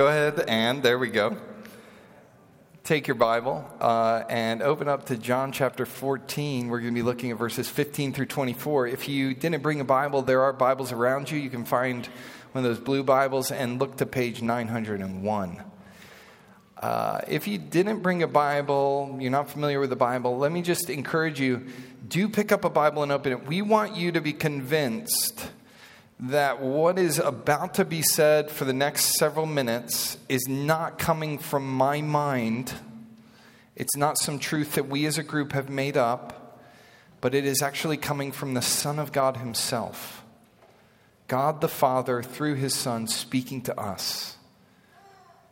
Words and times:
Go 0.00 0.06
ahead 0.06 0.46
and, 0.48 0.82
there 0.82 0.98
we 0.98 1.10
go. 1.10 1.36
Take 2.84 3.06
your 3.06 3.16
Bible 3.16 3.70
uh, 3.82 4.22
and 4.30 4.62
open 4.62 4.88
up 4.88 5.04
to 5.08 5.16
John 5.18 5.52
chapter 5.52 5.84
14. 5.84 6.68
We're 6.68 6.80
going 6.80 6.94
to 6.94 6.98
be 6.98 7.02
looking 7.02 7.32
at 7.32 7.36
verses 7.36 7.68
15 7.68 8.14
through 8.14 8.24
24. 8.24 8.86
If 8.86 9.10
you 9.10 9.34
didn't 9.34 9.62
bring 9.62 9.78
a 9.78 9.84
Bible, 9.84 10.22
there 10.22 10.40
are 10.40 10.54
Bibles 10.54 10.90
around 10.90 11.30
you. 11.30 11.38
You 11.38 11.50
can 11.50 11.66
find 11.66 12.06
one 12.52 12.64
of 12.64 12.70
those 12.70 12.82
blue 12.82 13.02
Bibles 13.02 13.50
and 13.50 13.78
look 13.78 13.98
to 13.98 14.06
page 14.06 14.40
901. 14.40 15.62
Uh, 16.78 17.20
if 17.28 17.46
you 17.46 17.58
didn't 17.58 18.00
bring 18.00 18.22
a 18.22 18.28
Bible, 18.28 19.18
you're 19.20 19.30
not 19.30 19.50
familiar 19.50 19.80
with 19.80 19.90
the 19.90 19.96
Bible, 19.96 20.38
let 20.38 20.50
me 20.50 20.62
just 20.62 20.88
encourage 20.88 21.38
you 21.38 21.66
do 22.08 22.26
pick 22.30 22.52
up 22.52 22.64
a 22.64 22.70
Bible 22.70 23.02
and 23.02 23.12
open 23.12 23.32
it. 23.32 23.46
We 23.46 23.60
want 23.60 23.96
you 23.96 24.12
to 24.12 24.22
be 24.22 24.32
convinced 24.32 25.50
that 26.22 26.60
what 26.60 26.98
is 26.98 27.18
about 27.18 27.74
to 27.74 27.84
be 27.84 28.02
said 28.02 28.50
for 28.50 28.66
the 28.66 28.74
next 28.74 29.16
several 29.16 29.46
minutes 29.46 30.18
is 30.28 30.46
not 30.46 30.98
coming 30.98 31.38
from 31.38 31.66
my 31.66 32.02
mind. 32.02 32.74
It's 33.74 33.96
not 33.96 34.18
some 34.18 34.38
truth 34.38 34.74
that 34.74 34.86
we 34.86 35.06
as 35.06 35.16
a 35.16 35.22
group 35.22 35.52
have 35.52 35.70
made 35.70 35.96
up, 35.96 36.60
but 37.22 37.34
it 37.34 37.46
is 37.46 37.62
actually 37.62 37.96
coming 37.96 38.32
from 38.32 38.52
the 38.52 38.60
Son 38.60 38.98
of 38.98 39.12
God 39.12 39.38
Himself. 39.38 40.22
God 41.26 41.62
the 41.62 41.68
Father, 41.68 42.22
through 42.22 42.56
His 42.56 42.74
Son, 42.74 43.06
speaking 43.06 43.62
to 43.62 43.80
us. 43.80 44.36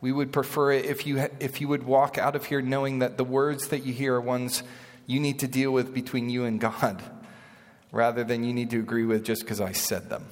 We 0.01 0.11
would 0.11 0.31
prefer 0.31 0.71
it 0.73 0.85
if 0.85 1.07
you, 1.07 1.29
if 1.39 1.61
you 1.61 1.67
would 1.67 1.83
walk 1.83 2.19
out 2.19 2.35
of 2.35 2.45
here 2.45 2.61
knowing 2.61 2.99
that 2.99 3.17
the 3.17 3.23
words 3.23 3.69
that 3.69 3.87
you 3.87 3.93
hear 3.93 4.15
are 4.15 4.21
ones 4.21 4.61
you 5.07 5.19
need 5.19 5.39
to 5.39 5.47
deal 5.47 5.71
with 5.71 5.95
between 5.95 6.29
you 6.29 6.45
and 6.45 6.59
God, 6.59 7.01
rather 7.91 8.23
than 8.23 8.43
you 8.43 8.53
need 8.53 8.69
to 8.69 8.77
agree 8.77 9.05
with 9.05 9.25
just 9.25 9.41
because 9.41 9.59
I 9.59 9.71
said 9.71 10.09
them. 10.11 10.25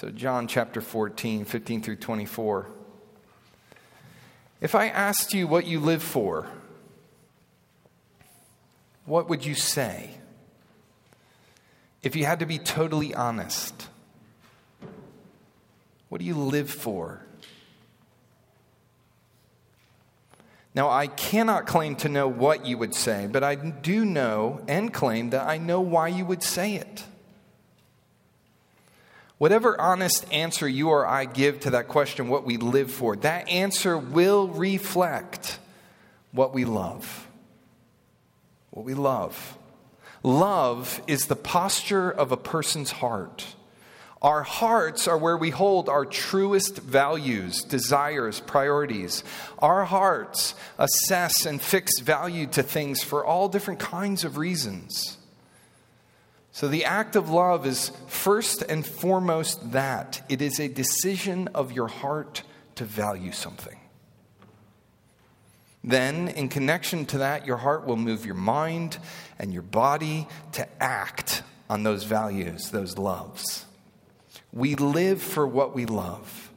So, 0.00 0.08
John 0.08 0.48
chapter 0.48 0.80
14, 0.80 1.44
15 1.44 1.82
through 1.82 1.96
24. 1.96 2.68
If 4.62 4.74
I 4.74 4.88
asked 4.88 5.34
you 5.34 5.46
what 5.46 5.66
you 5.66 5.78
live 5.78 6.02
for, 6.02 6.46
what 9.04 9.28
would 9.28 9.44
you 9.44 9.54
say? 9.54 10.12
If 12.02 12.16
you 12.16 12.24
had 12.24 12.38
to 12.38 12.46
be 12.46 12.58
totally 12.58 13.14
honest, 13.14 13.88
what 16.08 16.20
do 16.20 16.24
you 16.24 16.34
live 16.34 16.70
for? 16.70 17.20
Now, 20.74 20.88
I 20.88 21.08
cannot 21.08 21.66
claim 21.66 21.94
to 21.96 22.08
know 22.08 22.26
what 22.26 22.64
you 22.64 22.78
would 22.78 22.94
say, 22.94 23.28
but 23.30 23.44
I 23.44 23.54
do 23.54 24.06
know 24.06 24.64
and 24.66 24.94
claim 24.94 25.28
that 25.28 25.46
I 25.46 25.58
know 25.58 25.82
why 25.82 26.08
you 26.08 26.24
would 26.24 26.42
say 26.42 26.76
it. 26.76 27.04
Whatever 29.40 29.80
honest 29.80 30.30
answer 30.30 30.68
you 30.68 30.90
or 30.90 31.06
I 31.06 31.24
give 31.24 31.60
to 31.60 31.70
that 31.70 31.88
question, 31.88 32.28
what 32.28 32.44
we 32.44 32.58
live 32.58 32.90
for, 32.90 33.16
that 33.16 33.48
answer 33.48 33.96
will 33.96 34.48
reflect 34.48 35.58
what 36.30 36.52
we 36.52 36.66
love. 36.66 37.26
What 38.68 38.84
we 38.84 38.92
love. 38.92 39.56
Love 40.22 41.00
is 41.06 41.24
the 41.24 41.36
posture 41.36 42.10
of 42.10 42.32
a 42.32 42.36
person's 42.36 42.90
heart. 42.90 43.46
Our 44.20 44.42
hearts 44.42 45.08
are 45.08 45.16
where 45.16 45.38
we 45.38 45.48
hold 45.48 45.88
our 45.88 46.04
truest 46.04 46.76
values, 46.76 47.64
desires, 47.64 48.40
priorities. 48.40 49.24
Our 49.60 49.86
hearts 49.86 50.54
assess 50.76 51.46
and 51.46 51.62
fix 51.62 51.98
value 52.00 52.46
to 52.48 52.62
things 52.62 53.02
for 53.02 53.24
all 53.24 53.48
different 53.48 53.80
kinds 53.80 54.22
of 54.22 54.36
reasons. 54.36 55.16
So, 56.60 56.68
the 56.68 56.84
act 56.84 57.16
of 57.16 57.30
love 57.30 57.64
is 57.64 57.90
first 58.06 58.60
and 58.60 58.84
foremost 58.84 59.72
that 59.72 60.20
it 60.28 60.42
is 60.42 60.60
a 60.60 60.68
decision 60.68 61.48
of 61.54 61.72
your 61.72 61.88
heart 61.88 62.42
to 62.74 62.84
value 62.84 63.32
something. 63.32 63.80
Then, 65.82 66.28
in 66.28 66.50
connection 66.50 67.06
to 67.06 67.18
that, 67.20 67.46
your 67.46 67.56
heart 67.56 67.86
will 67.86 67.96
move 67.96 68.26
your 68.26 68.34
mind 68.34 68.98
and 69.38 69.54
your 69.54 69.62
body 69.62 70.28
to 70.52 70.68
act 70.82 71.42
on 71.70 71.82
those 71.82 72.04
values, 72.04 72.68
those 72.68 72.98
loves. 72.98 73.64
We 74.52 74.74
live 74.74 75.22
for 75.22 75.46
what 75.46 75.74
we 75.74 75.86
love. 75.86 76.50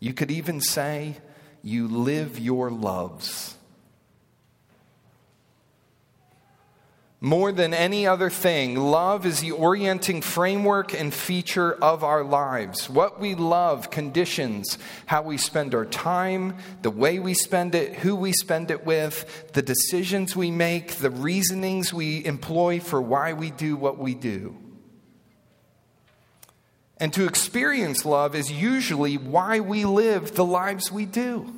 You 0.00 0.12
could 0.12 0.32
even 0.32 0.60
say, 0.60 1.18
you 1.62 1.86
live 1.86 2.36
your 2.36 2.68
loves. 2.68 3.57
More 7.20 7.50
than 7.50 7.74
any 7.74 8.06
other 8.06 8.30
thing, 8.30 8.76
love 8.76 9.26
is 9.26 9.40
the 9.40 9.50
orienting 9.50 10.22
framework 10.22 10.94
and 10.94 11.12
feature 11.12 11.72
of 11.74 12.04
our 12.04 12.22
lives. 12.22 12.88
What 12.88 13.18
we 13.18 13.34
love 13.34 13.90
conditions 13.90 14.78
how 15.06 15.22
we 15.22 15.36
spend 15.36 15.74
our 15.74 15.84
time, 15.84 16.56
the 16.82 16.92
way 16.92 17.18
we 17.18 17.34
spend 17.34 17.74
it, 17.74 17.96
who 17.96 18.14
we 18.14 18.32
spend 18.32 18.70
it 18.70 18.86
with, 18.86 19.52
the 19.52 19.62
decisions 19.62 20.36
we 20.36 20.52
make, 20.52 20.92
the 20.96 21.10
reasonings 21.10 21.92
we 21.92 22.24
employ 22.24 22.78
for 22.78 23.02
why 23.02 23.32
we 23.32 23.50
do 23.50 23.74
what 23.74 23.98
we 23.98 24.14
do. 24.14 24.56
And 26.98 27.12
to 27.14 27.26
experience 27.26 28.04
love 28.04 28.36
is 28.36 28.52
usually 28.52 29.16
why 29.16 29.58
we 29.58 29.84
live 29.84 30.36
the 30.36 30.44
lives 30.44 30.92
we 30.92 31.04
do. 31.04 31.52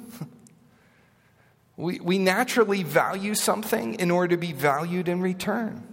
We, 1.80 1.98
we 1.98 2.18
naturally 2.18 2.82
value 2.82 3.34
something 3.34 3.94
in 3.94 4.10
order 4.10 4.36
to 4.36 4.36
be 4.36 4.52
valued 4.52 5.08
in 5.08 5.22
return. 5.22 5.86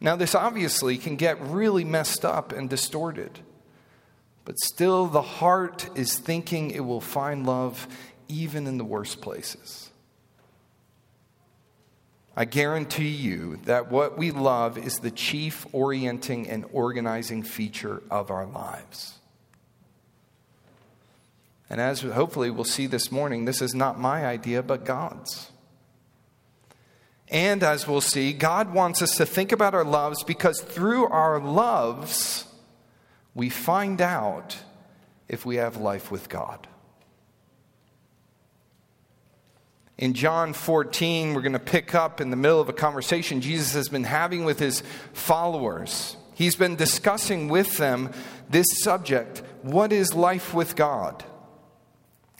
Now, 0.00 0.16
this 0.16 0.34
obviously 0.34 0.96
can 0.96 1.16
get 1.16 1.40
really 1.40 1.84
messed 1.84 2.24
up 2.24 2.52
and 2.52 2.68
distorted, 2.68 3.38
but 4.44 4.58
still, 4.58 5.06
the 5.06 5.22
heart 5.22 5.90
is 5.94 6.18
thinking 6.18 6.70
it 6.70 6.80
will 6.80 7.00
find 7.00 7.46
love 7.46 7.86
even 8.28 8.66
in 8.66 8.78
the 8.78 8.84
worst 8.84 9.20
places. 9.20 9.90
I 12.34 12.44
guarantee 12.44 13.08
you 13.08 13.58
that 13.64 13.90
what 13.90 14.16
we 14.16 14.30
love 14.30 14.78
is 14.78 14.98
the 14.98 15.10
chief 15.10 15.66
orienting 15.72 16.48
and 16.48 16.64
organizing 16.72 17.42
feature 17.42 18.02
of 18.10 18.30
our 18.30 18.46
lives. 18.46 19.18
And 21.68 21.80
as 21.80 22.00
hopefully 22.02 22.50
we'll 22.50 22.64
see 22.64 22.86
this 22.86 23.10
morning, 23.10 23.44
this 23.44 23.60
is 23.60 23.74
not 23.74 23.98
my 23.98 24.24
idea, 24.24 24.62
but 24.62 24.84
God's. 24.84 25.50
And 27.28 27.62
as 27.62 27.88
we'll 27.88 28.00
see, 28.00 28.32
God 28.32 28.72
wants 28.72 29.02
us 29.02 29.16
to 29.16 29.26
think 29.26 29.50
about 29.50 29.74
our 29.74 29.84
loves 29.84 30.22
because 30.22 30.60
through 30.60 31.06
our 31.06 31.40
loves, 31.40 32.44
we 33.34 33.50
find 33.50 34.00
out 34.00 34.56
if 35.28 35.44
we 35.44 35.56
have 35.56 35.76
life 35.76 36.10
with 36.10 36.28
God. 36.28 36.68
In 39.98 40.14
John 40.14 40.52
14, 40.52 41.34
we're 41.34 41.40
going 41.40 41.52
to 41.54 41.58
pick 41.58 41.94
up 41.94 42.20
in 42.20 42.30
the 42.30 42.36
middle 42.36 42.60
of 42.60 42.68
a 42.68 42.74
conversation 42.74 43.40
Jesus 43.40 43.72
has 43.72 43.88
been 43.88 44.04
having 44.04 44.44
with 44.44 44.58
his 44.58 44.82
followers. 45.14 46.16
He's 46.34 46.54
been 46.54 46.76
discussing 46.76 47.48
with 47.48 47.78
them 47.78 48.12
this 48.48 48.66
subject 48.82 49.42
what 49.62 49.92
is 49.92 50.14
life 50.14 50.54
with 50.54 50.76
God? 50.76 51.24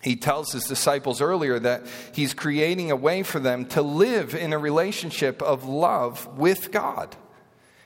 He 0.07 0.15
tells 0.15 0.53
his 0.53 0.67
disciples 0.67 1.21
earlier 1.21 1.59
that 1.59 1.85
he's 2.13 2.33
creating 2.33 2.93
a 2.93 2.97
way 2.97 3.25
for 3.25 3.41
them 3.41 3.67
to 3.71 3.83
live 3.83 4.37
in 4.37 4.53
a 4.53 4.59
relationship 4.59 5.43
of 5.43 5.65
love 5.65 6.39
with 6.39 6.71
God. 6.71 7.17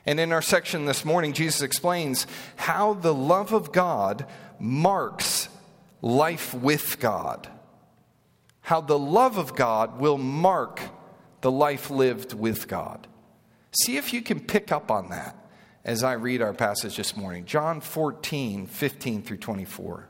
And 0.05 0.21
in 0.21 0.31
our 0.31 0.43
section 0.43 0.85
this 0.85 1.03
morning, 1.03 1.33
Jesus 1.33 1.63
explains 1.63 2.27
how 2.57 2.93
the 2.93 3.15
love 3.15 3.55
of 3.55 3.73
God 3.73 4.27
marks 4.59 5.49
life 6.03 6.53
with 6.53 7.01
God. 7.01 7.49
How 8.61 8.83
the 8.83 8.99
love 8.99 9.39
of 9.39 9.57
God 9.57 9.99
will 9.99 10.19
mark 10.19 10.79
the 11.41 11.51
life 11.51 11.89
lived 11.89 12.35
with 12.35 12.69
God. 12.69 13.07
See 13.73 13.97
if 13.97 14.13
you 14.13 14.21
can 14.21 14.41
pick 14.41 14.71
up 14.71 14.91
on 14.91 15.09
that 15.09 15.37
as 15.87 16.05
I 16.05 16.13
read 16.13 16.43
our 16.43 16.53
passage 16.53 16.99
this 16.99 17.17
morning. 17.17 17.47
John 17.47 17.81
14, 17.81 18.67
15 18.67 19.23
through 19.23 19.39
24. 19.39 20.10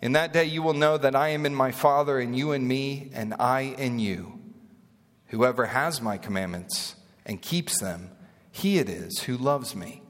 In 0.00 0.12
that 0.12 0.32
day 0.32 0.44
you 0.44 0.62
will 0.62 0.74
know 0.74 0.96
that 0.96 1.16
I 1.16 1.28
am 1.28 1.44
in 1.44 1.54
my 1.54 1.72
Father, 1.72 2.18
and 2.18 2.36
you 2.36 2.52
in 2.52 2.66
me, 2.66 3.10
and 3.12 3.34
I 3.34 3.74
in 3.78 3.98
you. 3.98 4.38
Whoever 5.26 5.66
has 5.66 6.00
my 6.00 6.16
commandments 6.16 6.94
and 7.26 7.42
keeps 7.42 7.80
them, 7.80 8.10
he 8.50 8.78
it 8.78 8.88
is 8.88 9.20
who 9.20 9.36
loves 9.36 9.74
me. 9.76 10.02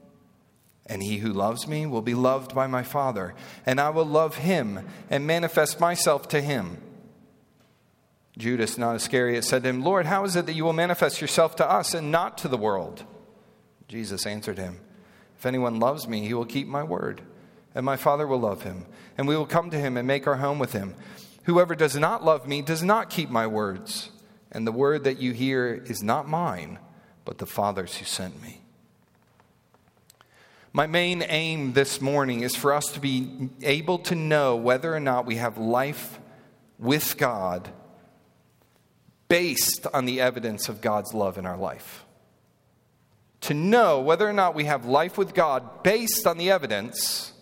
And 0.85 1.03
he 1.03 1.17
who 1.17 1.31
loves 1.31 1.67
me 1.67 1.85
will 1.85 2.01
be 2.01 2.15
loved 2.15 2.55
by 2.55 2.65
my 2.65 2.83
Father, 2.83 3.35
and 3.65 3.79
I 3.79 3.89
will 3.89 4.05
love 4.05 4.37
him 4.37 4.87
and 5.09 5.27
manifest 5.27 5.79
myself 5.79 6.27
to 6.29 6.41
him. 6.41 6.81
Judas, 8.37 8.77
not 8.77 8.95
Iscariot, 8.95 9.43
said 9.43 9.63
to 9.63 9.69
him, 9.69 9.83
Lord, 9.83 10.05
how 10.05 10.23
is 10.23 10.35
it 10.35 10.45
that 10.45 10.53
you 10.53 10.63
will 10.63 10.73
manifest 10.73 11.19
yourself 11.19 11.57
to 11.57 11.69
us 11.69 11.93
and 11.93 12.09
not 12.09 12.37
to 12.39 12.47
the 12.47 12.57
world? 12.57 13.03
Jesus 13.87 14.25
answered 14.25 14.57
him, 14.57 14.79
If 15.37 15.45
anyone 15.45 15.79
loves 15.79 16.07
me, 16.07 16.25
he 16.25 16.33
will 16.33 16.45
keep 16.45 16.67
my 16.67 16.83
word, 16.83 17.21
and 17.75 17.85
my 17.85 17.97
Father 17.97 18.25
will 18.25 18.39
love 18.39 18.63
him, 18.63 18.85
and 19.19 19.27
we 19.27 19.35
will 19.35 19.45
come 19.45 19.69
to 19.69 19.77
him 19.77 19.97
and 19.97 20.07
make 20.07 20.27
our 20.27 20.37
home 20.37 20.59
with 20.59 20.71
him. 20.71 20.95
Whoever 21.43 21.75
does 21.75 21.93
not 21.97 22.23
love 22.23 22.47
me 22.47 22.61
does 22.61 22.81
not 22.81 23.09
keep 23.09 23.29
my 23.29 23.47
words, 23.47 24.11
and 24.49 24.65
the 24.65 24.71
word 24.71 25.03
that 25.03 25.19
you 25.19 25.33
hear 25.33 25.73
is 25.87 26.01
not 26.01 26.25
mine, 26.25 26.79
but 27.25 27.37
the 27.37 27.45
Father's 27.45 27.97
who 27.97 28.05
sent 28.05 28.41
me. 28.41 28.61
My 30.71 30.87
main 30.87 31.21
aim 31.27 31.73
this 31.73 31.99
morning 31.99 32.43
is 32.43 32.55
for 32.55 32.71
us 32.71 32.93
to 32.93 33.01
be 33.01 33.49
able 33.61 33.99
to 33.99 34.15
know 34.15 34.55
whether 34.55 34.95
or 34.95 35.01
not 35.01 35.25
we 35.25 35.35
have 35.35 35.57
life 35.57 36.17
with 36.77 37.17
God 37.17 37.67
based 39.27 39.85
on 39.93 40.05
the 40.05 40.21
evidence 40.21 40.69
of 40.69 40.79
God's 40.79 41.13
love 41.13 41.37
in 41.37 41.45
our 41.45 41.57
life. 41.57 42.05
To 43.41 43.53
know 43.53 43.99
whether 43.99 44.25
or 44.25 44.31
not 44.31 44.55
we 44.55 44.63
have 44.63 44.85
life 44.85 45.17
with 45.17 45.33
God 45.33 45.83
based 45.83 46.25
on 46.25 46.37
the 46.37 46.51
evidence 46.51 47.33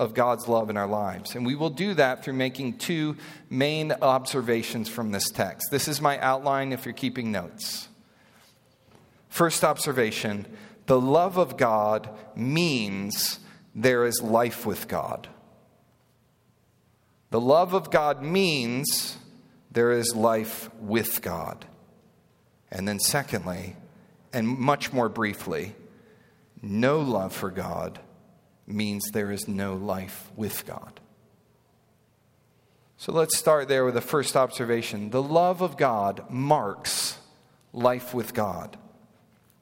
of 0.00 0.14
God's 0.14 0.48
love 0.48 0.70
in 0.70 0.78
our 0.78 0.86
lives. 0.86 1.36
And 1.36 1.44
we 1.44 1.54
will 1.54 1.68
do 1.68 1.92
that 1.92 2.24
through 2.24 2.32
making 2.32 2.78
two 2.78 3.18
main 3.50 3.92
observations 3.92 4.88
from 4.88 5.12
this 5.12 5.30
text. 5.30 5.70
This 5.70 5.88
is 5.88 6.00
my 6.00 6.18
outline 6.20 6.72
if 6.72 6.86
you're 6.86 6.94
keeping 6.94 7.30
notes. 7.30 7.86
First 9.28 9.62
observation 9.62 10.46
the 10.86 11.00
love 11.00 11.36
of 11.36 11.58
God 11.58 12.08
means 12.34 13.38
there 13.74 14.06
is 14.06 14.22
life 14.22 14.64
with 14.64 14.88
God. 14.88 15.28
The 17.28 17.40
love 17.40 17.74
of 17.74 17.90
God 17.90 18.22
means 18.22 19.18
there 19.70 19.92
is 19.92 20.16
life 20.16 20.70
with 20.80 21.20
God. 21.20 21.66
And 22.72 22.88
then, 22.88 22.98
secondly, 22.98 23.76
and 24.32 24.48
much 24.48 24.92
more 24.92 25.10
briefly, 25.10 25.76
no 26.62 27.00
love 27.00 27.34
for 27.34 27.50
God 27.50 28.00
means 28.70 29.10
there 29.12 29.30
is 29.30 29.48
no 29.48 29.74
life 29.74 30.30
with 30.36 30.66
God. 30.66 31.00
So 32.96 33.12
let's 33.12 33.36
start 33.38 33.68
there 33.68 33.84
with 33.86 33.94
the 33.94 34.02
first 34.02 34.36
observation. 34.36 35.08
The 35.08 35.22
love 35.22 35.62
of 35.62 35.78
God 35.78 36.30
marks 36.30 37.16
life 37.72 38.12
with 38.12 38.34
God. 38.34 38.76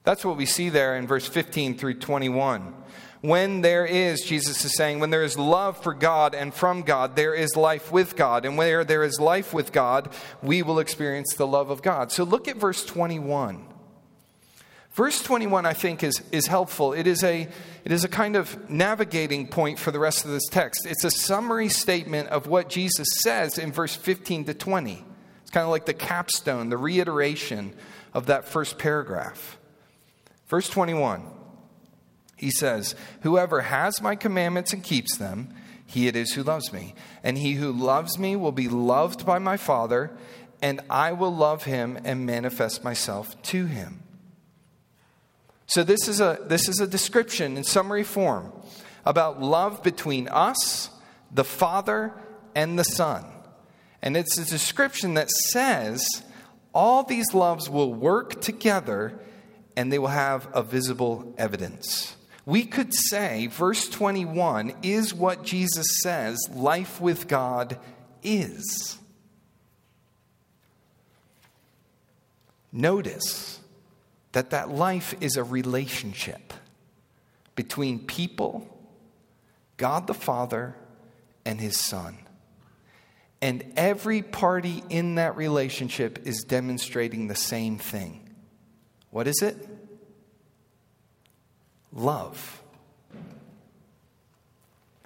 That's 0.03 0.25
what 0.25 0.35
we 0.35 0.45
see 0.45 0.69
there 0.69 0.97
in 0.97 1.07
verse 1.07 1.27
15 1.27 1.77
through 1.77 1.99
21. 1.99 2.73
When 3.21 3.61
there 3.61 3.85
is, 3.85 4.21
Jesus 4.21 4.65
is 4.65 4.75
saying, 4.75 4.99
when 4.99 5.09
there 5.09 5.23
is 5.23 5.37
love 5.37 5.81
for 5.81 5.93
God 5.93 6.33
and 6.33 6.53
from 6.53 6.81
God, 6.81 7.15
there 7.15 7.33
is 7.33 7.55
life 7.55 7.91
with 7.91 8.15
God. 8.15 8.45
And 8.45 8.57
where 8.57 8.83
there 8.83 9.03
is 9.03 9.19
life 9.19 9.53
with 9.53 9.71
God, 9.71 10.09
we 10.41 10.61
will 10.61 10.79
experience 10.79 11.33
the 11.35 11.47
love 11.47 11.69
of 11.69 11.81
God. 11.81 12.11
So 12.11 12.23
look 12.23 12.47
at 12.47 12.57
verse 12.57 12.85
21. 12.85 13.68
Verse 14.99 15.21
21, 15.23 15.65
I 15.65 15.71
think, 15.71 16.03
is, 16.03 16.21
is 16.33 16.47
helpful. 16.47 16.91
It 16.91 17.07
is, 17.07 17.23
a, 17.23 17.47
it 17.85 17.91
is 17.93 18.03
a 18.03 18.09
kind 18.09 18.35
of 18.35 18.69
navigating 18.69 19.47
point 19.47 19.79
for 19.79 19.91
the 19.91 19.99
rest 19.99 20.25
of 20.25 20.31
this 20.31 20.45
text. 20.51 20.85
It's 20.85 21.05
a 21.05 21.09
summary 21.09 21.69
statement 21.69 22.27
of 22.27 22.47
what 22.47 22.67
Jesus 22.67 23.07
says 23.21 23.57
in 23.57 23.71
verse 23.71 23.95
15 23.95 24.43
to 24.43 24.53
20. 24.53 25.05
It's 25.41 25.51
kind 25.51 25.63
of 25.63 25.69
like 25.69 25.85
the 25.85 25.93
capstone, 25.93 26.67
the 26.67 26.75
reiteration 26.75 27.73
of 28.13 28.25
that 28.25 28.43
first 28.43 28.77
paragraph. 28.77 29.57
Verse 30.49 30.67
21, 30.67 31.23
he 32.35 32.51
says, 32.51 32.93
Whoever 33.21 33.61
has 33.61 34.01
my 34.01 34.17
commandments 34.17 34.73
and 34.73 34.83
keeps 34.83 35.15
them, 35.15 35.55
he 35.85 36.09
it 36.09 36.17
is 36.17 36.33
who 36.33 36.43
loves 36.43 36.73
me. 36.73 36.93
And 37.23 37.37
he 37.37 37.53
who 37.53 37.71
loves 37.71 38.19
me 38.19 38.35
will 38.35 38.51
be 38.51 38.67
loved 38.67 39.25
by 39.25 39.39
my 39.39 39.55
Father, 39.55 40.11
and 40.61 40.81
I 40.89 41.13
will 41.13 41.33
love 41.33 41.63
him 41.63 41.97
and 42.03 42.25
manifest 42.25 42.83
myself 42.83 43.41
to 43.43 43.65
him. 43.65 44.03
So 45.69 45.83
this 45.83 46.07
is 46.07 46.19
a 46.19 46.39
this 46.41 46.67
is 46.67 46.79
a 46.79 46.87
description 46.87 47.55
in 47.55 47.63
summary 47.63 48.03
form 48.03 48.51
about 49.05 49.39
love 49.39 49.83
between 49.83 50.27
us, 50.27 50.89
the 51.31 51.43
Father, 51.43 52.11
and 52.55 52.77
the 52.77 52.83
Son. 52.83 53.23
And 54.01 54.17
it's 54.17 54.35
a 54.39 54.45
description 54.45 55.13
that 55.13 55.29
says 55.29 56.07
all 56.73 57.03
these 57.03 57.35
loves 57.35 57.69
will 57.69 57.93
work 57.93 58.41
together 58.41 59.19
and 59.77 59.93
they 59.93 59.99
will 59.99 60.07
have 60.07 60.47
a 60.53 60.63
visible 60.63 61.35
evidence. 61.37 62.15
We 62.47 62.65
could 62.65 62.91
say 62.91 63.45
verse 63.45 63.87
21 63.89 64.73
is 64.81 65.13
what 65.13 65.43
Jesus 65.43 65.85
says 66.01 66.39
life 66.51 66.99
with 66.99 67.27
God 67.27 67.77
is. 68.23 68.97
Notice 72.71 73.58
that 74.31 74.51
that 74.51 74.69
life 74.69 75.15
is 75.21 75.37
a 75.37 75.43
relationship 75.43 76.53
between 77.55 77.99
people, 77.99 78.67
God 79.77 80.07
the 80.07 80.13
Father, 80.13 80.75
and 81.45 81.59
His 81.59 81.77
Son. 81.77 82.17
And 83.41 83.73
every 83.75 84.21
party 84.21 84.83
in 84.89 85.15
that 85.15 85.37
relationship 85.37 86.27
is 86.27 86.43
demonstrating 86.43 87.27
the 87.27 87.35
same 87.35 87.77
thing. 87.77 88.29
What 89.11 89.27
is 89.27 89.41
it? 89.41 89.57
Love. 91.91 92.61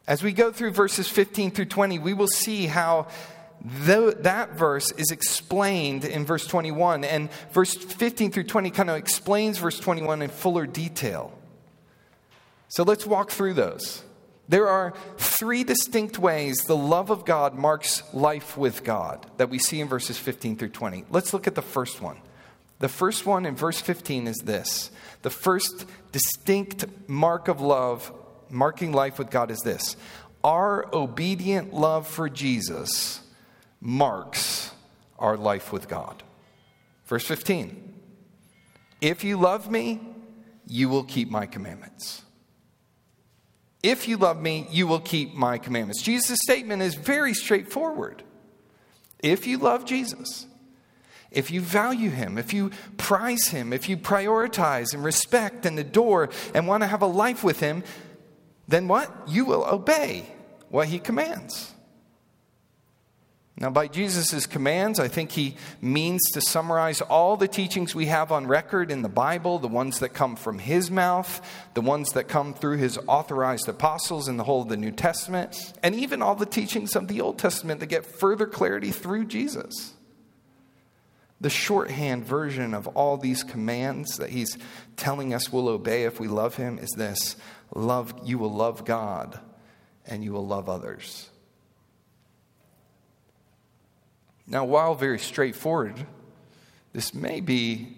As 0.05 0.21
we 0.21 0.33
go 0.33 0.51
through 0.51 0.71
verses 0.71 1.07
15 1.07 1.51
through 1.51 1.65
20, 1.65 1.99
we 1.99 2.13
will 2.13 2.27
see 2.27 2.65
how 2.65 3.07
that 3.63 4.57
verse 4.57 4.91
is 4.91 5.11
explained 5.11 6.03
in 6.05 6.25
verse 6.25 6.45
21, 6.45 7.03
and 7.03 7.31
verse 7.51 7.75
15 7.75 8.31
through 8.31 8.43
20 8.43 8.71
kind 8.71 8.89
of 8.89 8.97
explains 8.97 9.57
verse 9.57 9.79
21 9.79 10.21
in 10.21 10.29
fuller 10.29 10.65
detail. 10.65 11.37
So 12.67 12.83
let's 12.83 13.05
walk 13.05 13.31
through 13.31 13.53
those. 13.53 14.03
There 14.49 14.67
are 14.67 14.93
three 15.17 15.63
distinct 15.63 16.19
ways 16.19 16.57
the 16.65 16.75
love 16.75 17.09
of 17.09 17.23
God 17.23 17.55
marks 17.55 18.03
life 18.13 18.57
with 18.57 18.83
God 18.83 19.25
that 19.37 19.49
we 19.49 19.59
see 19.59 19.79
in 19.79 19.87
verses 19.87 20.17
15 20.17 20.57
through 20.57 20.69
20. 20.69 21.05
Let's 21.09 21.33
look 21.33 21.47
at 21.47 21.55
the 21.55 21.61
first 21.61 22.01
one. 22.01 22.17
The 22.79 22.89
first 22.89 23.25
one 23.25 23.45
in 23.45 23.55
verse 23.55 23.79
15 23.79 24.27
is 24.27 24.37
this 24.43 24.91
the 25.21 25.29
first 25.29 25.85
distinct 26.11 26.85
mark 27.07 27.47
of 27.47 27.61
love, 27.61 28.11
marking 28.49 28.91
life 28.91 29.17
with 29.17 29.29
God, 29.29 29.51
is 29.51 29.59
this 29.59 29.95
our 30.43 30.93
obedient 30.93 31.73
love 31.73 32.05
for 32.05 32.27
Jesus 32.27 33.22
marks 33.83 34.71
our 35.19 35.35
life 35.37 35.71
with 35.71 35.87
God. 35.87 36.23
Verse 37.05 37.25
15 37.25 37.93
If 39.01 39.23
you 39.23 39.37
love 39.37 39.69
me, 39.69 39.99
you 40.65 40.89
will 40.89 41.03
keep 41.03 41.29
my 41.29 41.45
commandments. 41.45 42.23
If 43.83 44.07
you 44.07 44.15
love 44.15 44.41
me, 44.41 44.65
you 44.71 44.87
will 44.87 45.01
keep 45.01 45.33
my 45.33 45.57
commandments. 45.57 46.01
Jesus' 46.01 46.39
statement 46.41 46.81
is 46.81 46.95
very 46.95 47.33
straightforward. 47.33 48.23
If 49.19 49.45
you 49.45 49.57
love 49.57 49.85
Jesus, 49.85 50.47
if 51.31 51.51
you 51.51 51.59
value 51.59 52.09
him, 52.09 52.37
if 52.37 52.53
you 52.53 52.71
prize 52.95 53.49
him, 53.49 53.73
if 53.73 53.89
you 53.89 53.97
prioritize 53.97 54.93
and 54.93 55.03
respect 55.03 55.65
and 55.65 55.77
adore 55.77 56.29
and 56.53 56.65
want 56.65 56.81
to 56.83 56.87
have 56.87 57.01
a 57.01 57.07
life 57.07 57.43
with 57.43 57.59
him, 57.59 57.83
then 58.69 58.87
what? 58.87 59.11
You 59.27 59.43
will 59.43 59.65
obey 59.65 60.25
what 60.69 60.87
he 60.87 60.99
commands. 60.99 61.72
Now, 63.55 63.69
by 63.69 63.87
Jesus' 63.87 64.47
commands, 64.47 64.99
I 64.99 65.07
think 65.07 65.31
he 65.31 65.55
means 65.79 66.21
to 66.31 66.41
summarize 66.41 67.01
all 67.01 67.37
the 67.37 67.47
teachings 67.47 67.93
we 67.93 68.07
have 68.07 68.31
on 68.31 68.47
record 68.47 68.89
in 68.89 69.03
the 69.03 69.09
Bible, 69.09 69.59
the 69.59 69.67
ones 69.67 69.99
that 69.99 70.09
come 70.09 70.35
from 70.35 70.57
his 70.57 70.89
mouth, 70.89 71.39
the 71.75 71.81
ones 71.81 72.13
that 72.13 72.27
come 72.27 72.55
through 72.55 72.77
his 72.77 72.97
authorized 73.07 73.69
apostles 73.69 74.27
in 74.27 74.37
the 74.37 74.43
whole 74.43 74.63
of 74.63 74.69
the 74.69 74.77
New 74.77 74.91
Testament, 74.91 75.73
and 75.83 75.93
even 75.93 76.23
all 76.23 76.33
the 76.33 76.47
teachings 76.47 76.95
of 76.95 77.07
the 77.07 77.21
Old 77.21 77.37
Testament 77.37 77.79
that 77.79 77.87
get 77.87 78.07
further 78.07 78.47
clarity 78.47 78.89
through 78.89 79.25
Jesus. 79.25 79.93
The 81.39 81.51
shorthand 81.51 82.25
version 82.25 82.73
of 82.73 82.87
all 82.87 83.17
these 83.17 83.43
commands 83.43 84.17
that 84.17 84.31
he's 84.31 84.57
telling 84.95 85.31
us 85.31 85.53
we'll 85.53 85.67
obey 85.67 86.05
if 86.05 86.19
we 86.19 86.27
love 86.27 86.55
him 86.55 86.79
is 86.79 86.89
this 86.97 87.35
love 87.75 88.13
you 88.23 88.37
will 88.39 88.53
love 88.53 88.85
God 88.85 89.39
and 90.07 90.23
you 90.23 90.31
will 90.31 90.47
love 90.47 90.69
others. 90.69 91.29
Now, 94.53 94.65
while 94.65 94.93
very 94.93 95.17
straightforward, 95.17 96.05
this 96.93 97.11
may 97.11 97.41
be 97.41 97.97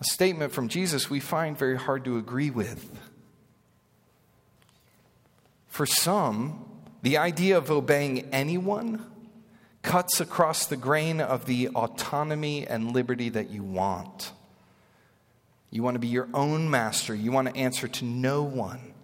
a 0.00 0.04
statement 0.04 0.52
from 0.52 0.68
Jesus 0.68 1.10
we 1.10 1.20
find 1.20 1.56
very 1.56 1.76
hard 1.76 2.06
to 2.06 2.16
agree 2.16 2.48
with. 2.48 2.98
For 5.68 5.84
some, 5.84 6.64
the 7.02 7.18
idea 7.18 7.58
of 7.58 7.70
obeying 7.70 8.32
anyone 8.32 9.04
cuts 9.82 10.18
across 10.18 10.64
the 10.64 10.78
grain 10.78 11.20
of 11.20 11.44
the 11.44 11.68
autonomy 11.68 12.66
and 12.66 12.92
liberty 12.92 13.28
that 13.28 13.50
you 13.50 13.62
want. 13.62 14.32
You 15.70 15.82
want 15.82 15.96
to 15.96 15.98
be 15.98 16.08
your 16.08 16.30
own 16.32 16.70
master, 16.70 17.14
you 17.14 17.32
want 17.32 17.48
to 17.48 17.56
answer 17.56 17.86
to 17.86 18.04
no 18.06 18.42
one. 18.42 18.94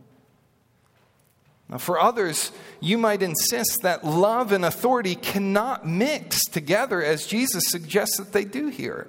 For 1.78 1.98
others, 1.98 2.52
you 2.80 2.98
might 2.98 3.22
insist 3.22 3.82
that 3.82 4.04
love 4.04 4.52
and 4.52 4.64
authority 4.64 5.14
cannot 5.14 5.86
mix 5.86 6.44
together 6.44 7.02
as 7.02 7.26
Jesus 7.26 7.64
suggests 7.68 8.18
that 8.18 8.32
they 8.32 8.44
do 8.44 8.68
here. 8.68 9.08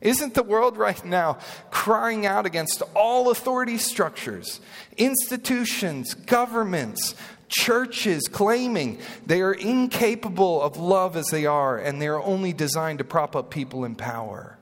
Isn't 0.00 0.34
the 0.34 0.42
world 0.42 0.76
right 0.76 1.02
now 1.04 1.38
crying 1.70 2.26
out 2.26 2.46
against 2.46 2.82
all 2.94 3.30
authority 3.30 3.78
structures, 3.78 4.60
institutions, 4.98 6.14
governments, 6.14 7.14
churches, 7.48 8.28
claiming 8.28 8.98
they 9.24 9.40
are 9.40 9.54
incapable 9.54 10.60
of 10.60 10.76
love 10.76 11.16
as 11.16 11.28
they 11.28 11.46
are 11.46 11.78
and 11.78 12.02
they 12.02 12.08
are 12.08 12.22
only 12.22 12.52
designed 12.52 12.98
to 12.98 13.04
prop 13.04 13.34
up 13.36 13.50
people 13.50 13.84
in 13.84 13.94
power? 13.94 14.58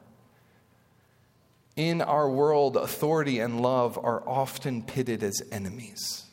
In 1.76 2.02
our 2.02 2.30
world, 2.30 2.76
authority 2.76 3.40
and 3.40 3.60
love 3.60 3.98
are 3.98 4.22
often 4.28 4.82
pitted 4.82 5.22
as 5.22 5.40
enemies. 5.50 6.26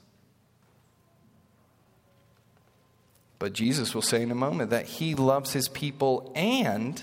But 3.39 3.53
Jesus 3.53 3.96
will 3.96 4.01
say 4.01 4.22
in 4.22 4.31
a 4.31 4.36
moment 4.36 4.69
that 4.69 4.86
he 4.86 5.15
loves 5.15 5.53
his 5.53 5.69
people 5.69 6.31
and 6.36 7.01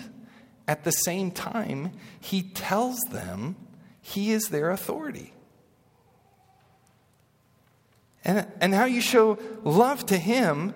at 0.69 0.85
the 0.85 0.91
same 0.91 1.31
time, 1.31 1.93
he 2.21 2.43
tells 2.43 2.99
them 3.11 3.57
he 4.03 4.33
is 4.33 4.49
their 4.49 4.71
authority. 4.71 5.33
And, 8.25 8.47
and 8.61 8.75
how 8.75 8.85
you 8.85 9.01
show 9.01 9.39
love 9.63 10.05
to 10.07 10.19
him 10.19 10.75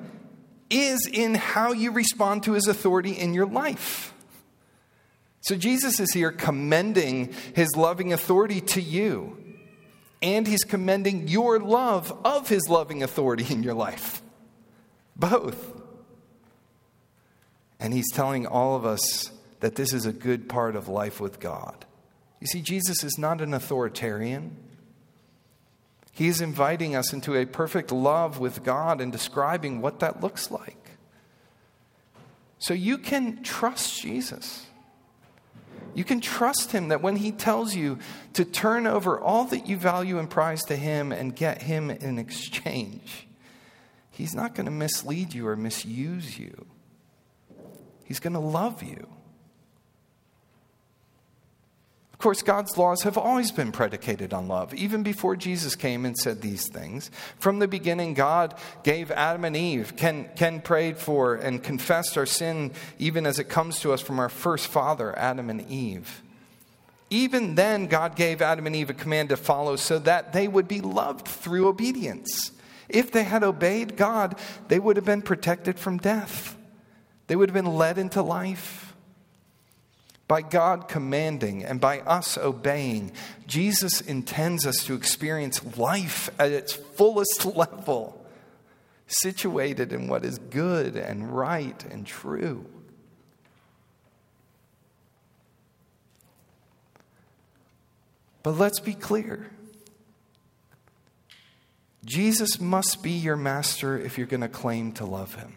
is 0.70 1.08
in 1.12 1.34
how 1.34 1.72
you 1.72 1.90
respond 1.90 2.44
to 2.44 2.52
his 2.52 2.68
authority 2.68 3.12
in 3.12 3.34
your 3.34 3.46
life. 3.46 4.14
So 5.40 5.56
Jesus 5.56 5.98
is 5.98 6.12
here 6.12 6.30
commending 6.30 7.32
his 7.54 7.74
loving 7.76 8.12
authority 8.12 8.60
to 8.60 8.80
you, 8.80 9.36
and 10.22 10.46
he's 10.46 10.62
commending 10.62 11.28
your 11.28 11.58
love 11.58 12.16
of 12.24 12.48
his 12.48 12.68
loving 12.68 13.02
authority 13.02 13.46
in 13.52 13.62
your 13.62 13.74
life. 13.74 14.22
Both. 15.20 15.72
And 17.78 17.92
he's 17.94 18.10
telling 18.12 18.46
all 18.46 18.74
of 18.74 18.84
us 18.84 19.30
that 19.60 19.76
this 19.76 19.92
is 19.92 20.06
a 20.06 20.12
good 20.12 20.48
part 20.48 20.74
of 20.74 20.88
life 20.88 21.20
with 21.20 21.38
God. 21.38 21.84
You 22.40 22.46
see, 22.46 22.62
Jesus 22.62 23.04
is 23.04 23.18
not 23.18 23.42
an 23.42 23.52
authoritarian. 23.52 24.56
He 26.12 26.28
is 26.28 26.40
inviting 26.40 26.96
us 26.96 27.12
into 27.12 27.36
a 27.36 27.44
perfect 27.44 27.92
love 27.92 28.38
with 28.38 28.64
God 28.64 29.00
and 29.00 29.12
describing 29.12 29.80
what 29.80 30.00
that 30.00 30.22
looks 30.22 30.50
like. 30.50 30.76
So 32.58 32.74
you 32.74 32.98
can 32.98 33.42
trust 33.42 34.00
Jesus. 34.00 34.66
You 35.94 36.04
can 36.04 36.20
trust 36.20 36.72
him 36.72 36.88
that 36.88 37.02
when 37.02 37.16
he 37.16 37.32
tells 37.32 37.74
you 37.74 37.98
to 38.34 38.44
turn 38.44 38.86
over 38.86 39.18
all 39.18 39.44
that 39.46 39.66
you 39.66 39.76
value 39.76 40.18
and 40.18 40.30
prize 40.30 40.62
to 40.64 40.76
him 40.76 41.12
and 41.12 41.34
get 41.34 41.62
him 41.62 41.90
in 41.90 42.18
exchange, 42.18 43.26
he's 44.20 44.34
not 44.34 44.54
going 44.54 44.66
to 44.66 44.70
mislead 44.70 45.34
you 45.34 45.48
or 45.48 45.56
misuse 45.56 46.38
you. 46.38 46.66
He's 48.04 48.20
going 48.20 48.34
to 48.34 48.38
love 48.38 48.82
you. 48.82 49.08
Of 52.12 52.18
course, 52.18 52.42
God's 52.42 52.76
laws 52.76 53.04
have 53.04 53.16
always 53.16 53.50
been 53.50 53.72
predicated 53.72 54.34
on 54.34 54.46
love, 54.46 54.74
even 54.74 55.02
before 55.02 55.36
Jesus 55.36 55.74
came 55.74 56.04
and 56.04 56.18
said 56.18 56.42
these 56.42 56.68
things. 56.70 57.10
From 57.38 57.60
the 57.60 57.68
beginning, 57.68 58.12
God 58.12 58.54
gave 58.82 59.10
Adam 59.10 59.46
and 59.46 59.56
Eve, 59.56 59.96
Ken, 59.96 60.28
Ken 60.36 60.60
prayed 60.60 60.98
for 60.98 61.36
and 61.36 61.62
confessed 61.62 62.18
our 62.18 62.26
sin, 62.26 62.72
even 62.98 63.24
as 63.24 63.38
it 63.38 63.44
comes 63.44 63.80
to 63.80 63.92
us 63.92 64.02
from 64.02 64.18
our 64.18 64.28
first 64.28 64.66
father, 64.66 65.18
Adam 65.18 65.48
and 65.48 65.66
Eve. 65.70 66.22
Even 67.08 67.54
then, 67.54 67.86
God 67.86 68.16
gave 68.16 68.42
Adam 68.42 68.66
and 68.66 68.76
Eve 68.76 68.90
a 68.90 68.94
command 68.94 69.30
to 69.30 69.36
follow 69.38 69.76
so 69.76 69.98
that 70.00 70.34
they 70.34 70.46
would 70.46 70.68
be 70.68 70.82
loved 70.82 71.26
through 71.26 71.68
obedience. 71.68 72.52
If 72.90 73.12
they 73.12 73.24
had 73.24 73.42
obeyed 73.42 73.96
God, 73.96 74.38
they 74.68 74.78
would 74.78 74.96
have 74.96 75.04
been 75.04 75.22
protected 75.22 75.78
from 75.78 75.98
death, 75.98 76.56
they 77.26 77.36
would 77.36 77.48
have 77.48 77.54
been 77.54 77.74
led 77.74 77.98
into 77.98 78.22
life. 78.22 78.86
By 80.26 80.42
God 80.42 80.86
commanding 80.86 81.64
and 81.64 81.80
by 81.80 82.00
us 82.00 82.38
obeying, 82.38 83.10
Jesus 83.48 84.00
intends 84.00 84.64
us 84.64 84.84
to 84.84 84.94
experience 84.94 85.76
life 85.76 86.30
at 86.38 86.52
its 86.52 86.72
fullest 86.72 87.44
level, 87.44 88.24
situated 89.08 89.92
in 89.92 90.06
what 90.06 90.24
is 90.24 90.38
good 90.38 90.94
and 90.94 91.36
right 91.36 91.84
and 91.90 92.06
true. 92.06 92.64
But 98.44 98.52
let's 98.52 98.78
be 98.78 98.94
clear. 98.94 99.50
Jesus 102.04 102.60
must 102.60 103.02
be 103.02 103.10
your 103.10 103.36
master 103.36 103.98
if 103.98 104.16
you're 104.16 104.26
going 104.26 104.40
to 104.40 104.48
claim 104.48 104.92
to 104.92 105.04
love 105.04 105.34
him. 105.34 105.54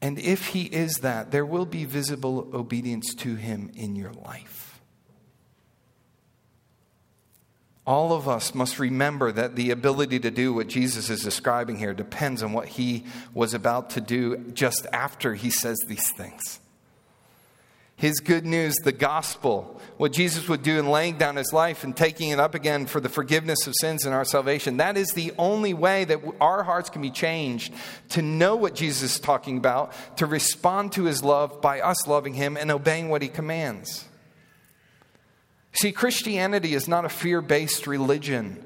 And 0.00 0.18
if 0.18 0.48
he 0.48 0.64
is 0.64 0.98
that, 0.98 1.30
there 1.30 1.46
will 1.46 1.66
be 1.66 1.84
visible 1.84 2.48
obedience 2.52 3.14
to 3.16 3.34
him 3.34 3.70
in 3.74 3.96
your 3.96 4.12
life. 4.12 4.80
All 7.86 8.12
of 8.12 8.28
us 8.28 8.54
must 8.54 8.80
remember 8.80 9.30
that 9.30 9.54
the 9.54 9.70
ability 9.70 10.18
to 10.20 10.30
do 10.30 10.52
what 10.52 10.66
Jesus 10.66 11.08
is 11.08 11.22
describing 11.22 11.76
here 11.76 11.94
depends 11.94 12.42
on 12.42 12.52
what 12.52 12.66
he 12.66 13.04
was 13.32 13.54
about 13.54 13.90
to 13.90 14.00
do 14.00 14.38
just 14.52 14.86
after 14.92 15.34
he 15.34 15.50
says 15.50 15.78
these 15.86 16.12
things. 16.16 16.58
His 17.96 18.20
good 18.20 18.44
news, 18.44 18.74
the 18.76 18.92
gospel, 18.92 19.80
what 19.96 20.12
Jesus 20.12 20.48
would 20.50 20.62
do 20.62 20.78
in 20.78 20.90
laying 20.90 21.16
down 21.16 21.36
his 21.36 21.54
life 21.54 21.82
and 21.82 21.96
taking 21.96 22.28
it 22.28 22.38
up 22.38 22.54
again 22.54 22.84
for 22.84 23.00
the 23.00 23.08
forgiveness 23.08 23.66
of 23.66 23.74
sins 23.80 24.04
and 24.04 24.14
our 24.14 24.24
salvation. 24.26 24.76
That 24.76 24.98
is 24.98 25.08
the 25.12 25.32
only 25.38 25.72
way 25.72 26.04
that 26.04 26.20
our 26.38 26.62
hearts 26.62 26.90
can 26.90 27.00
be 27.00 27.10
changed 27.10 27.72
to 28.10 28.20
know 28.20 28.54
what 28.54 28.74
Jesus 28.74 29.14
is 29.14 29.20
talking 29.20 29.56
about, 29.56 29.94
to 30.18 30.26
respond 30.26 30.92
to 30.92 31.04
his 31.04 31.24
love 31.24 31.62
by 31.62 31.80
us 31.80 32.06
loving 32.06 32.34
him 32.34 32.58
and 32.58 32.70
obeying 32.70 33.08
what 33.08 33.22
he 33.22 33.28
commands. 33.28 34.04
See, 35.72 35.92
Christianity 35.92 36.74
is 36.74 36.88
not 36.88 37.06
a 37.06 37.10
fear 37.10 37.40
based 37.40 37.86
religion 37.86 38.62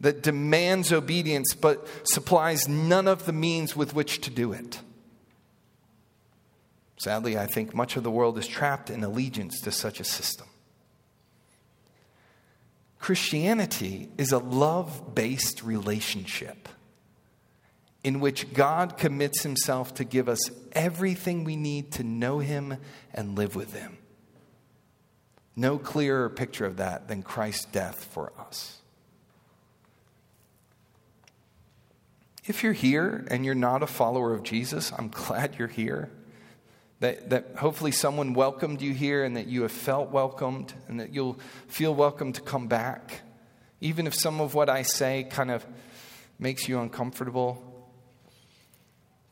that 0.00 0.22
demands 0.22 0.92
obedience 0.92 1.54
but 1.54 1.88
supplies 2.04 2.68
none 2.68 3.08
of 3.08 3.24
the 3.24 3.32
means 3.32 3.74
with 3.74 3.94
which 3.94 4.20
to 4.22 4.30
do 4.30 4.52
it. 4.52 4.80
Sadly, 6.98 7.36
I 7.38 7.46
think 7.46 7.74
much 7.74 7.96
of 7.96 8.02
the 8.02 8.10
world 8.10 8.38
is 8.38 8.46
trapped 8.46 8.90
in 8.90 9.04
allegiance 9.04 9.60
to 9.62 9.70
such 9.70 10.00
a 10.00 10.04
system. 10.04 10.46
Christianity 12.98 14.08
is 14.16 14.32
a 14.32 14.38
love 14.38 15.14
based 15.14 15.62
relationship 15.62 16.68
in 18.02 18.20
which 18.20 18.52
God 18.52 18.96
commits 18.96 19.42
himself 19.42 19.94
to 19.94 20.04
give 20.04 20.28
us 20.28 20.50
everything 20.72 21.44
we 21.44 21.56
need 21.56 21.92
to 21.92 22.04
know 22.04 22.38
him 22.38 22.78
and 23.12 23.36
live 23.36 23.56
with 23.56 23.74
him. 23.74 23.98
No 25.56 25.78
clearer 25.78 26.28
picture 26.28 26.66
of 26.66 26.76
that 26.76 27.08
than 27.08 27.22
Christ's 27.22 27.64
death 27.66 28.04
for 28.04 28.32
us. 28.38 28.78
If 32.44 32.62
you're 32.62 32.72
here 32.72 33.26
and 33.30 33.44
you're 33.44 33.54
not 33.54 33.82
a 33.82 33.86
follower 33.86 34.32
of 34.32 34.42
Jesus, 34.42 34.92
I'm 34.96 35.08
glad 35.12 35.56
you're 35.58 35.68
here. 35.68 36.10
That, 37.00 37.28
that 37.30 37.56
hopefully 37.56 37.92
someone 37.92 38.32
welcomed 38.32 38.80
you 38.80 38.94
here 38.94 39.24
and 39.24 39.36
that 39.36 39.46
you 39.46 39.62
have 39.62 39.72
felt 39.72 40.10
welcomed 40.10 40.72
and 40.88 41.00
that 41.00 41.12
you'll 41.12 41.38
feel 41.68 41.94
welcome 41.94 42.32
to 42.32 42.40
come 42.40 42.68
back. 42.68 43.20
Even 43.82 44.06
if 44.06 44.14
some 44.14 44.40
of 44.40 44.54
what 44.54 44.70
I 44.70 44.82
say 44.82 45.26
kind 45.30 45.50
of 45.50 45.66
makes 46.38 46.68
you 46.68 46.78
uncomfortable. 46.78 47.62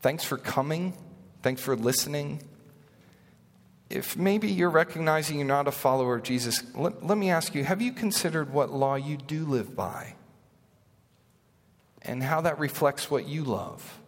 Thanks 0.01 0.25
for 0.25 0.37
coming. 0.37 0.95
Thanks 1.43 1.63
for 1.63 1.77
listening. 1.77 2.43
If 3.91 4.17
maybe 4.17 4.49
you're 4.49 4.71
recognizing 4.71 5.39
you're 5.39 5.47
not 5.47 5.69
a 5.69 5.73
follower 5.73 6.17
of 6.17 6.23
Jesus, 6.23 6.63
let, 6.75 7.05
let 7.05 7.19
me 7.19 7.31
ask 7.31 7.55
you 7.55 7.65
have 7.65 7.83
you 7.83 7.93
considered 7.93 8.53
what 8.53 8.71
law 8.71 8.95
you 8.95 9.17
do 9.17 9.45
live 9.45 9.77
by? 9.77 10.15
And 12.03 12.23
how 12.23 12.43
that 12.43 12.59
reflects 12.59 13.11
what 13.11 13.27
you 13.27 13.45
love? 13.45 14.01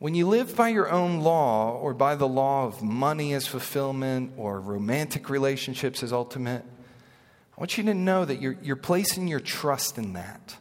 When 0.00 0.14
you 0.14 0.26
live 0.26 0.56
by 0.56 0.70
your 0.70 0.90
own 0.90 1.20
law 1.20 1.72
or 1.72 1.92
by 1.92 2.14
the 2.14 2.26
law 2.26 2.64
of 2.64 2.82
money 2.82 3.34
as 3.34 3.46
fulfillment 3.46 4.32
or 4.38 4.58
romantic 4.58 5.28
relationships 5.28 6.02
as 6.02 6.10
ultimate, 6.10 6.64
I 6.64 7.60
want 7.60 7.76
you 7.76 7.84
to 7.84 7.92
know 7.92 8.24
that 8.24 8.40
you're, 8.40 8.56
you're 8.62 8.76
placing 8.76 9.28
your 9.28 9.40
trust 9.40 9.98
in 9.98 10.14
that. 10.14 10.56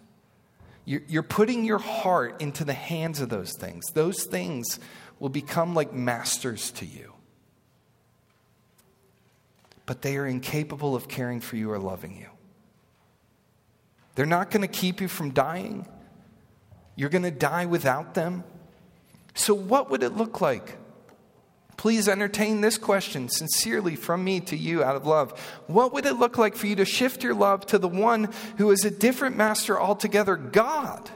You're, 0.83 1.03
you're 1.07 1.23
putting 1.23 1.63
your 1.63 1.77
heart 1.77 2.41
into 2.41 2.65
the 2.65 2.73
hands 2.73 3.21
of 3.21 3.29
those 3.29 3.53
things. 3.53 3.85
Those 3.93 4.25
things 4.25 4.77
will 5.19 5.29
become 5.29 5.73
like 5.73 5.93
masters 5.93 6.71
to 6.71 6.85
you. 6.85 7.13
But 9.85 10.01
they 10.01 10.17
are 10.17 10.27
incapable 10.27 10.97
of 10.97 11.07
caring 11.07 11.39
for 11.39 11.55
you 11.55 11.71
or 11.71 11.79
loving 11.79 12.17
you. 12.17 12.27
They're 14.15 14.25
not 14.25 14.51
going 14.51 14.63
to 14.63 14.67
keep 14.67 14.99
you 14.99 15.07
from 15.07 15.29
dying. 15.31 15.87
You're 16.97 17.07
going 17.07 17.23
to 17.23 17.31
die 17.31 17.67
without 17.67 18.15
them. 18.15 18.43
So, 19.39 19.53
what 19.53 19.89
would 19.89 20.03
it 20.03 20.15
look 20.15 20.41
like 20.41 20.77
Please 21.79 22.09
entertain 22.09 22.59
this 22.59 22.77
question 22.77 23.29
sincerely 23.29 23.95
from 23.95 24.21
me 24.21 24.41
to 24.41 24.57
you 24.57 24.83
out 24.83 24.97
of 24.97 25.05
love. 25.05 25.31
What 25.67 25.93
would 25.93 26.05
it 26.05 26.15
look 26.15 26.37
like 26.37 26.57
for 26.57 26.67
you 26.67 26.75
to 26.75 26.83
shift 26.83 27.23
your 27.23 27.33
love 27.33 27.65
to 27.67 27.77
the 27.77 27.87
one 27.87 28.33
who 28.57 28.69
is 28.71 28.83
a 28.83 28.91
different 28.91 29.37
master 29.37 29.79
altogether, 29.79 30.35
God, 30.35 31.09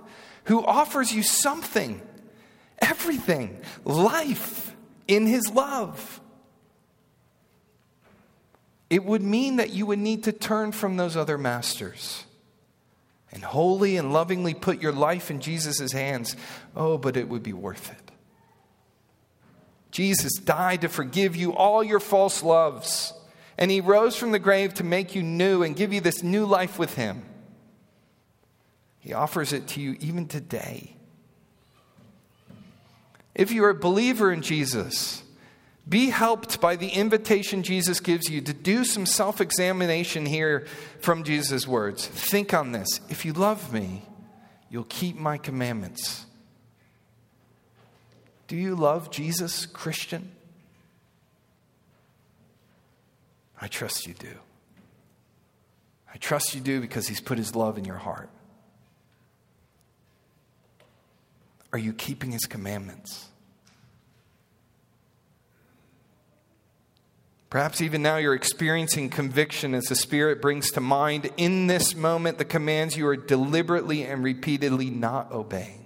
who 0.46 0.64
offers 0.66 1.14
you 1.14 1.22
something, 1.22 2.02
everything, 2.80 3.60
life 3.84 4.74
in 5.06 5.28
his 5.28 5.50
love? 5.50 6.22
It 8.90 9.04
would 9.04 9.22
mean 9.22 9.58
that 9.58 9.72
you 9.72 9.86
would 9.86 10.00
need 10.00 10.24
to 10.24 10.32
turn 10.32 10.72
from 10.72 10.96
those 10.96 11.18
other 11.18 11.38
masters 11.38 12.24
and 13.34 13.44
wholly 13.44 13.98
and 13.98 14.14
lovingly 14.14 14.54
put 14.54 14.82
your 14.82 14.94
life 14.94 15.30
in 15.30 15.42
Jesus' 15.42 15.92
hands. 15.92 16.38
Oh, 16.74 16.98
but 16.98 17.18
it 17.18 17.28
would 17.28 17.44
be 17.44 17.52
worth 17.52 17.92
it. 17.92 18.13
Jesus 19.94 20.34
died 20.34 20.82
to 20.82 20.90
forgive 20.90 21.36
you 21.36 21.54
all 21.54 21.84
your 21.84 22.00
false 22.00 22.42
loves, 22.42 23.14
and 23.60 23.70
he 23.70 23.80
rose 23.80 24.16
from 24.16 24.32
the 24.32 24.40
grave 24.40 24.74
to 24.74 24.84
make 24.84 25.14
you 25.14 25.22
new 25.22 25.62
and 25.62 25.76
give 25.76 25.94
you 25.94 26.02
this 26.02 26.24
new 26.24 26.48
life 26.48 26.80
with 26.80 26.96
him. 26.96 27.24
He 28.98 29.14
offers 29.14 29.54
it 29.54 29.68
to 29.70 29.82
you 29.82 29.96
even 30.00 30.28
today. 30.28 30.96
If 33.36 33.52
you're 33.52 33.70
a 33.70 33.76
believer 33.76 34.34
in 34.34 34.42
Jesus, 34.42 35.22
be 35.88 36.10
helped 36.10 36.60
by 36.60 36.76
the 36.76 36.90
invitation 36.90 37.62
Jesus 37.62 38.00
gives 38.00 38.28
you 38.28 38.42
to 38.42 38.54
do 38.54 38.86
some 38.86 39.06
self 39.06 39.42
examination 39.42 40.26
here 40.26 40.66
from 41.02 41.24
Jesus' 41.24 41.68
words. 41.68 42.08
Think 42.08 42.52
on 42.56 42.72
this. 42.72 43.00
If 43.10 43.26
you 43.26 43.34
love 43.34 43.72
me, 43.72 44.02
you'll 44.72 44.86
keep 44.86 45.18
my 45.18 45.38
commandments. 45.38 46.26
Do 48.54 48.60
you 48.60 48.76
love 48.76 49.10
Jesus, 49.10 49.66
Christian? 49.66 50.30
I 53.60 53.68
trust 53.68 54.06
you 54.06 54.14
do. 54.14 54.36
I 56.14 56.18
trust 56.18 56.54
you 56.54 56.62
do 56.62 56.80
because 56.80 57.08
he's 57.08 57.20
put 57.20 57.40
his 57.40 57.56
love 57.56 57.80
in 57.80 57.84
your 57.84 57.98
heart. 57.98 58.30
Are 61.72 61.80
you 61.80 61.94
keeping 61.94 62.32
his 62.32 62.46
commandments? 62.46 63.28
Perhaps 67.50 67.82
even 67.82 68.04
now 68.04 68.18
you're 68.18 68.36
experiencing 68.36 69.10
conviction 69.10 69.74
as 69.74 69.86
the 69.86 69.96
Spirit 69.96 70.44
brings 70.44 70.70
to 70.74 70.80
mind 70.80 71.32
in 71.38 71.66
this 71.66 71.96
moment 71.96 72.38
the 72.38 72.46
commands 72.46 72.96
you 72.96 73.08
are 73.08 73.18
deliberately 73.18 74.04
and 74.04 74.24
repeatedly 74.24 74.92
not 74.92 75.32
obeying. 75.32 75.83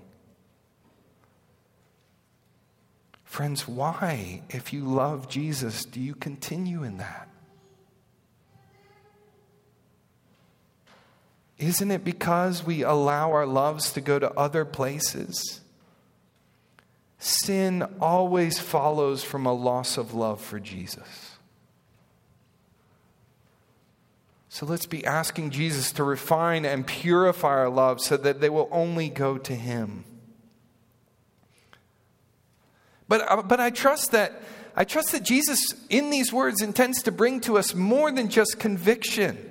Friends, 3.28 3.68
why, 3.68 4.42
if 4.50 4.72
you 4.72 4.86
love 4.86 5.28
Jesus, 5.28 5.84
do 5.84 6.00
you 6.00 6.16
continue 6.16 6.84
in 6.84 6.98
that? 6.98 7.28
Isn't 11.58 11.92
it 11.92 12.06
because 12.06 12.64
we 12.64 12.84
allow 12.84 13.34
our 13.34 13.46
loves 13.46 13.92
to 13.92 14.02
go 14.02 14.18
to 14.18 14.32
other 14.32 14.64
places? 14.64 15.60
Sin 17.20 17.84
always 18.00 18.60
follows 18.60 19.26
from 19.26 19.46
a 19.46 19.54
loss 19.54 19.98
of 19.98 20.14
love 20.14 20.40
for 20.40 20.60
Jesus. 20.60 21.38
So 24.48 24.66
let's 24.66 24.86
be 24.86 25.06
asking 25.06 25.50
Jesus 25.50 25.92
to 25.92 26.04
refine 26.06 26.64
and 26.64 26.88
purify 26.88 27.50
our 27.50 27.70
love 27.70 28.00
so 28.00 28.16
that 28.16 28.40
they 28.40 28.50
will 28.50 28.70
only 28.72 29.10
go 29.10 29.38
to 29.38 29.54
Him. 29.54 30.06
But, 33.08 33.32
uh, 33.32 33.42
but 33.44 33.60
I 33.60 33.70
trust 33.70 34.12
that 34.12 34.42
I 34.80 34.84
trust 34.84 35.12
that 35.14 35.24
Jesus 35.24 35.60
in 35.90 36.12
these 36.12 36.32
words 36.32 36.62
intends 36.62 37.02
to 37.04 37.12
bring 37.12 37.40
to 37.42 37.58
us 37.58 37.74
more 37.74 38.12
than 38.12 38.30
just 38.30 38.60
conviction. 38.60 39.44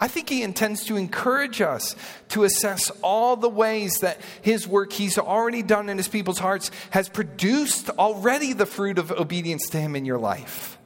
I 0.00 0.08
think 0.08 0.30
he 0.30 0.42
intends 0.42 0.86
to 0.86 0.96
encourage 0.96 1.60
us 1.60 1.94
to 2.30 2.44
assess 2.44 2.90
all 3.02 3.36
the 3.36 3.48
ways 3.48 3.98
that 3.98 4.20
his 4.40 4.66
work 4.66 4.92
he's 4.92 5.18
already 5.18 5.62
done 5.62 5.90
in 5.90 5.98
his 5.98 6.08
people's 6.08 6.38
hearts 6.38 6.70
has 6.90 7.10
produced 7.10 7.90
already 7.90 8.54
the 8.54 8.64
fruit 8.64 8.98
of 8.98 9.12
obedience 9.12 9.68
to 9.70 9.80
him 9.80 9.94
in 9.94 10.06
your 10.06 10.18
life. 10.18 10.77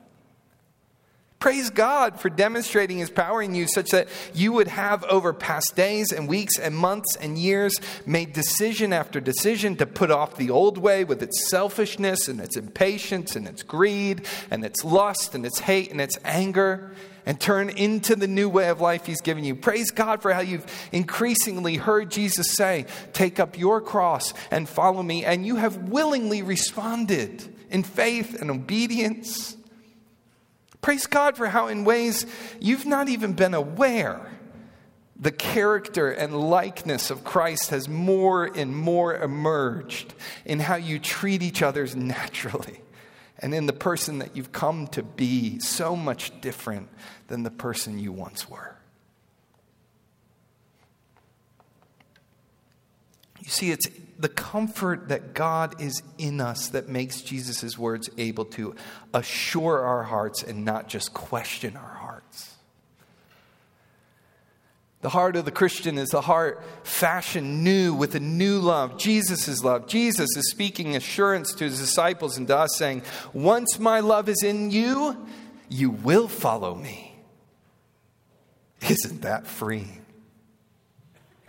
Praise 1.42 1.70
God 1.70 2.20
for 2.20 2.30
demonstrating 2.30 2.98
His 2.98 3.10
power 3.10 3.42
in 3.42 3.52
you 3.52 3.66
such 3.66 3.90
that 3.90 4.06
you 4.32 4.52
would 4.52 4.68
have, 4.68 5.02
over 5.02 5.32
past 5.32 5.72
days 5.74 6.12
and 6.12 6.28
weeks 6.28 6.56
and 6.56 6.72
months 6.72 7.16
and 7.16 7.36
years, 7.36 7.74
made 8.06 8.32
decision 8.32 8.92
after 8.92 9.18
decision 9.18 9.74
to 9.78 9.84
put 9.84 10.12
off 10.12 10.36
the 10.36 10.50
old 10.50 10.78
way 10.78 11.02
with 11.02 11.20
its 11.20 11.50
selfishness 11.50 12.28
and 12.28 12.40
its 12.40 12.56
impatience 12.56 13.34
and 13.34 13.48
its 13.48 13.64
greed 13.64 14.24
and 14.52 14.64
its 14.64 14.84
lust 14.84 15.34
and 15.34 15.44
its 15.44 15.58
hate 15.58 15.90
and 15.90 16.00
its 16.00 16.16
anger 16.24 16.92
and 17.26 17.40
turn 17.40 17.70
into 17.70 18.14
the 18.14 18.28
new 18.28 18.48
way 18.48 18.68
of 18.68 18.80
life 18.80 19.04
He's 19.04 19.20
given 19.20 19.42
you. 19.42 19.56
Praise 19.56 19.90
God 19.90 20.22
for 20.22 20.32
how 20.32 20.42
you've 20.42 20.66
increasingly 20.92 21.74
heard 21.74 22.08
Jesus 22.08 22.54
say, 22.54 22.86
Take 23.14 23.40
up 23.40 23.58
your 23.58 23.80
cross 23.80 24.32
and 24.52 24.68
follow 24.68 25.02
me. 25.02 25.24
And 25.24 25.44
you 25.44 25.56
have 25.56 25.88
willingly 25.88 26.42
responded 26.42 27.42
in 27.68 27.82
faith 27.82 28.40
and 28.40 28.48
obedience. 28.48 29.56
Praise 30.82 31.06
God 31.06 31.36
for 31.36 31.46
how, 31.46 31.68
in 31.68 31.84
ways 31.84 32.26
you've 32.60 32.86
not 32.86 33.08
even 33.08 33.32
been 33.32 33.54
aware, 33.54 34.32
the 35.16 35.30
character 35.30 36.10
and 36.10 36.34
likeness 36.50 37.08
of 37.08 37.22
Christ 37.22 37.70
has 37.70 37.88
more 37.88 38.44
and 38.44 38.76
more 38.76 39.14
emerged 39.14 40.12
in 40.44 40.58
how 40.58 40.74
you 40.74 40.98
treat 40.98 41.42
each 41.42 41.62
other 41.62 41.86
naturally 41.94 42.80
and 43.38 43.54
in 43.54 43.66
the 43.66 43.72
person 43.72 44.18
that 44.18 44.36
you've 44.36 44.52
come 44.52 44.88
to 44.88 45.02
be, 45.02 45.58
so 45.60 45.96
much 45.96 46.40
different 46.40 46.88
than 47.28 47.44
the 47.44 47.50
person 47.50 47.98
you 47.98 48.12
once 48.12 48.48
were. 48.48 48.76
You 53.42 53.50
see, 53.50 53.70
it's 53.72 53.86
the 54.18 54.28
comfort 54.28 55.08
that 55.08 55.34
God 55.34 55.80
is 55.80 56.00
in 56.16 56.40
us 56.40 56.68
that 56.68 56.88
makes 56.88 57.22
Jesus' 57.22 57.76
words 57.76 58.08
able 58.16 58.44
to 58.46 58.76
assure 59.12 59.80
our 59.80 60.04
hearts 60.04 60.44
and 60.44 60.64
not 60.64 60.88
just 60.88 61.12
question 61.12 61.76
our 61.76 61.94
hearts. 61.94 62.54
The 65.00 65.08
heart 65.08 65.34
of 65.34 65.44
the 65.44 65.50
Christian 65.50 65.98
is 65.98 66.10
the 66.10 66.20
heart 66.20 66.62
fashioned 66.84 67.64
new 67.64 67.92
with 67.92 68.14
a 68.14 68.20
new 68.20 68.60
love, 68.60 68.96
Jesus' 68.96 69.64
love. 69.64 69.88
Jesus 69.88 70.28
is 70.36 70.50
speaking 70.52 70.94
assurance 70.94 71.52
to 71.54 71.64
his 71.64 71.80
disciples 71.80 72.38
and 72.38 72.46
to 72.46 72.56
us, 72.56 72.76
saying, 72.76 73.02
Once 73.32 73.80
my 73.80 73.98
love 73.98 74.28
is 74.28 74.44
in 74.44 74.70
you, 74.70 75.26
you 75.68 75.90
will 75.90 76.28
follow 76.28 76.76
me. 76.76 77.16
Isn't 78.88 79.22
that 79.22 79.48
freeing? 79.48 80.01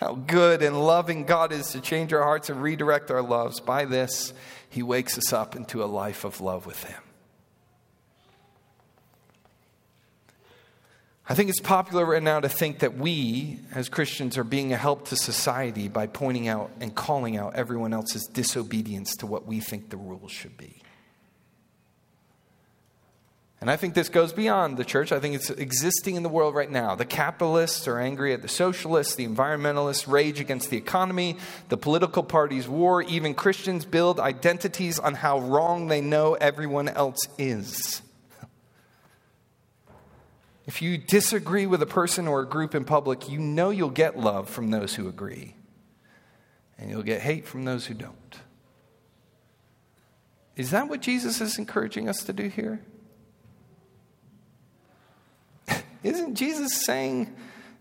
How 0.04 0.16
good 0.16 0.62
and 0.62 0.78
loving 0.86 1.24
God 1.24 1.54
is 1.54 1.72
to 1.72 1.80
change 1.80 2.12
our 2.12 2.24
hearts 2.24 2.50
and 2.50 2.62
redirect 2.62 3.10
our 3.10 3.22
loves. 3.22 3.62
By 3.62 3.86
this, 3.86 4.34
He 4.70 4.84
wakes 4.84 5.18
us 5.18 5.32
up 5.32 5.56
into 5.56 5.82
a 5.82 5.86
life 5.86 6.26
of 6.26 6.42
love 6.42 6.66
with 6.66 6.84
Him. 6.84 7.02
I 11.28 11.36
think 11.36 11.50
it's 11.50 11.62
popular 11.62 12.06
right 12.06 12.22
now 12.22 12.42
to 12.42 12.50
think 12.50 12.80
that 12.80 12.98
we, 12.98 13.60
as 13.74 13.88
Christians, 13.88 14.38
are 14.38 14.44
being 14.44 14.74
a 14.74 14.78
help 14.78 15.08
to 15.08 15.16
society 15.16 15.88
by 15.88 16.08
pointing 16.08 16.50
out 16.50 16.72
and 16.82 16.94
calling 16.94 17.38
out 17.38 17.56
everyone 17.56 17.94
else's 17.94 18.26
disobedience 18.26 19.16
to 19.18 19.26
what 19.26 19.48
we 19.48 19.62
think 19.62 19.90
the 19.90 19.96
rules 19.96 20.34
should 20.34 20.58
be. 20.58 20.83
And 23.64 23.72
I 23.72 23.78
think 23.78 23.94
this 23.94 24.10
goes 24.10 24.34
beyond 24.34 24.76
the 24.76 24.84
church. 24.84 25.14
I 25.14 25.22
think 25.22 25.36
it's 25.36 25.50
existing 25.50 26.16
in 26.18 26.24
the 26.24 26.28
world 26.28 26.54
right 26.54 26.70
now. 26.70 26.96
The 26.96 27.06
capitalists 27.06 27.88
are 27.88 27.98
angry 27.98 28.34
at 28.34 28.42
the 28.42 28.50
socialists, 28.50 29.16
the 29.16 29.26
environmentalists 29.26 30.06
rage 30.06 30.42
against 30.42 30.70
the 30.70 30.76
economy, 30.76 31.38
the 31.70 31.78
political 31.78 32.24
parties 32.24 32.68
war, 32.68 33.04
even 33.04 33.34
Christians 33.34 33.86
build 33.86 34.20
identities 34.20 35.00
on 35.00 35.14
how 35.14 35.40
wrong 35.40 35.88
they 35.88 36.02
know 36.02 36.34
everyone 36.34 36.90
else 36.90 37.26
is. 37.38 38.02
If 40.66 40.82
you 40.82 40.98
disagree 40.98 41.66
with 41.66 41.82
a 41.82 41.86
person 41.86 42.28
or 42.28 42.42
a 42.42 42.46
group 42.46 42.76
in 42.76 42.84
public, 42.84 43.30
you 43.30 43.40
know 43.40 43.70
you'll 43.70 43.90
get 43.90 44.20
love 44.20 44.50
from 44.50 44.72
those 44.72 44.96
who 44.96 45.08
agree, 45.08 45.56
and 46.78 46.90
you'll 46.90 47.02
get 47.02 47.22
hate 47.22 47.48
from 47.48 47.64
those 47.64 47.86
who 47.86 47.94
don't. 47.94 48.40
Is 50.58 50.72
that 50.72 50.90
what 50.90 51.02
Jesus 51.02 51.40
is 51.40 51.58
encouraging 51.58 52.10
us 52.10 52.26
to 52.26 52.34
do 52.34 52.50
here? 52.50 52.82
Isn't 56.04 56.36
Jesus 56.36 56.84
saying 56.86 57.34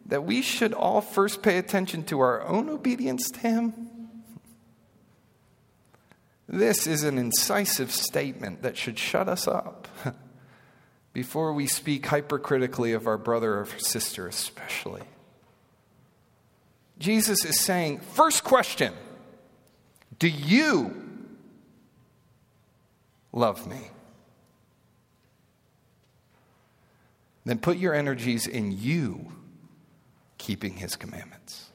that 0.07 0.25
we 0.25 0.43
should 0.43 0.73
all 0.73 1.01
first 1.01 1.43
pay 1.43 1.59
attention 1.59 2.05
to 2.05 2.21
our 2.21 2.43
own 2.47 2.69
obedience 2.69 3.29
to 3.31 3.41
Him? 3.41 3.93
This 6.49 6.87
is 6.87 7.03
an 7.03 7.19
incisive 7.19 7.91
statement 7.91 8.63
that 8.63 8.77
should 8.77 8.99
shut 8.99 9.29
us 9.29 9.49
up 9.49 9.89
before 11.13 11.53
we 11.53 11.67
speak 11.67 12.07
hypercritically 12.07 12.93
of 12.93 13.07
our 13.07 13.19
brother 13.19 13.59
or 13.59 13.67
sister, 13.79 14.29
especially. 14.29 15.03
Jesus 16.99 17.45
is 17.45 17.59
saying, 17.61 18.01
first 18.01 18.45
question, 18.45 18.93
do 20.19 20.29
you 20.29 20.95
love 23.33 23.67
me? 23.67 23.91
Then 27.45 27.59
put 27.59 27.77
your 27.77 27.95
energies 27.95 28.47
in 28.47 28.73
you 28.73 29.33
keeping 30.39 30.75
his 30.75 30.97
commandments. 30.97 31.71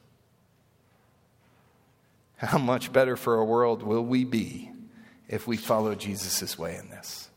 How 2.38 2.58
much 2.58 2.94
better 2.94 3.16
for 3.16 3.36
a 3.36 3.46
world 3.46 3.82
will 3.82 4.04
we 4.04 4.24
be 4.24 4.72
if 5.28 5.48
we 5.48 5.58
follow 5.58 5.96
Jesus' 5.96 6.58
way 6.58 6.76
in 6.76 6.90
this? 6.90 7.30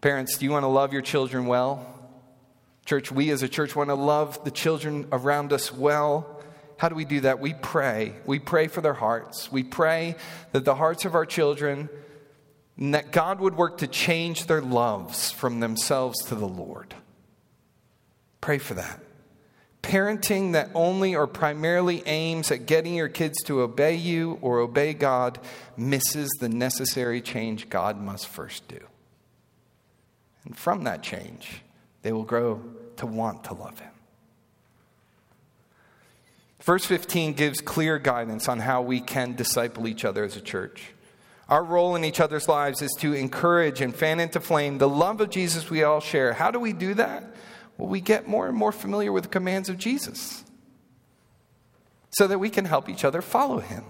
Parents, 0.00 0.38
do 0.38 0.46
you 0.46 0.50
want 0.50 0.64
to 0.64 0.68
love 0.68 0.92
your 0.92 1.02
children 1.02 1.46
well? 1.46 1.86
Church, 2.86 3.12
we 3.12 3.30
as 3.30 3.42
a 3.42 3.48
church 3.48 3.76
want 3.76 3.90
to 3.90 3.94
love 3.94 4.42
the 4.44 4.50
children 4.50 5.06
around 5.12 5.52
us 5.52 5.72
well. 5.72 6.40
How 6.78 6.88
do 6.88 6.94
we 6.94 7.04
do 7.04 7.20
that? 7.20 7.38
We 7.38 7.52
pray. 7.52 8.14
We 8.24 8.38
pray 8.38 8.66
for 8.66 8.80
their 8.80 8.94
hearts. 8.94 9.52
We 9.52 9.62
pray 9.62 10.16
that 10.52 10.64
the 10.64 10.74
hearts 10.74 11.04
of 11.04 11.14
our 11.14 11.26
children, 11.26 11.90
and 12.80 12.94
that 12.94 13.12
God 13.12 13.40
would 13.40 13.56
work 13.56 13.78
to 13.78 13.86
change 13.86 14.46
their 14.46 14.62
loves 14.62 15.30
from 15.30 15.60
themselves 15.60 16.24
to 16.24 16.34
the 16.34 16.48
Lord. 16.48 16.94
Pray 18.40 18.58
for 18.58 18.74
that. 18.74 19.00
Parenting 19.82 20.52
that 20.52 20.70
only 20.74 21.14
or 21.14 21.26
primarily 21.26 22.02
aims 22.06 22.50
at 22.50 22.66
getting 22.66 22.94
your 22.94 23.08
kids 23.08 23.42
to 23.44 23.60
obey 23.60 23.94
you 23.94 24.38
or 24.40 24.60
obey 24.60 24.94
God 24.94 25.38
misses 25.76 26.30
the 26.40 26.48
necessary 26.48 27.20
change 27.20 27.68
God 27.68 28.00
must 28.00 28.26
first 28.26 28.66
do. 28.66 28.80
And 30.44 30.56
from 30.56 30.84
that 30.84 31.02
change, 31.02 31.62
they 32.02 32.12
will 32.12 32.24
grow 32.24 32.62
to 32.96 33.06
want 33.06 33.44
to 33.44 33.54
love 33.54 33.78
Him. 33.78 33.90
Verse 36.62 36.84
15 36.84 37.34
gives 37.34 37.60
clear 37.60 37.98
guidance 37.98 38.48
on 38.48 38.58
how 38.58 38.82
we 38.82 39.00
can 39.00 39.34
disciple 39.34 39.86
each 39.88 40.04
other 40.04 40.24
as 40.24 40.36
a 40.36 40.42
church. 40.42 40.92
Our 41.50 41.64
role 41.64 41.96
in 41.96 42.04
each 42.04 42.20
other's 42.20 42.48
lives 42.48 42.80
is 42.80 42.92
to 43.00 43.12
encourage 43.12 43.80
and 43.80 43.94
fan 43.94 44.20
into 44.20 44.38
flame 44.38 44.78
the 44.78 44.88
love 44.88 45.20
of 45.20 45.30
Jesus 45.30 45.68
we 45.68 45.82
all 45.82 46.00
share. 46.00 46.32
How 46.32 46.52
do 46.52 46.60
we 46.60 46.72
do 46.72 46.94
that? 46.94 47.24
Well, 47.76 47.88
we 47.88 48.00
get 48.00 48.28
more 48.28 48.46
and 48.46 48.56
more 48.56 48.70
familiar 48.70 49.10
with 49.10 49.24
the 49.24 49.30
commands 49.30 49.68
of 49.68 49.76
Jesus 49.76 50.44
so 52.10 52.28
that 52.28 52.38
we 52.38 52.50
can 52.50 52.66
help 52.66 52.88
each 52.88 53.04
other 53.04 53.20
follow 53.20 53.58
him. 53.58 53.84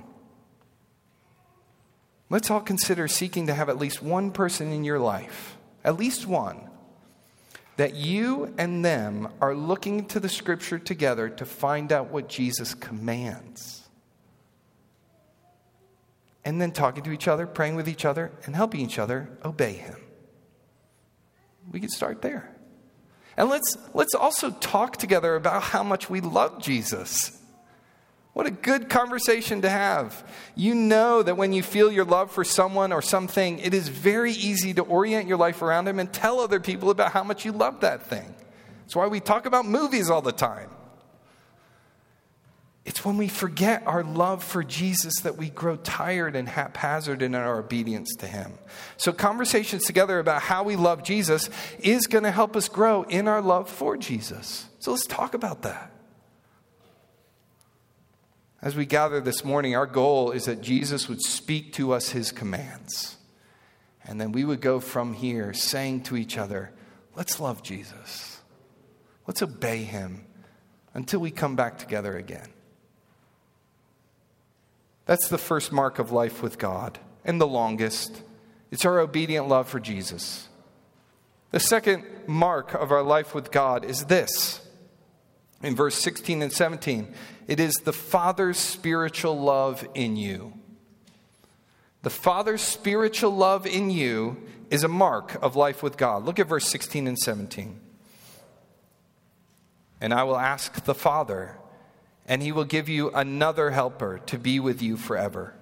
Let's 2.30 2.50
all 2.50 2.60
consider 2.60 3.08
seeking 3.08 3.48
to 3.48 3.54
have 3.54 3.68
at 3.68 3.76
least 3.76 4.02
one 4.02 4.30
person 4.30 4.72
in 4.72 4.84
your 4.84 4.98
life, 4.98 5.58
at 5.84 5.98
least 5.98 6.26
one, 6.26 6.70
that 7.76 7.94
you 7.94 8.54
and 8.56 8.82
them 8.84 9.28
are 9.40 9.54
looking 9.54 10.06
to 10.06 10.20
the 10.20 10.28
scripture 10.28 10.78
together 10.78 11.28
to 11.28 11.44
find 11.44 11.92
out 11.92 12.10
what 12.10 12.28
Jesus 12.28 12.72
commands. 12.72 13.79
And 16.44 16.60
then 16.60 16.72
talking 16.72 17.04
to 17.04 17.12
each 17.12 17.28
other, 17.28 17.46
praying 17.46 17.76
with 17.76 17.88
each 17.88 18.04
other, 18.04 18.32
and 18.44 18.56
helping 18.56 18.80
each 18.80 18.98
other 18.98 19.28
obey 19.44 19.74
him. 19.74 19.96
We 21.70 21.80
could 21.80 21.90
start 21.90 22.22
there. 22.22 22.56
And 23.36 23.48
let's, 23.48 23.76
let's 23.94 24.14
also 24.14 24.50
talk 24.50 24.96
together 24.96 25.36
about 25.36 25.62
how 25.62 25.82
much 25.82 26.10
we 26.10 26.20
love 26.20 26.62
Jesus. 26.62 27.38
What 28.32 28.46
a 28.46 28.50
good 28.50 28.88
conversation 28.88 29.62
to 29.62 29.68
have. 29.68 30.24
You 30.54 30.74
know 30.74 31.22
that 31.22 31.36
when 31.36 31.52
you 31.52 31.62
feel 31.62 31.90
your 31.90 32.04
love 32.04 32.30
for 32.30 32.44
someone 32.44 32.92
or 32.92 33.02
something, 33.02 33.58
it 33.58 33.74
is 33.74 33.88
very 33.88 34.32
easy 34.32 34.72
to 34.74 34.82
orient 34.82 35.26
your 35.26 35.36
life 35.36 35.62
around 35.62 35.88
him 35.88 35.98
and 35.98 36.12
tell 36.12 36.40
other 36.40 36.60
people 36.60 36.90
about 36.90 37.12
how 37.12 37.24
much 37.24 37.44
you 37.44 37.52
love 37.52 37.80
that 37.80 38.06
thing. 38.06 38.34
That's 38.82 38.96
why 38.96 39.08
we 39.08 39.20
talk 39.20 39.46
about 39.46 39.66
movies 39.66 40.10
all 40.10 40.22
the 40.22 40.32
time. 40.32 40.70
It's 42.84 43.04
when 43.04 43.18
we 43.18 43.28
forget 43.28 43.86
our 43.86 44.02
love 44.02 44.42
for 44.42 44.64
Jesus 44.64 45.20
that 45.20 45.36
we 45.36 45.50
grow 45.50 45.76
tired 45.76 46.34
and 46.34 46.48
haphazard 46.48 47.20
in 47.20 47.34
our 47.34 47.58
obedience 47.58 48.14
to 48.16 48.26
Him. 48.26 48.54
So, 48.96 49.12
conversations 49.12 49.84
together 49.84 50.18
about 50.18 50.42
how 50.42 50.62
we 50.62 50.76
love 50.76 51.02
Jesus 51.02 51.50
is 51.80 52.06
going 52.06 52.24
to 52.24 52.30
help 52.30 52.56
us 52.56 52.68
grow 52.68 53.02
in 53.02 53.28
our 53.28 53.42
love 53.42 53.68
for 53.68 53.98
Jesus. 53.98 54.66
So, 54.78 54.92
let's 54.92 55.06
talk 55.06 55.34
about 55.34 55.62
that. 55.62 55.92
As 58.62 58.76
we 58.76 58.86
gather 58.86 59.20
this 59.20 59.44
morning, 59.44 59.76
our 59.76 59.86
goal 59.86 60.32
is 60.32 60.46
that 60.46 60.62
Jesus 60.62 61.08
would 61.08 61.22
speak 61.22 61.74
to 61.74 61.92
us 61.92 62.10
His 62.10 62.32
commands. 62.32 63.18
And 64.04 64.18
then 64.18 64.32
we 64.32 64.44
would 64.44 64.60
go 64.62 64.80
from 64.80 65.12
here 65.12 65.52
saying 65.52 66.04
to 66.04 66.16
each 66.16 66.38
other, 66.38 66.72
let's 67.14 67.40
love 67.40 67.62
Jesus. 67.62 68.40
Let's 69.26 69.42
obey 69.42 69.84
Him 69.84 70.24
until 70.94 71.20
we 71.20 71.30
come 71.30 71.56
back 71.56 71.78
together 71.78 72.16
again. 72.16 72.48
That's 75.10 75.26
the 75.26 75.38
first 75.38 75.72
mark 75.72 75.98
of 75.98 76.12
life 76.12 76.40
with 76.40 76.56
God, 76.56 77.00
and 77.24 77.40
the 77.40 77.46
longest. 77.46 78.22
It's 78.70 78.84
our 78.84 79.00
obedient 79.00 79.48
love 79.48 79.68
for 79.68 79.80
Jesus. 79.80 80.48
The 81.50 81.58
second 81.58 82.04
mark 82.28 82.74
of 82.74 82.92
our 82.92 83.02
life 83.02 83.34
with 83.34 83.50
God 83.50 83.84
is 83.84 84.04
this. 84.04 84.64
In 85.64 85.74
verse 85.74 85.96
16 85.96 86.42
and 86.42 86.52
17, 86.52 87.12
it 87.48 87.58
is 87.58 87.74
the 87.82 87.92
Father's 87.92 88.56
spiritual 88.56 89.36
love 89.36 89.84
in 89.96 90.14
you. 90.14 90.52
The 92.02 92.10
Father's 92.10 92.62
spiritual 92.62 93.32
love 93.32 93.66
in 93.66 93.90
you 93.90 94.36
is 94.70 94.84
a 94.84 94.88
mark 94.88 95.36
of 95.42 95.56
life 95.56 95.82
with 95.82 95.96
God. 95.96 96.24
Look 96.24 96.38
at 96.38 96.46
verse 96.46 96.68
16 96.68 97.08
and 97.08 97.18
17. 97.18 97.80
And 100.00 100.14
I 100.14 100.22
will 100.22 100.38
ask 100.38 100.84
the 100.84 100.94
Father 100.94 101.56
and 102.30 102.44
he 102.44 102.52
will 102.52 102.64
give 102.64 102.88
you 102.88 103.10
another 103.10 103.72
helper 103.72 104.20
to 104.24 104.38
be 104.38 104.60
with 104.60 104.80
you 104.80 104.96
forever. 104.96 105.52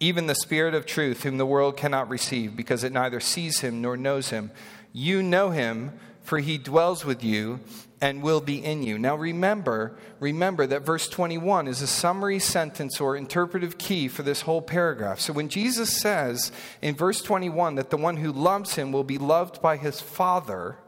Even 0.00 0.26
the 0.26 0.34
Spirit 0.34 0.72
of 0.74 0.86
truth, 0.86 1.22
whom 1.22 1.36
the 1.36 1.44
world 1.44 1.76
cannot 1.76 2.08
receive, 2.08 2.56
because 2.56 2.82
it 2.82 2.94
neither 2.94 3.20
sees 3.20 3.60
him 3.60 3.82
nor 3.82 3.94
knows 3.94 4.30
him. 4.30 4.50
You 4.94 5.22
know 5.22 5.50
him, 5.50 5.92
for 6.22 6.38
he 6.38 6.56
dwells 6.56 7.04
with 7.04 7.22
you 7.22 7.60
and 8.00 8.22
will 8.22 8.40
be 8.40 8.64
in 8.64 8.82
you. 8.82 8.98
Now 8.98 9.16
remember, 9.16 9.94
remember 10.18 10.66
that 10.66 10.86
verse 10.86 11.08
21 11.10 11.68
is 11.68 11.82
a 11.82 11.86
summary 11.86 12.38
sentence 12.38 12.98
or 12.98 13.14
interpretive 13.14 13.76
key 13.76 14.08
for 14.08 14.22
this 14.22 14.40
whole 14.40 14.62
paragraph. 14.62 15.20
So 15.20 15.34
when 15.34 15.50
Jesus 15.50 16.00
says 16.00 16.52
in 16.80 16.94
verse 16.94 17.20
21 17.20 17.74
that 17.74 17.90
the 17.90 17.98
one 17.98 18.16
who 18.16 18.32
loves 18.32 18.76
him 18.76 18.92
will 18.92 19.04
be 19.04 19.18
loved 19.18 19.60
by 19.60 19.76
his 19.76 20.00
Father, 20.00 20.78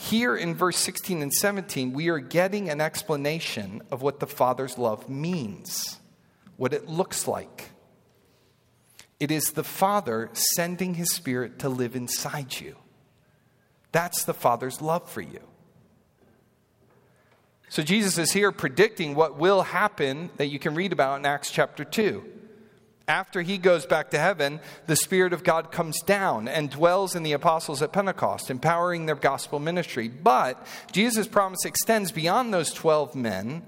here 0.00 0.34
in 0.34 0.54
verse 0.54 0.78
16 0.78 1.20
and 1.20 1.30
17, 1.30 1.92
we 1.92 2.08
are 2.08 2.18
getting 2.18 2.70
an 2.70 2.80
explanation 2.80 3.82
of 3.90 4.00
what 4.00 4.18
the 4.18 4.26
Father's 4.26 4.78
love 4.78 5.10
means, 5.10 5.98
what 6.56 6.72
it 6.72 6.88
looks 6.88 7.28
like. 7.28 7.68
It 9.20 9.30
is 9.30 9.50
the 9.50 9.62
Father 9.62 10.30
sending 10.32 10.94
His 10.94 11.12
Spirit 11.12 11.58
to 11.58 11.68
live 11.68 11.94
inside 11.94 12.58
you. 12.58 12.76
That's 13.92 14.24
the 14.24 14.32
Father's 14.32 14.80
love 14.80 15.06
for 15.06 15.20
you. 15.20 15.40
So 17.68 17.82
Jesus 17.82 18.16
is 18.16 18.32
here 18.32 18.52
predicting 18.52 19.14
what 19.14 19.36
will 19.36 19.60
happen 19.60 20.30
that 20.38 20.46
you 20.46 20.58
can 20.58 20.74
read 20.74 20.94
about 20.94 21.18
in 21.18 21.26
Acts 21.26 21.50
chapter 21.50 21.84
2. 21.84 22.24
After 23.08 23.42
he 23.42 23.58
goes 23.58 23.86
back 23.86 24.10
to 24.10 24.18
heaven, 24.18 24.60
the 24.86 24.94
Spirit 24.94 25.32
of 25.32 25.42
God 25.42 25.72
comes 25.72 26.00
down 26.02 26.46
and 26.46 26.70
dwells 26.70 27.16
in 27.16 27.22
the 27.22 27.32
apostles 27.32 27.82
at 27.82 27.92
Pentecost, 27.92 28.50
empowering 28.50 29.06
their 29.06 29.16
gospel 29.16 29.58
ministry. 29.58 30.08
But 30.08 30.64
Jesus' 30.92 31.26
promise 31.26 31.64
extends 31.64 32.12
beyond 32.12 32.54
those 32.54 32.72
12 32.72 33.16
men. 33.16 33.62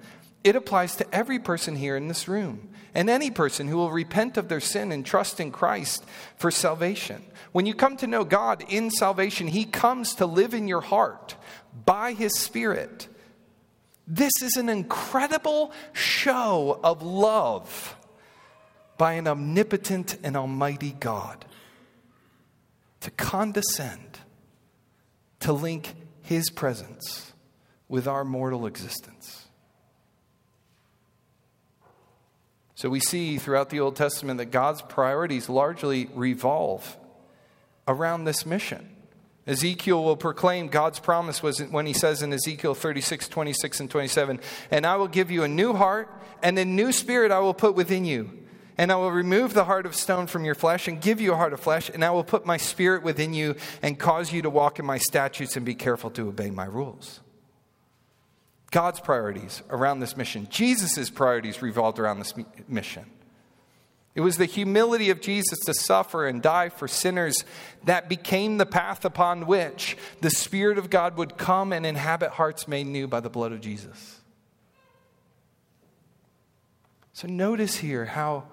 It 0.44 0.56
applies 0.56 0.96
to 0.96 1.14
every 1.14 1.38
person 1.38 1.76
here 1.76 1.96
in 1.96 2.08
this 2.08 2.28
room 2.28 2.68
and 2.94 3.08
any 3.08 3.30
person 3.30 3.68
who 3.68 3.76
will 3.76 3.90
repent 3.90 4.36
of 4.36 4.48
their 4.48 4.60
sin 4.60 4.92
and 4.92 5.04
trust 5.04 5.40
in 5.40 5.50
Christ 5.50 6.04
for 6.36 6.50
salvation. 6.50 7.22
When 7.52 7.66
you 7.66 7.74
come 7.74 7.96
to 7.98 8.06
know 8.06 8.24
God 8.24 8.64
in 8.68 8.90
salvation, 8.90 9.48
He 9.48 9.64
comes 9.64 10.14
to 10.16 10.26
live 10.26 10.54
in 10.54 10.68
your 10.68 10.80
heart 10.80 11.34
by 11.84 12.12
His 12.12 12.38
Spirit. 12.38 13.08
This 14.06 14.32
is 14.42 14.56
an 14.56 14.68
incredible 14.68 15.72
show 15.92 16.80
of 16.82 17.02
love 17.02 17.96
by 18.98 19.14
an 19.14 19.26
omnipotent 19.26 20.18
and 20.22 20.36
almighty 20.36 20.92
God 20.98 21.44
to 23.00 23.10
condescend, 23.10 24.20
to 25.40 25.52
link 25.52 25.94
his 26.22 26.50
presence 26.50 27.32
with 27.88 28.06
our 28.06 28.24
mortal 28.24 28.66
existence. 28.66 29.46
So 32.74 32.88
we 32.88 33.00
see 33.00 33.38
throughout 33.38 33.70
the 33.70 33.80
Old 33.80 33.96
Testament 33.96 34.38
that 34.38 34.46
God's 34.46 34.82
priorities 34.82 35.48
largely 35.48 36.08
revolve 36.14 36.96
around 37.86 38.24
this 38.24 38.46
mission. 38.46 38.88
Ezekiel 39.46 40.02
will 40.02 40.16
proclaim 40.16 40.68
God's 40.68 41.00
promise 41.00 41.42
was 41.42 41.58
when 41.58 41.86
he 41.86 41.92
says 41.92 42.22
in 42.22 42.32
Ezekiel 42.32 42.74
36, 42.74 43.28
26, 43.28 43.80
and 43.80 43.90
27, 43.90 44.40
And 44.70 44.86
I 44.86 44.96
will 44.96 45.08
give 45.08 45.30
you 45.30 45.42
a 45.42 45.48
new 45.48 45.72
heart, 45.72 46.08
and 46.42 46.58
a 46.58 46.64
new 46.64 46.92
spirit 46.92 47.32
I 47.32 47.40
will 47.40 47.54
put 47.54 47.74
within 47.74 48.04
you 48.04 48.41
and 48.78 48.90
I 48.90 48.96
will 48.96 49.12
remove 49.12 49.54
the 49.54 49.64
heart 49.64 49.86
of 49.86 49.94
stone 49.94 50.26
from 50.26 50.44
your 50.44 50.54
flesh 50.54 50.88
and 50.88 51.00
give 51.00 51.20
you 51.20 51.32
a 51.32 51.36
heart 51.36 51.52
of 51.52 51.60
flesh, 51.60 51.90
and 51.90 52.04
I 52.04 52.10
will 52.10 52.24
put 52.24 52.46
my 52.46 52.56
spirit 52.56 53.02
within 53.02 53.34
you 53.34 53.56
and 53.82 53.98
cause 53.98 54.32
you 54.32 54.42
to 54.42 54.50
walk 54.50 54.78
in 54.78 54.86
my 54.86 54.98
statutes 54.98 55.56
and 55.56 55.66
be 55.66 55.74
careful 55.74 56.10
to 56.10 56.28
obey 56.28 56.50
my 56.50 56.64
rules. 56.64 57.20
God's 58.70 59.00
priorities 59.00 59.62
around 59.68 60.00
this 60.00 60.16
mission, 60.16 60.48
Jesus' 60.50 61.10
priorities 61.10 61.60
revolved 61.60 61.98
around 61.98 62.18
this 62.18 62.32
mission. 62.66 63.04
It 64.14 64.20
was 64.20 64.36
the 64.36 64.44
humility 64.44 65.08
of 65.08 65.22
Jesus 65.22 65.58
to 65.60 65.72
suffer 65.72 66.26
and 66.26 66.42
die 66.42 66.68
for 66.68 66.86
sinners 66.86 67.44
that 67.84 68.10
became 68.10 68.58
the 68.58 68.66
path 68.66 69.04
upon 69.06 69.46
which 69.46 69.96
the 70.20 70.30
Spirit 70.30 70.76
of 70.76 70.90
God 70.90 71.16
would 71.16 71.38
come 71.38 71.72
and 71.72 71.86
inhabit 71.86 72.32
hearts 72.32 72.68
made 72.68 72.86
new 72.86 73.06
by 73.06 73.20
the 73.20 73.30
blood 73.30 73.52
of 73.52 73.62
Jesus. 73.62 74.20
So 77.14 77.26
notice 77.26 77.76
here 77.76 78.04
how, 78.04 78.44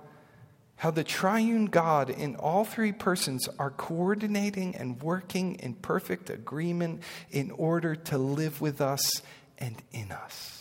how 0.79 0.91
the 0.91 1.03
triune 1.03 1.65
God 1.65 2.09
in 2.09 2.35
all 2.35 2.65
three 2.65 2.91
persons 2.91 3.47
are 3.59 3.69
coordinating 3.69 4.75
and 4.75 5.01
working 5.01 5.55
in 5.55 5.73
perfect 5.75 6.29
agreement 6.29 7.03
in 7.31 7.51
order 7.51 7.95
to 7.95 8.17
live 8.17 8.61
with 8.61 8.81
us 8.81 9.21
and 9.57 9.75
in 9.91 10.11
us 10.11 10.59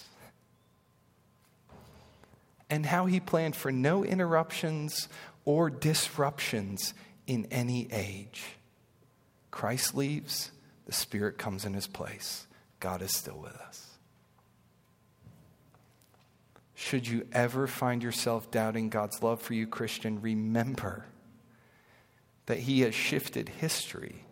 and 2.70 2.84
how 2.84 3.06
he 3.06 3.20
planned 3.20 3.56
for 3.56 3.72
no 3.72 4.04
interruptions 4.04 5.08
or 5.44 5.70
disruptions 5.70 6.94
in 7.26 7.46
any 7.50 7.88
age. 7.92 8.44
Christ 9.50 9.94
leaves, 9.94 10.50
the 10.86 10.92
Spirit 10.92 11.38
comes 11.38 11.64
in 11.64 11.74
his 11.74 11.86
place. 11.86 12.46
God 12.80 13.02
is 13.02 13.14
still 13.14 13.38
with 13.38 13.56
us. 13.56 13.87
Should 16.80 17.08
you 17.08 17.26
ever 17.32 17.66
find 17.66 18.04
yourself 18.04 18.52
doubting 18.52 18.88
God's 18.88 19.20
love 19.20 19.42
for 19.42 19.52
you, 19.52 19.66
Christian, 19.66 20.20
remember 20.20 21.06
that 22.46 22.60
he 22.60 22.82
has 22.82 22.94
shifted 22.94 23.48
history 23.48 24.24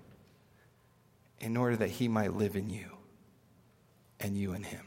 in 1.41 1.57
order 1.57 1.75
that 1.75 1.91
he 1.91 2.07
might 2.07 2.35
live 2.35 2.55
in 2.55 2.71
you 2.71 2.87
and 4.21 4.39
you 4.39 4.53
in 4.53 4.63
him. 4.63 4.87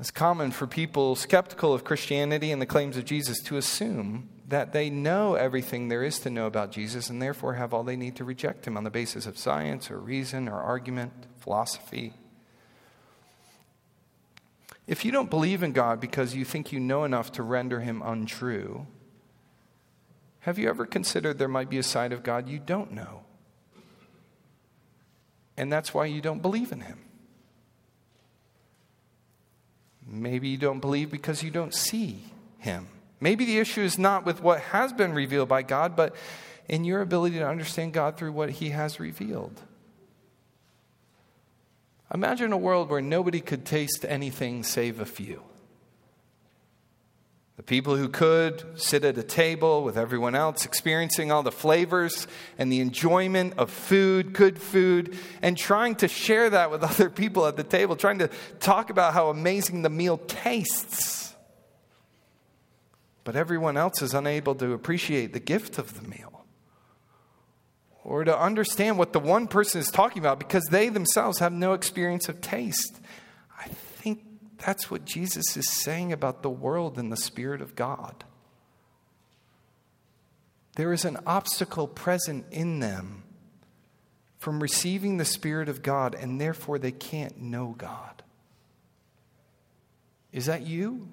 It's 0.00 0.10
common 0.10 0.50
for 0.50 0.66
people 0.66 1.14
skeptical 1.14 1.72
of 1.72 1.84
Christianity 1.84 2.50
and 2.50 2.60
the 2.60 2.66
claims 2.66 2.96
of 2.96 3.04
Jesus 3.04 3.40
to 3.44 3.56
assume 3.56 4.30
that 4.48 4.72
they 4.72 4.90
know 4.90 5.36
everything 5.36 5.86
there 5.86 6.02
is 6.02 6.18
to 6.18 6.28
know 6.28 6.46
about 6.46 6.72
Jesus 6.72 7.08
and 7.08 7.22
therefore 7.22 7.54
have 7.54 7.72
all 7.72 7.84
they 7.84 7.94
need 7.94 8.16
to 8.16 8.24
reject 8.24 8.66
him 8.66 8.76
on 8.76 8.82
the 8.82 8.90
basis 8.90 9.26
of 9.26 9.38
science 9.38 9.92
or 9.92 10.00
reason 10.00 10.48
or 10.48 10.60
argument, 10.60 11.12
philosophy. 11.38 12.14
If 14.90 15.04
you 15.04 15.12
don't 15.12 15.30
believe 15.30 15.62
in 15.62 15.70
God 15.70 16.00
because 16.00 16.34
you 16.34 16.44
think 16.44 16.72
you 16.72 16.80
know 16.80 17.04
enough 17.04 17.30
to 17.32 17.44
render 17.44 17.78
him 17.78 18.02
untrue, 18.04 18.88
have 20.40 20.58
you 20.58 20.68
ever 20.68 20.84
considered 20.84 21.38
there 21.38 21.46
might 21.46 21.70
be 21.70 21.78
a 21.78 21.84
side 21.84 22.12
of 22.12 22.24
God 22.24 22.48
you 22.48 22.58
don't 22.58 22.90
know? 22.90 23.22
And 25.56 25.72
that's 25.72 25.94
why 25.94 26.06
you 26.06 26.20
don't 26.20 26.42
believe 26.42 26.72
in 26.72 26.80
him. 26.80 26.98
Maybe 30.04 30.48
you 30.48 30.58
don't 30.58 30.80
believe 30.80 31.08
because 31.08 31.44
you 31.44 31.52
don't 31.52 31.72
see 31.72 32.24
him. 32.58 32.88
Maybe 33.20 33.44
the 33.44 33.58
issue 33.58 33.82
is 33.82 33.96
not 33.96 34.26
with 34.26 34.42
what 34.42 34.60
has 34.60 34.92
been 34.92 35.12
revealed 35.12 35.48
by 35.48 35.62
God, 35.62 35.94
but 35.94 36.16
in 36.68 36.82
your 36.82 37.00
ability 37.00 37.38
to 37.38 37.48
understand 37.48 37.92
God 37.92 38.16
through 38.16 38.32
what 38.32 38.50
he 38.50 38.70
has 38.70 38.98
revealed. 38.98 39.62
Imagine 42.12 42.52
a 42.52 42.58
world 42.58 42.90
where 42.90 43.00
nobody 43.00 43.40
could 43.40 43.64
taste 43.64 44.04
anything 44.08 44.64
save 44.64 45.00
a 45.00 45.04
few. 45.04 45.42
The 47.56 47.62
people 47.62 47.94
who 47.94 48.08
could 48.08 48.64
sit 48.80 49.04
at 49.04 49.18
a 49.18 49.22
table 49.22 49.84
with 49.84 49.98
everyone 49.98 50.34
else, 50.34 50.64
experiencing 50.64 51.30
all 51.30 51.42
the 51.42 51.52
flavors 51.52 52.26
and 52.56 52.72
the 52.72 52.80
enjoyment 52.80 53.54
of 53.58 53.70
food, 53.70 54.32
good 54.32 54.58
food, 54.58 55.16
and 55.42 55.58
trying 55.58 55.94
to 55.96 56.08
share 56.08 56.48
that 56.50 56.70
with 56.70 56.82
other 56.90 57.10
people 57.10 57.46
at 57.46 57.56
the 57.56 57.62
table, 57.62 57.96
trying 57.96 58.20
to 58.20 58.30
talk 58.60 58.90
about 58.90 59.12
how 59.12 59.28
amazing 59.28 59.82
the 59.82 59.90
meal 59.90 60.18
tastes. 60.26 61.34
But 63.24 63.36
everyone 63.36 63.76
else 63.76 64.00
is 64.00 64.14
unable 64.14 64.54
to 64.56 64.72
appreciate 64.72 65.34
the 65.34 65.40
gift 65.40 65.78
of 65.78 66.00
the 66.00 66.08
meal 66.08 66.29
or 68.04 68.24
to 68.24 68.38
understand 68.38 68.98
what 68.98 69.12
the 69.12 69.20
one 69.20 69.46
person 69.46 69.80
is 69.80 69.90
talking 69.90 70.20
about 70.20 70.38
because 70.38 70.64
they 70.70 70.88
themselves 70.88 71.38
have 71.38 71.52
no 71.52 71.74
experience 71.74 72.28
of 72.28 72.40
taste. 72.40 73.00
I 73.58 73.68
think 73.68 74.22
that's 74.58 74.90
what 74.90 75.04
Jesus 75.04 75.56
is 75.56 75.68
saying 75.68 76.12
about 76.12 76.42
the 76.42 76.50
world 76.50 76.98
and 76.98 77.12
the 77.12 77.16
Spirit 77.16 77.60
of 77.60 77.76
God. 77.76 78.24
There 80.76 80.92
is 80.92 81.04
an 81.04 81.18
obstacle 81.26 81.86
present 81.86 82.46
in 82.50 82.80
them 82.80 83.24
from 84.38 84.62
receiving 84.62 85.18
the 85.18 85.24
Spirit 85.24 85.68
of 85.68 85.82
God, 85.82 86.14
and 86.14 86.40
therefore 86.40 86.78
they 86.78 86.92
can't 86.92 87.38
know 87.40 87.74
God. 87.76 88.22
Is 90.32 90.46
that 90.46 90.62
you? 90.62 91.08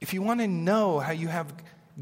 If 0.00 0.14
you 0.14 0.22
want 0.22 0.40
to 0.40 0.48
know 0.48 0.98
how 0.98 1.12
you 1.12 1.28
have 1.28 1.52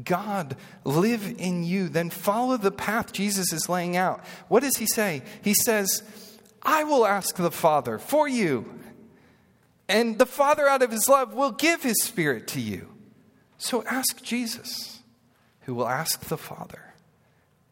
God 0.03 0.55
live 0.83 1.35
in 1.37 1.63
you, 1.63 1.89
then 1.89 2.09
follow 2.09 2.57
the 2.57 2.71
path 2.71 3.11
Jesus 3.11 3.51
is 3.51 3.69
laying 3.69 3.97
out. 3.97 4.23
What 4.47 4.61
does 4.61 4.77
he 4.77 4.85
say? 4.85 5.23
He 5.41 5.53
says, 5.53 6.03
I 6.61 6.83
will 6.83 7.05
ask 7.05 7.35
the 7.35 7.51
Father 7.51 7.97
for 7.97 8.27
you. 8.27 8.79
And 9.87 10.19
the 10.19 10.25
Father, 10.25 10.67
out 10.67 10.83
of 10.83 10.91
his 10.91 11.09
love, 11.09 11.33
will 11.33 11.51
give 11.51 11.83
his 11.83 12.03
Spirit 12.03 12.47
to 12.49 12.61
you. 12.61 12.89
So 13.57 13.83
ask 13.85 14.23
Jesus, 14.23 15.01
who 15.61 15.73
will 15.73 15.89
ask 15.89 16.25
the 16.25 16.37
Father 16.37 16.93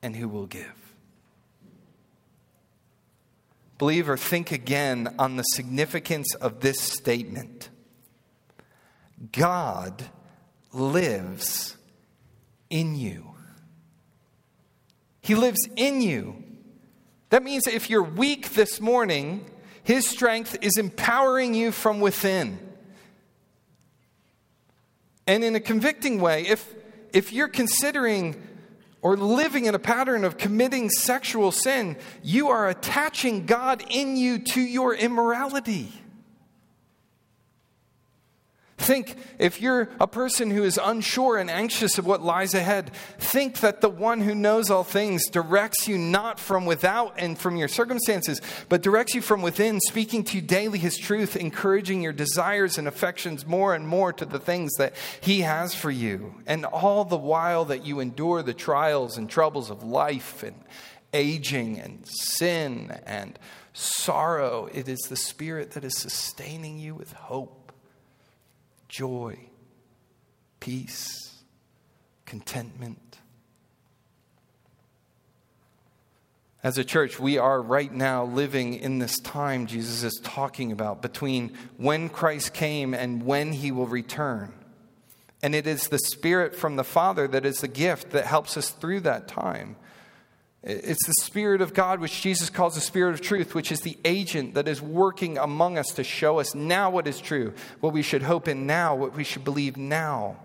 and 0.01 0.15
who 0.15 0.27
will 0.27 0.47
give. 0.47 0.73
Believer, 3.77 4.17
think 4.17 4.51
again 4.51 5.13
on 5.19 5.35
the 5.35 5.43
significance 5.43 6.33
of 6.35 6.61
this 6.61 6.79
statement 6.79 7.69
God 9.31 10.03
lives 10.73 11.76
in 12.69 12.95
you. 12.95 13.35
He 15.21 15.35
lives 15.35 15.67
in 15.75 16.01
you. 16.01 16.43
That 17.29 17.43
means 17.43 17.63
that 17.63 17.73
if 17.73 17.89
you're 17.89 18.03
weak 18.03 18.53
this 18.53 18.79
morning, 18.79 19.45
His 19.83 20.07
strength 20.07 20.57
is 20.61 20.77
empowering 20.77 21.53
you 21.53 21.71
from 21.71 21.99
within. 21.99 22.59
And 25.27 25.43
in 25.43 25.55
a 25.55 25.59
convicting 25.59 26.21
way, 26.21 26.47
if, 26.47 26.73
if 27.11 27.33
you're 27.33 27.49
considering 27.49 28.41
or 29.01 29.17
living 29.17 29.65
in 29.65 29.75
a 29.75 29.79
pattern 29.79 30.23
of 30.23 30.37
committing 30.37 30.89
sexual 30.89 31.51
sin, 31.51 31.97
you 32.23 32.47
are 32.49 32.69
attaching 32.69 33.45
God 33.45 33.83
in 33.89 34.15
you 34.15 34.39
to 34.39 34.61
your 34.61 34.95
immorality. 34.95 35.91
Think 38.77 39.17
if 39.39 39.59
you're 39.59 39.89
a 39.99 40.05
person 40.05 40.51
who 40.51 40.63
is 40.63 40.79
unsure 40.81 41.37
and 41.37 41.49
anxious 41.49 41.97
of 41.97 42.05
what 42.05 42.21
lies 42.21 42.53
ahead, 42.53 42.91
think 43.17 43.59
that 43.61 43.81
the 43.81 43.89
one 43.89 44.21
who 44.21 44.35
knows 44.35 44.69
all 44.69 44.83
things 44.83 45.27
directs 45.29 45.87
you 45.87 45.97
not 45.97 46.39
from 46.39 46.67
without 46.67 47.15
and 47.17 47.39
from 47.39 47.57
your 47.57 47.67
circumstances, 47.67 48.39
but 48.69 48.83
directs 48.83 49.15
you 49.15 49.21
from 49.21 49.41
within, 49.41 49.79
speaking 49.79 50.23
to 50.25 50.35
you 50.35 50.41
daily 50.43 50.77
his 50.77 50.95
truth, 50.95 51.35
encouraging 51.35 52.03
your 52.03 52.13
desires 52.13 52.77
and 52.77 52.87
affections 52.87 53.47
more 53.47 53.73
and 53.73 53.87
more 53.87 54.13
to 54.13 54.25
the 54.25 54.39
things 54.39 54.71
that 54.75 54.93
he 55.21 55.41
has 55.41 55.73
for 55.73 55.89
you. 55.89 56.35
And 56.45 56.63
all 56.63 57.03
the 57.03 57.17
while 57.17 57.65
that 57.65 57.83
you 57.83 57.99
endure 57.99 58.43
the 58.43 58.53
trials 58.53 59.17
and 59.17 59.27
troubles 59.27 59.71
of 59.71 59.83
life 59.83 60.43
and 60.43 60.55
aging 61.13 61.79
and 61.79 62.07
sin 62.07 62.95
and 63.07 63.39
sorrow, 63.73 64.69
it 64.71 64.87
is 64.87 64.99
the 65.09 65.15
Spirit 65.15 65.71
that 65.71 65.83
is 65.83 65.97
sustaining 65.97 66.77
you 66.77 66.93
with 66.93 67.13
hope 67.13 67.56
joy, 68.87 69.37
peace, 70.59 71.43
contentment. 72.25 73.17
As 76.63 76.77
a 76.77 76.83
church, 76.83 77.19
we 77.19 77.37
are 77.37 77.61
right 77.61 77.93
now 77.93 78.25
living 78.25 78.73
in 78.73 78.99
this 78.99 79.19
time 79.19 79.67
Jesus 79.67 80.03
is 80.03 80.19
talking 80.23 80.71
about 80.71 81.01
between 81.01 81.53
when 81.77 82.09
Christ 82.09 82.53
came 82.53 82.93
and 82.93 83.23
when 83.23 83.53
he 83.53 83.71
will 83.71 83.87
return. 83.87 84.53
And 85.41 85.53
it 85.53 85.67
is 85.67 85.87
the 85.87 85.99
Spirit 85.99 86.55
from 86.55 86.75
the 86.75 86.83
Father 86.83 87.27
that 87.27 87.45
is 87.45 87.61
the 87.61 87.67
gift 87.67 88.09
that 88.09 88.25
helps 88.25 88.57
us 88.57 88.71
through 88.71 89.01
that 89.01 89.27
time. 89.27 89.75
It's 90.63 91.05
the 91.05 91.13
Spirit 91.23 91.61
of 91.61 91.73
God, 91.73 91.99
which 91.99 92.21
Jesus 92.21 92.49
calls 92.49 92.75
the 92.75 92.81
Spirit 92.81 93.13
of 93.13 93.21
truth, 93.21 93.53
which 93.53 93.71
is 93.71 93.81
the 93.81 93.97
agent 94.03 94.55
that 94.55 94.67
is 94.67 94.81
working 94.81 95.37
among 95.37 95.77
us 95.77 95.87
to 95.93 96.03
show 96.03 96.39
us 96.39 96.55
now 96.55 96.89
what 96.89 97.07
is 97.07 97.21
true, 97.21 97.53
what 97.79 97.93
we 97.93 98.01
should 98.01 98.23
hope 98.23 98.47
in 98.47 98.65
now, 98.65 98.95
what 98.95 99.15
we 99.15 99.23
should 99.23 99.43
believe 99.43 99.77
now. 99.77 100.37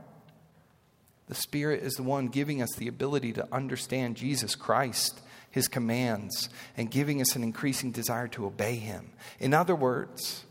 The 1.29 1.35
Spirit 1.35 1.83
is 1.83 1.95
the 1.95 2.03
one 2.03 2.29
giving 2.29 2.61
us 2.61 2.73
the 2.77 2.89
ability 2.89 3.33
to 3.35 3.49
understand 3.51 4.17
Jesus 4.17 4.55
Christ, 4.55 5.21
His 5.51 5.67
commands, 5.67 6.51
and 6.77 6.91
giving 6.91 7.21
us 7.23 7.35
an 7.35 7.43
increasing 7.43 7.91
desire 7.91 8.29
to 8.29 8.45
obey 8.45 8.77
Him. 8.77 9.13
In 9.41 9.55
other 9.55 9.75
words, 9.75 10.45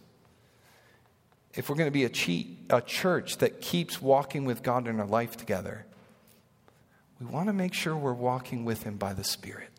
if 1.53 1.69
we're 1.69 1.75
going 1.75 1.87
to 1.87 1.91
be 1.91 2.05
a, 2.05 2.09
cheat, 2.09 2.57
a 2.69 2.81
church 2.81 3.37
that 3.37 3.61
keeps 3.61 4.01
walking 4.01 4.43
with 4.43 4.63
God 4.63 4.87
in 4.87 4.99
our 4.99 5.05
life 5.05 5.37
together, 5.37 5.85
we 7.21 7.27
want 7.27 7.47
to 7.47 7.53
make 7.53 7.73
sure 7.73 7.95
we're 7.95 8.13
walking 8.13 8.65
with 8.65 8.83
Him 8.83 8.97
by 8.97 9.13
the 9.13 9.23
Spirit. 9.23 9.69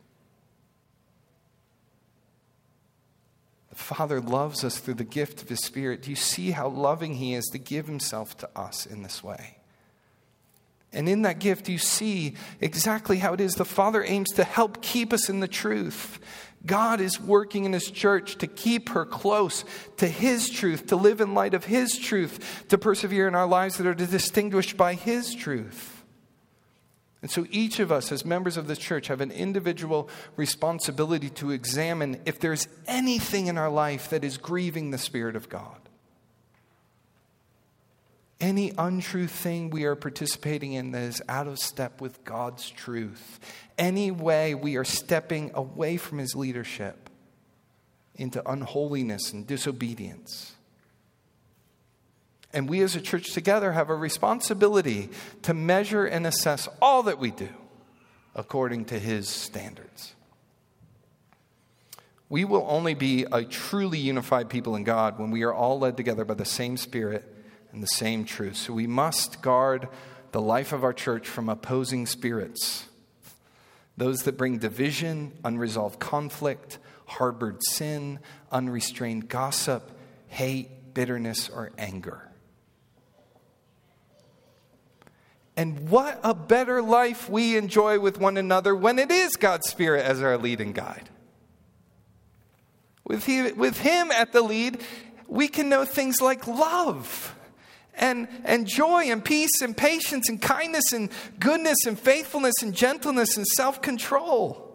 The 3.70 3.74
Father 3.74 4.20
loves 4.20 4.62
us 4.62 4.78
through 4.78 4.94
the 4.94 5.04
gift 5.04 5.42
of 5.42 5.48
His 5.48 5.64
Spirit. 5.64 6.02
Do 6.02 6.10
you 6.10 6.16
see 6.16 6.52
how 6.52 6.68
loving 6.68 7.14
He 7.14 7.34
is 7.34 7.46
to 7.46 7.58
give 7.58 7.86
Himself 7.86 8.36
to 8.38 8.50
us 8.54 8.86
in 8.86 9.02
this 9.02 9.24
way? 9.24 9.58
And 10.92 11.08
in 11.08 11.22
that 11.22 11.40
gift, 11.40 11.68
you 11.68 11.78
see 11.78 12.34
exactly 12.60 13.16
how 13.16 13.32
it 13.32 13.40
is. 13.40 13.54
The 13.54 13.64
Father 13.64 14.04
aims 14.04 14.30
to 14.32 14.44
help 14.44 14.82
keep 14.82 15.12
us 15.12 15.28
in 15.28 15.40
the 15.40 15.48
truth. 15.48 16.20
God 16.64 17.00
is 17.00 17.18
working 17.18 17.64
in 17.64 17.72
His 17.72 17.90
church 17.90 18.36
to 18.36 18.46
keep 18.46 18.90
her 18.90 19.04
close 19.04 19.64
to 19.96 20.06
His 20.06 20.48
truth, 20.48 20.86
to 20.88 20.96
live 20.96 21.20
in 21.20 21.34
light 21.34 21.54
of 21.54 21.64
His 21.64 21.98
truth, 21.98 22.66
to 22.68 22.78
persevere 22.78 23.26
in 23.26 23.34
our 23.34 23.48
lives 23.48 23.78
that 23.78 23.86
are 23.86 23.94
distinguished 23.94 24.76
by 24.76 24.94
His 24.94 25.34
truth. 25.34 25.91
And 27.22 27.30
so 27.30 27.46
each 27.50 27.78
of 27.78 27.92
us, 27.92 28.10
as 28.10 28.24
members 28.24 28.56
of 28.56 28.66
the 28.66 28.76
church, 28.76 29.06
have 29.06 29.20
an 29.20 29.30
individual 29.30 30.10
responsibility 30.36 31.30
to 31.30 31.52
examine 31.52 32.20
if 32.26 32.40
there's 32.40 32.66
anything 32.86 33.46
in 33.46 33.56
our 33.56 33.70
life 33.70 34.10
that 34.10 34.24
is 34.24 34.36
grieving 34.36 34.90
the 34.90 34.98
Spirit 34.98 35.36
of 35.36 35.48
God 35.48 35.82
any 38.42 38.72
untrue 38.76 39.28
thing 39.28 39.70
we 39.70 39.84
are 39.84 39.94
participating 39.94 40.72
in 40.72 40.90
that 40.90 41.02
is 41.02 41.22
out 41.28 41.46
of 41.46 41.58
step 41.58 42.00
with 42.00 42.24
God's 42.24 42.68
truth, 42.68 43.38
any 43.78 44.10
way 44.10 44.54
we 44.54 44.76
are 44.76 44.84
stepping 44.84 45.52
away 45.54 45.96
from 45.96 46.18
His 46.18 46.34
leadership 46.34 47.08
into 48.16 48.46
unholiness 48.50 49.32
and 49.32 49.46
disobedience. 49.46 50.51
And 52.52 52.68
we 52.68 52.82
as 52.82 52.94
a 52.94 53.00
church 53.00 53.32
together 53.32 53.72
have 53.72 53.88
a 53.88 53.94
responsibility 53.94 55.08
to 55.42 55.54
measure 55.54 56.04
and 56.04 56.26
assess 56.26 56.68
all 56.80 57.04
that 57.04 57.18
we 57.18 57.30
do 57.30 57.48
according 58.34 58.86
to 58.86 58.98
His 58.98 59.28
standards. 59.28 60.14
We 62.28 62.44
will 62.44 62.64
only 62.68 62.94
be 62.94 63.26
a 63.30 63.44
truly 63.44 63.98
unified 63.98 64.48
people 64.48 64.74
in 64.74 64.84
God 64.84 65.18
when 65.18 65.30
we 65.30 65.42
are 65.42 65.52
all 65.52 65.78
led 65.78 65.96
together 65.98 66.24
by 66.24 66.34
the 66.34 66.46
same 66.46 66.78
Spirit 66.78 67.24
and 67.72 67.82
the 67.82 67.88
same 67.88 68.24
truth. 68.24 68.56
So 68.56 68.72
we 68.72 68.86
must 68.86 69.42
guard 69.42 69.88
the 70.32 70.40
life 70.40 70.72
of 70.72 70.82
our 70.82 70.94
church 70.94 71.28
from 71.28 71.50
opposing 71.50 72.06
spirits, 72.06 72.86
those 73.98 74.22
that 74.22 74.38
bring 74.38 74.58
division, 74.58 75.32
unresolved 75.44 76.00
conflict, 76.00 76.78
harbored 77.04 77.62
sin, 77.62 78.18
unrestrained 78.50 79.28
gossip, 79.28 79.90
hate, 80.28 80.94
bitterness, 80.94 81.50
or 81.50 81.70
anger. 81.76 82.31
And 85.62 85.88
what 85.90 86.18
a 86.24 86.34
better 86.34 86.82
life 86.82 87.30
we 87.30 87.56
enjoy 87.56 88.00
with 88.00 88.18
one 88.18 88.36
another 88.36 88.74
when 88.74 88.98
it 88.98 89.12
is 89.12 89.36
God's 89.36 89.70
Spirit 89.70 90.04
as 90.04 90.20
our 90.20 90.36
lead 90.36 90.60
and 90.60 90.74
guide. 90.74 91.08
With, 93.04 93.24
he, 93.26 93.52
with 93.52 93.78
Him 93.78 94.10
at 94.10 94.32
the 94.32 94.42
lead, 94.42 94.80
we 95.28 95.46
can 95.46 95.68
know 95.68 95.84
things 95.84 96.20
like 96.20 96.48
love 96.48 97.36
and, 97.94 98.26
and 98.44 98.66
joy 98.66 99.04
and 99.04 99.24
peace 99.24 99.62
and 99.62 99.76
patience 99.76 100.28
and 100.28 100.42
kindness 100.42 100.92
and 100.92 101.10
goodness 101.38 101.86
and 101.86 101.96
faithfulness 101.96 102.60
and 102.60 102.74
gentleness 102.74 103.36
and 103.36 103.46
self 103.46 103.80
control. 103.80 104.71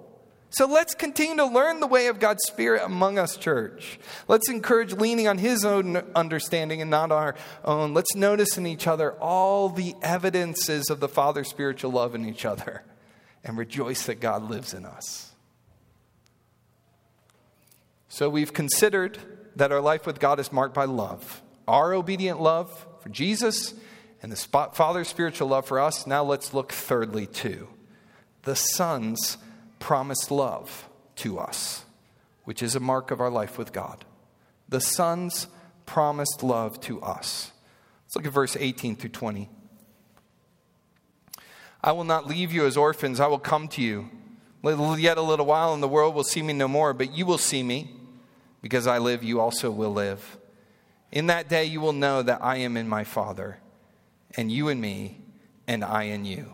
So 0.50 0.66
let's 0.66 0.96
continue 0.96 1.36
to 1.38 1.46
learn 1.46 1.82
the 1.82 1.88
way 1.88 2.08
of 2.08 2.20
God's 2.20 2.44
Spirit 2.46 2.84
among 2.86 3.20
us, 3.20 3.36
church. 3.36 4.00
Let's 4.28 4.50
encourage 4.50 4.94
leaning 4.94 5.28
on 5.28 5.38
His 5.38 5.66
own 5.66 5.98
understanding 6.16 6.82
and 6.82 6.90
not 6.90 7.12
our 7.12 7.36
own. 7.66 7.94
Let's 7.94 8.16
notice 8.16 8.58
in 8.58 8.66
each 8.66 8.88
other 8.88 9.12
all 9.14 9.70
the 9.70 9.94
evidences 10.02 10.90
of 10.90 11.00
the 11.02 11.10
Father's 11.10 11.50
spiritual 11.50 11.92
love 11.92 12.16
in 12.16 12.26
each 12.26 12.46
other 12.46 12.84
and 13.44 13.58
rejoice 13.58 14.06
that 14.06 14.22
God 14.22 14.50
lives 14.50 14.74
in 14.74 14.86
us. 14.86 15.32
So 18.08 18.30
we've 18.30 18.54
considered 18.54 19.20
that 19.58 19.72
our 19.72 19.82
life 19.82 20.06
with 20.06 20.20
God 20.20 20.40
is 20.40 20.52
marked 20.52 20.74
by 20.74 20.86
love. 20.86 21.42
Our 21.68 21.94
obedient 21.94 22.42
love 22.42 22.88
for 23.02 23.10
Jesus 23.10 23.74
and 24.22 24.32
the 24.32 24.38
Father's 24.38 25.10
spiritual 25.10 25.50
love 25.50 25.66
for 25.66 25.80
us. 25.80 26.08
Now 26.08 26.24
let's 26.24 26.54
look 26.54 26.72
thirdly 26.72 27.26
to 27.28 27.68
the 28.44 28.56
Son's 28.56 29.38
promised 29.80 30.32
love 30.32 30.90
to 31.18 31.40
us, 31.40 31.86
which 32.44 32.62
is 32.64 32.76
a 32.76 32.80
mark 32.80 33.12
of 33.12 33.20
our 33.20 33.30
life 33.30 33.58
with 33.58 33.74
God. 33.74 34.06
The 34.70 34.82
Son's 34.82 35.48
promised 35.86 36.44
love 36.44 36.80
to 36.82 37.02
us. 37.02 37.52
Let's 38.06 38.16
look 38.16 38.26
at 38.26 38.34
verse 38.34 38.58
18 38.58 38.96
through 38.96 39.10
20. 39.12 39.50
I 41.84 41.92
will 41.92 42.04
not 42.04 42.28
leave 42.28 42.52
you 42.52 42.66
as 42.66 42.76
orphans, 42.76 43.20
I 43.20 43.28
will 43.28 43.40
come 43.40 43.68
to 43.70 43.82
you. 43.82 44.10
Yet 44.64 45.18
a 45.18 45.22
little 45.22 45.46
while, 45.46 45.74
and 45.74 45.82
the 45.82 45.88
world 45.88 46.16
will 46.16 46.24
see 46.24 46.42
me 46.42 46.52
no 46.52 46.68
more, 46.68 46.94
but 46.94 47.16
you 47.16 47.26
will 47.26 47.38
see 47.38 47.64
me. 47.64 47.92
Because 48.62 48.88
I 48.88 48.98
live, 48.98 49.24
you 49.24 49.40
also 49.40 49.72
will 49.72 49.94
live. 49.94 50.38
In 51.12 51.28
that 51.28 51.48
day, 51.48 51.64
you 51.64 51.80
will 51.80 51.94
know 51.94 52.22
that 52.22 52.44
I 52.44 52.58
am 52.58 52.76
in 52.76 52.90
my 52.90 53.06
Father, 53.06 53.60
and 54.36 54.52
you 54.52 54.68
in 54.68 54.82
me, 54.82 55.22
and 55.68 55.86
I 55.86 56.04
in 56.04 56.26
you. 56.26 56.54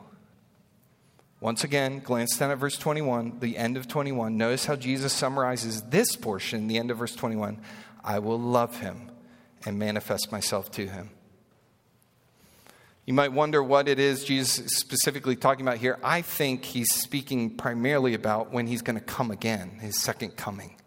Once 1.44 1.66
again, 1.66 2.00
glance 2.00 2.38
down 2.38 2.52
at 2.52 2.58
verse 2.58 2.78
21, 2.78 3.40
the 3.42 3.58
end 3.58 3.76
of 3.76 3.86
21. 3.86 4.38
Notice 4.38 4.66
how 4.66 4.78
Jesus 4.78 5.12
summarizes 5.12 5.82
this 5.82 6.16
portion, 6.16 6.68
the 6.68 6.78
end 6.78 6.90
of 6.90 7.00
verse 7.00 7.14
21. 7.14 7.60
I 8.02 8.20
will 8.20 8.40
love 8.40 8.80
him 8.80 9.12
and 9.66 9.78
manifest 9.78 10.32
myself 10.32 10.72
to 10.72 10.88
him. 10.88 11.10
You 13.06 13.14
might 13.14 13.34
wonder 13.34 13.62
what 13.62 13.90
it 13.90 14.00
is 14.00 14.24
Jesus 14.24 14.58
is 14.58 14.78
specifically 14.78 15.36
talking 15.36 15.68
about 15.68 15.80
here. 15.80 16.00
I 16.02 16.22
think 16.22 16.64
he's 16.64 16.94
speaking 16.94 17.58
primarily 17.58 18.14
about 18.14 18.54
when 18.54 18.66
he's 18.66 18.82
going 18.82 18.98
to 18.98 19.04
come 19.04 19.30
again, 19.30 19.80
his 19.82 20.02
second 20.02 20.38
coming. 20.38 20.78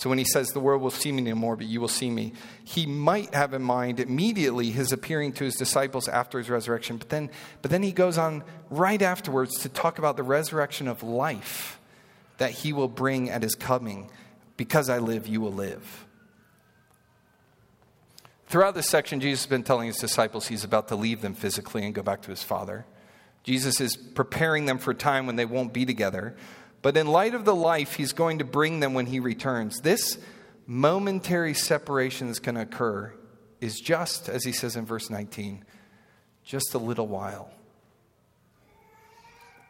So 0.00 0.08
when 0.08 0.16
he 0.16 0.24
says, 0.24 0.48
The 0.48 0.60
world 0.60 0.80
will 0.80 0.90
see 0.90 1.12
me 1.12 1.20
no 1.20 1.34
more, 1.34 1.56
but 1.56 1.66
you 1.66 1.78
will 1.78 1.86
see 1.86 2.08
me, 2.08 2.32
he 2.64 2.86
might 2.86 3.34
have 3.34 3.52
in 3.52 3.60
mind 3.60 4.00
immediately 4.00 4.70
his 4.70 4.92
appearing 4.92 5.34
to 5.34 5.44
his 5.44 5.56
disciples 5.56 6.08
after 6.08 6.38
his 6.38 6.48
resurrection. 6.48 6.96
But 6.96 7.10
then, 7.10 7.28
but 7.60 7.70
then 7.70 7.82
he 7.82 7.92
goes 7.92 8.16
on 8.16 8.42
right 8.70 9.02
afterwards 9.02 9.58
to 9.58 9.68
talk 9.68 9.98
about 9.98 10.16
the 10.16 10.22
resurrection 10.22 10.88
of 10.88 11.02
life 11.02 11.78
that 12.38 12.50
he 12.50 12.72
will 12.72 12.88
bring 12.88 13.28
at 13.28 13.42
his 13.42 13.54
coming. 13.54 14.10
Because 14.56 14.88
I 14.88 15.00
live, 15.00 15.26
you 15.26 15.42
will 15.42 15.52
live. 15.52 16.06
Throughout 18.46 18.74
this 18.74 18.88
section, 18.88 19.20
Jesus 19.20 19.44
has 19.44 19.50
been 19.50 19.64
telling 19.64 19.88
his 19.88 19.98
disciples 19.98 20.46
he's 20.46 20.64
about 20.64 20.88
to 20.88 20.96
leave 20.96 21.20
them 21.20 21.34
physically 21.34 21.84
and 21.84 21.94
go 21.94 22.02
back 22.02 22.22
to 22.22 22.30
his 22.30 22.42
Father. 22.42 22.86
Jesus 23.42 23.82
is 23.82 23.98
preparing 23.98 24.64
them 24.64 24.78
for 24.78 24.92
a 24.92 24.94
time 24.94 25.26
when 25.26 25.36
they 25.36 25.44
won't 25.44 25.74
be 25.74 25.84
together. 25.84 26.36
But 26.82 26.96
in 26.96 27.06
light 27.06 27.34
of 27.34 27.44
the 27.44 27.54
life 27.54 27.94
he's 27.94 28.12
going 28.12 28.38
to 28.38 28.44
bring 28.44 28.80
them 28.80 28.94
when 28.94 29.06
he 29.06 29.20
returns, 29.20 29.80
this 29.80 30.18
momentary 30.66 31.54
separation 31.54 32.28
that's 32.28 32.38
going 32.38 32.54
to 32.54 32.62
occur 32.62 33.12
is 33.60 33.78
just, 33.80 34.28
as 34.28 34.44
he 34.44 34.52
says 34.52 34.76
in 34.76 34.86
verse 34.86 35.10
19, 35.10 35.64
just 36.44 36.74
a 36.74 36.78
little 36.78 37.06
while. 37.06 37.50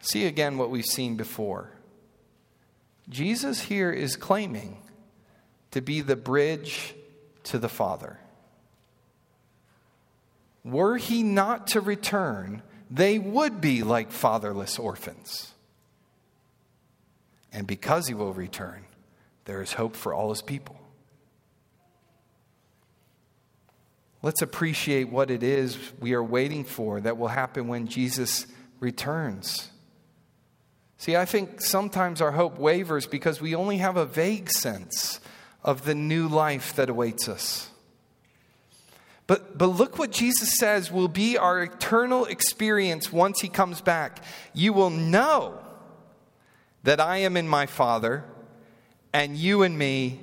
See 0.01 0.27
again 0.27 0.57
what 0.57 0.71
we've 0.71 0.85
seen 0.85 1.17
before. 1.17 1.71
Jesus 3.09 3.61
here 3.63 3.91
is 3.91 4.17
claiming 4.17 4.79
to 5.73 5.81
be 5.81 6.01
the 6.01 6.17
bridge 6.17 6.95
to 7.45 7.59
the 7.59 7.69
Father. 7.69 8.19
Were 10.65 10.97
he 10.97 11.23
not 11.23 11.69
to 11.69 11.81
return, 11.81 12.63
they 12.91 13.19
would 13.19 13.61
be 13.61 13.83
like 13.83 14.11
fatherless 14.13 14.79
orphans. 14.79 15.53
And 17.53 17.67
because 17.67 18.07
he 18.07 18.15
will 18.15 18.33
return, 18.33 18.85
there 19.45 19.63
is 19.63 19.73
hope 19.73 19.97
for 19.97 20.15
all 20.15 20.31
his 20.31 20.43
people. 20.43 20.81
Let's 24.23 24.43
appreciate 24.43 25.09
what 25.09 25.31
it 25.31 25.43
is 25.43 25.79
we 25.99 26.13
are 26.13 26.23
waiting 26.23 26.65
for 26.65 27.01
that 27.01 27.17
will 27.17 27.29
happen 27.29 27.69
when 27.69 27.87
Jesus 27.87 28.47
returns. 28.79 29.71
See, 30.99 31.17
I 31.17 31.25
think 31.25 31.63
sometimes 31.63 32.21
our 32.21 32.33
hope 32.33 32.59
wavers 32.59 33.07
because 33.07 33.41
we 33.41 33.55
only 33.55 33.79
have 33.79 33.97
a 33.97 34.05
vague 34.05 34.51
sense 34.51 35.21
of 35.65 35.85
the 35.85 35.95
new 35.95 36.29
life 36.29 36.77
that 36.77 36.91
awaits 36.91 37.29
us. 37.29 37.71
But, 39.27 39.57
but 39.57 39.69
look 39.69 39.99
what 39.99 40.11
Jesus 40.11 40.59
says 40.59 40.91
will 40.93 41.09
be 41.09 41.39
our 41.39 41.63
eternal 41.63 42.27
experience 42.27 43.13
once 43.13 43.41
he 43.41 43.49
comes 43.49 43.81
back. 43.81 44.23
You 44.53 44.73
will 44.73 44.91
know 44.91 45.61
that 46.83 47.01
I 47.01 47.19
am 47.19 47.37
in 47.37 47.49
my 47.49 47.67
Father, 47.67 48.25
and 49.13 49.37
you 49.37 49.63
in 49.63 49.77
me, 49.77 50.21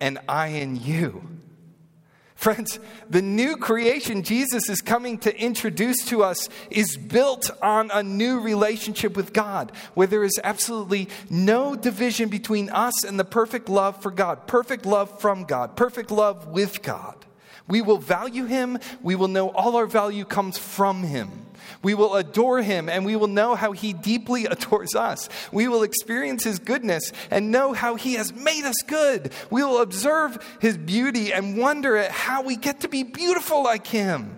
and 0.00 0.18
I 0.28 0.48
in 0.48 0.76
you. 0.76 1.28
Friends, 2.34 2.80
the 3.10 3.20
new 3.20 3.58
creation 3.58 4.22
Jesus 4.22 4.70
is 4.70 4.80
coming 4.80 5.18
to 5.18 5.38
introduce 5.38 6.06
to 6.06 6.22
us 6.22 6.48
is 6.70 6.96
built 6.96 7.50
on 7.60 7.90
a 7.92 8.02
new 8.02 8.40
relationship 8.40 9.14
with 9.14 9.34
God, 9.34 9.72
where 9.92 10.06
there 10.06 10.24
is 10.24 10.40
absolutely 10.42 11.10
no 11.28 11.76
division 11.76 12.30
between 12.30 12.70
us 12.70 13.04
and 13.04 13.20
the 13.20 13.26
perfect 13.26 13.68
love 13.68 14.00
for 14.00 14.10
God, 14.10 14.46
perfect 14.46 14.86
love 14.86 15.20
from 15.20 15.44
God, 15.44 15.76
perfect 15.76 16.10
love 16.10 16.46
with 16.46 16.80
God. 16.80 17.26
We 17.70 17.82
will 17.82 17.98
value 17.98 18.46
him. 18.46 18.78
We 19.00 19.14
will 19.14 19.28
know 19.28 19.48
all 19.50 19.76
our 19.76 19.86
value 19.86 20.24
comes 20.24 20.58
from 20.58 21.04
him. 21.04 21.46
We 21.82 21.94
will 21.94 22.16
adore 22.16 22.60
him 22.62 22.88
and 22.88 23.06
we 23.06 23.14
will 23.14 23.28
know 23.28 23.54
how 23.54 23.70
he 23.72 23.92
deeply 23.92 24.44
adores 24.46 24.96
us. 24.96 25.28
We 25.52 25.68
will 25.68 25.84
experience 25.84 26.42
his 26.42 26.58
goodness 26.58 27.12
and 27.30 27.52
know 27.52 27.72
how 27.72 27.94
he 27.94 28.14
has 28.14 28.34
made 28.34 28.64
us 28.64 28.82
good. 28.86 29.32
We 29.50 29.62
will 29.62 29.80
observe 29.80 30.44
his 30.60 30.76
beauty 30.76 31.32
and 31.32 31.56
wonder 31.56 31.96
at 31.96 32.10
how 32.10 32.42
we 32.42 32.56
get 32.56 32.80
to 32.80 32.88
be 32.88 33.04
beautiful 33.04 33.62
like 33.62 33.86
him. 33.86 34.36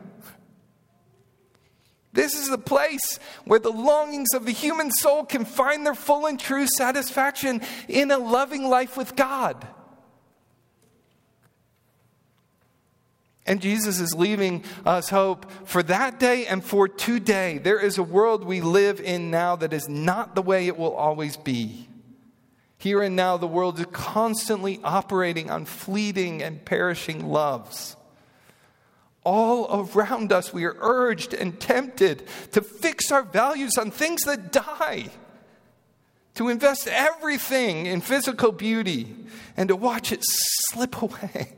This 2.13 2.35
is 2.35 2.51
the 2.51 2.59
place 2.59 3.19
where 3.47 3.59
the 3.59 3.73
longings 3.73 4.35
of 4.35 4.45
the 4.45 4.53
human 4.53 4.91
soul 4.91 5.25
can 5.25 5.47
find 5.47 5.87
their 5.87 5.95
full 5.95 6.27
and 6.27 6.39
true 6.39 6.67
satisfaction 6.77 7.63
in 7.89 8.11
a 8.11 8.19
loving 8.19 8.69
life 8.69 8.99
with 8.99 9.17
God. 9.17 9.67
And 13.47 13.61
Jesus 13.61 13.99
is 13.99 14.15
leaving 14.15 14.65
us 14.87 15.09
hope 15.09 15.51
for 15.65 15.83
that 15.85 16.21
day 16.21 16.47
and 16.47 16.65
for 16.65 16.87
today. 16.87 17.59
There 17.59 17.81
is 17.81 17.99
a 17.99 18.03
world 18.03 18.45
we 18.45 18.61
live 18.61 19.01
in 19.01 19.31
now 19.31 19.57
that 19.57 19.73
is 19.73 19.89
not 19.89 20.35
the 20.35 20.43
way 20.43 20.69
it 20.69 20.79
will 20.79 20.95
always 20.95 21.37
be. 21.37 21.89
Here 22.79 23.03
and 23.03 23.15
now, 23.15 23.37
the 23.37 23.47
world 23.47 23.79
is 23.79 23.87
constantly 23.93 24.81
operating 24.83 25.51
on 25.51 25.65
fleeting 25.67 26.43
and 26.43 26.65
perishing 26.65 27.29
loves. 27.29 27.97
All 29.25 29.89
around 29.95 30.33
us, 30.33 30.53
we 30.53 30.65
are 30.65 30.77
urged 30.81 31.33
and 31.33 31.61
tempted 31.61 32.27
to 32.53 32.61
fix 32.61 33.13
our 33.13 33.23
values 33.23 33.79
on 33.79 33.93
things 33.93 34.23
that 34.23 34.51
die, 34.51 35.11
to 36.35 36.49
invest 36.49 36.89
everything 36.89 37.87
in 37.87 38.01
physical 38.01 38.51
beauty, 38.51 39.15
and 39.57 39.69
to 39.69 39.77
watch 39.77 40.11
it 40.11 40.21
slip 40.23 41.01
away 41.03 41.53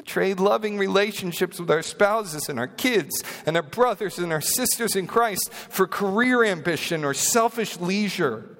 to 0.00 0.06
trade 0.06 0.40
loving 0.40 0.78
relationships 0.78 1.60
with 1.60 1.70
our 1.70 1.82
spouses 1.82 2.48
and 2.48 2.58
our 2.58 2.68
kids 2.68 3.22
and 3.46 3.56
our 3.56 3.62
brothers 3.62 4.18
and 4.18 4.32
our 4.32 4.40
sisters 4.40 4.96
in 4.96 5.06
Christ 5.06 5.52
for 5.52 5.86
career 5.86 6.44
ambition 6.44 7.04
or 7.04 7.14
selfish 7.14 7.78
leisure. 7.78 8.56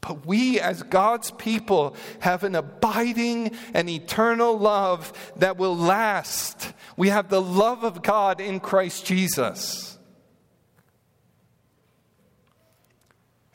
But 0.00 0.24
we, 0.24 0.60
as 0.60 0.82
God's 0.84 1.32
people, 1.32 1.96
have 2.20 2.44
an 2.44 2.54
abiding 2.54 3.56
and 3.74 3.90
eternal 3.90 4.56
love 4.56 5.12
that 5.36 5.56
will 5.56 5.76
last. 5.76 6.72
We 6.96 7.08
have 7.08 7.28
the 7.28 7.42
love 7.42 7.84
of 7.84 8.02
God 8.02 8.40
in 8.40 8.60
Christ 8.60 9.04
Jesus. 9.04 9.97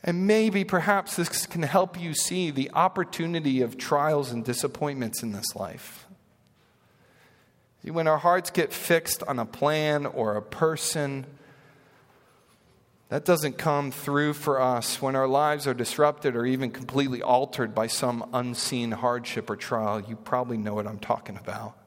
And 0.06 0.26
maybe, 0.26 0.64
perhaps, 0.64 1.16
this 1.16 1.46
can 1.46 1.62
help 1.62 1.98
you 1.98 2.12
see 2.12 2.50
the 2.50 2.70
opportunity 2.74 3.62
of 3.62 3.78
trials 3.78 4.30
and 4.30 4.44
disappointments 4.44 5.22
in 5.22 5.32
this 5.32 5.56
life. 5.56 6.06
See, 7.82 7.90
when 7.90 8.06
our 8.06 8.18
hearts 8.18 8.50
get 8.50 8.70
fixed 8.74 9.22
on 9.22 9.38
a 9.38 9.46
plan 9.46 10.04
or 10.04 10.36
a 10.36 10.42
person, 10.42 11.24
that 13.08 13.24
doesn't 13.24 13.56
come 13.56 13.90
through 13.90 14.34
for 14.34 14.60
us 14.60 15.00
when 15.00 15.16
our 15.16 15.26
lives 15.26 15.66
are 15.66 15.72
disrupted 15.72 16.36
or 16.36 16.44
even 16.44 16.70
completely 16.70 17.22
altered 17.22 17.74
by 17.74 17.86
some 17.86 18.28
unseen 18.34 18.90
hardship 18.90 19.48
or 19.48 19.56
trial. 19.56 20.02
You 20.02 20.16
probably 20.16 20.58
know 20.58 20.74
what 20.74 20.86
I'm 20.86 20.98
talking 20.98 21.38
about. 21.38 21.78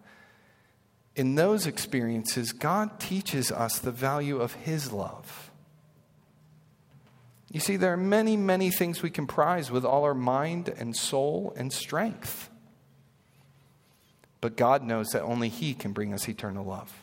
In 1.16 1.36
those 1.36 1.68
experiences, 1.68 2.52
God 2.52 3.00
teaches 3.00 3.52
us 3.52 3.78
the 3.78 3.92
value 3.92 4.40
of 4.40 4.54
His 4.54 4.92
love. 4.92 5.47
You 7.58 7.62
see, 7.62 7.78
there 7.78 7.94
are 7.94 7.98
many, 7.98 8.38
many 8.38 8.70
things 8.70 9.02
we 9.02 9.10
can 9.10 9.26
prize 9.26 9.72
with 9.72 9.84
all 9.84 10.04
our 10.04 10.14
mind 10.14 10.70
and 10.70 10.96
soul 10.96 11.56
and 11.58 11.74
strength. 11.74 12.52
But 14.42 14.56
God 14.56 14.84
knows 14.84 15.08
that 15.08 15.24
only 15.24 15.50
He 15.50 15.74
can 15.74 15.92
bring 15.92 16.14
us 16.14 16.30
eternal 16.30 16.64
love. 16.64 16.94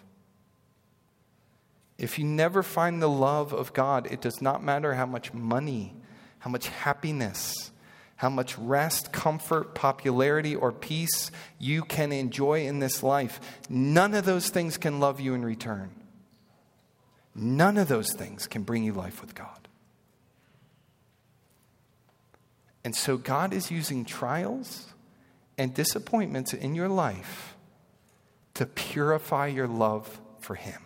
If 1.99 2.21
you 2.21 2.25
never 2.25 2.63
find 2.63 3.03
the 3.03 3.09
love 3.09 3.53
of 3.53 3.73
God, 3.73 4.07
it 4.13 4.21
does 4.21 4.41
not 4.41 4.63
matter 4.63 4.95
how 4.95 5.07
much 5.07 5.35
money, 5.35 5.93
how 6.39 6.51
much 6.51 6.69
happiness, 6.69 7.73
how 8.15 8.31
much 8.31 8.57
rest, 8.57 9.13
comfort, 9.13 9.75
popularity, 9.75 10.55
or 10.55 10.71
peace 10.71 11.33
you 11.59 11.83
can 11.83 12.13
enjoy 12.13 12.65
in 12.65 12.79
this 12.79 13.03
life. 13.03 13.41
None 13.69 14.15
of 14.15 14.25
those 14.25 14.51
things 14.51 14.77
can 14.77 15.01
love 15.01 15.19
you 15.19 15.35
in 15.35 15.45
return. 15.45 15.91
None 17.35 17.77
of 17.77 17.89
those 17.89 18.13
things 18.13 18.47
can 18.47 18.63
bring 18.63 18.85
you 18.85 18.93
life 18.93 19.21
with 19.21 19.35
God. 19.35 19.64
And 22.85 22.95
so 22.95 23.17
God 23.17 23.55
is 23.55 23.71
using 23.71 24.05
trials 24.05 24.93
and 25.57 25.73
disappointments 25.73 26.53
in 26.53 26.75
your 26.75 26.89
life 26.89 27.57
to 28.55 28.67
purify 28.67 29.47
your 29.47 29.67
love 29.67 30.21
for 30.39 30.55
Him 30.55 30.83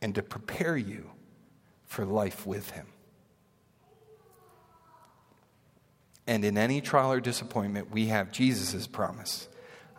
and 0.00 0.14
to 0.14 0.22
prepare 0.22 0.76
you 0.76 1.10
for 1.86 2.04
life 2.04 2.46
with 2.46 2.70
Him. 2.70 2.86
And 6.26 6.44
in 6.44 6.56
any 6.56 6.80
trial 6.80 7.12
or 7.12 7.20
disappointment, 7.20 7.90
we 7.90 8.06
have 8.06 8.30
Jesus' 8.30 8.86
promise 8.86 9.48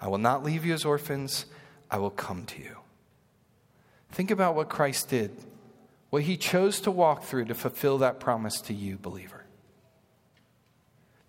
I 0.02 0.08
will 0.08 0.18
not 0.18 0.46
leave 0.46 0.64
you 0.64 0.74
as 0.74 0.86
orphans, 0.86 1.46
I 1.92 1.98
will 1.98 2.12
come 2.12 2.46
to 2.46 2.62
you. 2.62 2.78
Think 4.12 4.32
about 4.32 4.56
what 4.56 4.70
Christ 4.70 5.10
did, 5.10 5.32
what 6.10 6.22
He 6.22 6.38
chose 6.38 6.80
to 6.82 6.92
walk 6.92 7.24
through 7.24 7.46
to 7.46 7.56
fulfill 7.56 7.98
that 7.98 8.22
promise 8.22 8.62
to 8.62 8.74
you, 8.74 8.98
believer 8.98 9.39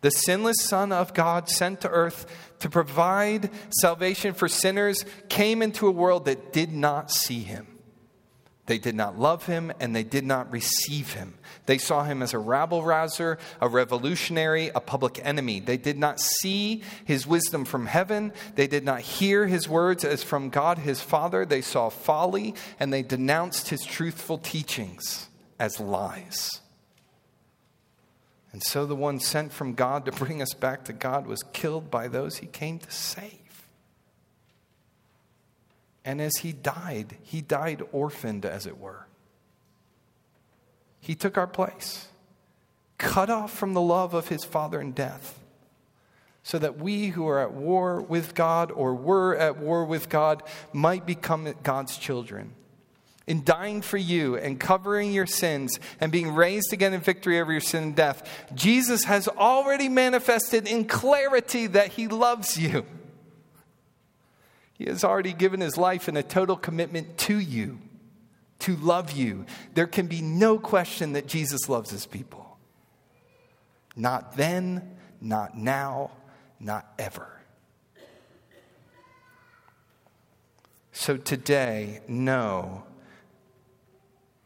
the 0.00 0.10
sinless 0.10 0.62
Son 0.62 0.92
of 0.92 1.14
God 1.14 1.48
sent 1.48 1.82
to 1.82 1.90
earth 1.90 2.26
to 2.60 2.70
provide 2.70 3.50
salvation 3.70 4.34
for 4.34 4.48
sinners, 4.48 5.04
came 5.28 5.62
into 5.62 5.86
a 5.86 5.92
world 5.92 6.24
that 6.26 6.52
did 6.52 6.72
not 6.72 7.10
see 7.10 7.40
him. 7.40 7.66
They 8.66 8.78
did 8.78 8.94
not 8.94 9.18
love 9.18 9.46
him 9.46 9.72
and 9.80 9.96
they 9.96 10.04
did 10.04 10.24
not 10.24 10.52
receive 10.52 11.14
him. 11.14 11.34
They 11.66 11.76
saw 11.76 12.04
him 12.04 12.22
as 12.22 12.34
a 12.34 12.38
rabble 12.38 12.84
rouser, 12.84 13.38
a 13.60 13.68
revolutionary, 13.68 14.68
a 14.68 14.80
public 14.80 15.20
enemy. 15.24 15.58
They 15.58 15.76
did 15.76 15.98
not 15.98 16.20
see 16.20 16.82
his 17.04 17.26
wisdom 17.26 17.64
from 17.64 17.86
heaven. 17.86 18.32
They 18.54 18.68
did 18.68 18.84
not 18.84 19.00
hear 19.00 19.48
his 19.48 19.68
words 19.68 20.04
as 20.04 20.22
from 20.22 20.50
God 20.50 20.78
his 20.78 21.00
Father. 21.00 21.44
They 21.44 21.62
saw 21.62 21.88
folly 21.88 22.54
and 22.78 22.92
they 22.92 23.02
denounced 23.02 23.70
his 23.70 23.84
truthful 23.84 24.38
teachings 24.38 25.28
as 25.58 25.80
lies. 25.80 26.60
And 28.52 28.62
so 28.62 28.84
the 28.84 28.96
one 28.96 29.20
sent 29.20 29.52
from 29.52 29.74
God 29.74 30.04
to 30.06 30.12
bring 30.12 30.42
us 30.42 30.54
back 30.54 30.84
to 30.84 30.92
God 30.92 31.26
was 31.26 31.42
killed 31.52 31.90
by 31.90 32.08
those 32.08 32.38
he 32.38 32.46
came 32.46 32.78
to 32.80 32.90
save. 32.90 33.38
And 36.04 36.20
as 36.20 36.36
he 36.38 36.52
died, 36.52 37.18
he 37.22 37.40
died 37.40 37.82
orphaned, 37.92 38.44
as 38.44 38.66
it 38.66 38.78
were. 38.78 39.06
He 41.00 41.14
took 41.14 41.38
our 41.38 41.46
place, 41.46 42.08
cut 42.98 43.30
off 43.30 43.52
from 43.52 43.74
the 43.74 43.80
love 43.80 44.14
of 44.14 44.28
his 44.28 44.44
Father 44.44 44.80
in 44.80 44.92
death, 44.92 45.38
so 46.42 46.58
that 46.58 46.78
we 46.78 47.08
who 47.08 47.28
are 47.28 47.40
at 47.40 47.52
war 47.52 48.00
with 48.00 48.34
God 48.34 48.72
or 48.72 48.94
were 48.94 49.36
at 49.36 49.58
war 49.58 49.84
with 49.84 50.08
God 50.08 50.42
might 50.72 51.06
become 51.06 51.52
God's 51.62 51.96
children 51.96 52.54
in 53.30 53.44
dying 53.44 53.80
for 53.80 53.96
you 53.96 54.36
and 54.36 54.58
covering 54.58 55.12
your 55.12 55.24
sins 55.24 55.78
and 56.00 56.10
being 56.10 56.34
raised 56.34 56.72
again 56.72 56.92
in 56.92 57.00
victory 57.00 57.38
over 57.38 57.52
your 57.52 57.60
sin 57.60 57.84
and 57.84 57.94
death, 57.94 58.28
Jesus 58.56 59.04
has 59.04 59.28
already 59.28 59.88
manifested 59.88 60.66
in 60.66 60.84
clarity 60.84 61.68
that 61.68 61.92
he 61.92 62.08
loves 62.08 62.58
you. 62.58 62.84
He 64.72 64.86
has 64.86 65.04
already 65.04 65.32
given 65.32 65.60
his 65.60 65.76
life 65.76 66.08
in 66.08 66.16
a 66.16 66.24
total 66.24 66.56
commitment 66.56 67.18
to 67.18 67.38
you, 67.38 67.78
to 68.60 68.74
love 68.74 69.12
you. 69.12 69.46
There 69.74 69.86
can 69.86 70.08
be 70.08 70.22
no 70.22 70.58
question 70.58 71.12
that 71.12 71.28
Jesus 71.28 71.68
loves 71.68 71.90
his 71.90 72.06
people. 72.06 72.58
Not 73.94 74.36
then, 74.36 74.96
not 75.20 75.56
now, 75.56 76.10
not 76.58 76.84
ever. 76.98 77.28
So 80.90 81.16
today, 81.16 82.00
know 82.08 82.82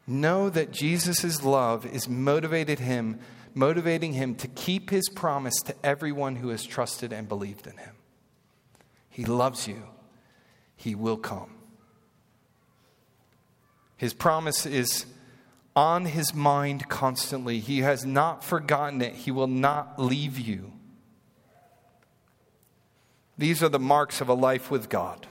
Know 0.07 0.49
that 0.49 0.71
Jesus' 0.71 1.43
love 1.43 1.85
is 1.85 2.07
motivated 2.07 2.79
him, 2.79 3.19
motivating 3.53 4.13
him 4.13 4.35
to 4.35 4.47
keep 4.47 4.89
his 4.89 5.09
promise 5.09 5.55
to 5.65 5.75
everyone 5.83 6.35
who 6.35 6.49
has 6.49 6.63
trusted 6.63 7.11
and 7.11 7.27
believed 7.27 7.65
in 7.65 7.77
him. 7.77 7.95
He 9.09 9.25
loves 9.25 9.67
you. 9.67 9.83
He 10.75 10.93
will 10.93 11.17
come. 11.17 11.51
His 13.97 14.13
promise 14.13 14.65
is 14.65 15.05
on 15.75 16.05
his 16.05 16.33
mind 16.33 16.87
constantly. 16.89 17.59
He 17.59 17.79
has 17.79 18.05
not 18.05 18.43
forgotten 18.43 19.01
it. 19.01 19.13
He 19.13 19.31
will 19.31 19.47
not 19.47 19.99
leave 19.99 20.37
you. 20.37 20.73
These 23.37 23.63
are 23.63 23.69
the 23.69 23.79
marks 23.79 24.21
of 24.21 24.29
a 24.29 24.33
life 24.33 24.71
with 24.71 24.89
God. 24.89 25.27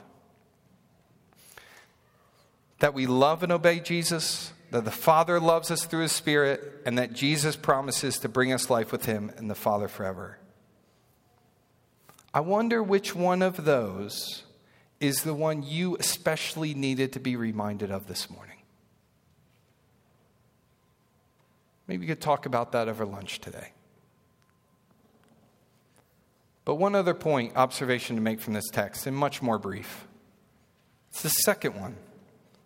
That 2.79 2.93
we 2.93 3.07
love 3.07 3.41
and 3.41 3.51
obey 3.51 3.79
Jesus, 3.79 4.51
that 4.75 4.83
the 4.83 4.91
Father 4.91 5.39
loves 5.39 5.71
us 5.71 5.85
through 5.85 6.01
His 6.01 6.11
Spirit, 6.11 6.81
and 6.85 6.97
that 6.97 7.13
Jesus 7.13 7.55
promises 7.55 8.19
to 8.19 8.27
bring 8.27 8.51
us 8.51 8.69
life 8.69 8.91
with 8.91 9.05
Him 9.05 9.31
and 9.37 9.49
the 9.49 9.55
Father 9.55 9.87
forever. 9.87 10.37
I 12.33 12.41
wonder 12.41 12.83
which 12.83 13.15
one 13.15 13.41
of 13.41 13.63
those 13.63 14.43
is 14.99 15.23
the 15.23 15.33
one 15.33 15.63
you 15.63 15.95
especially 15.95 16.73
needed 16.73 17.13
to 17.13 17.21
be 17.21 17.37
reminded 17.37 17.89
of 17.89 18.07
this 18.07 18.29
morning. 18.29 18.57
Maybe 21.87 22.05
you 22.05 22.13
could 22.13 22.21
talk 22.21 22.45
about 22.45 22.73
that 22.73 22.89
over 22.89 23.05
lunch 23.05 23.39
today. 23.39 23.71
But 26.65 26.75
one 26.75 26.95
other 26.95 27.13
point, 27.13 27.55
observation 27.55 28.17
to 28.17 28.21
make 28.21 28.41
from 28.41 28.51
this 28.51 28.69
text, 28.73 29.07
and 29.07 29.15
much 29.15 29.41
more 29.41 29.57
brief. 29.57 30.05
It's 31.11 31.21
the 31.21 31.29
second 31.29 31.79
one 31.79 31.95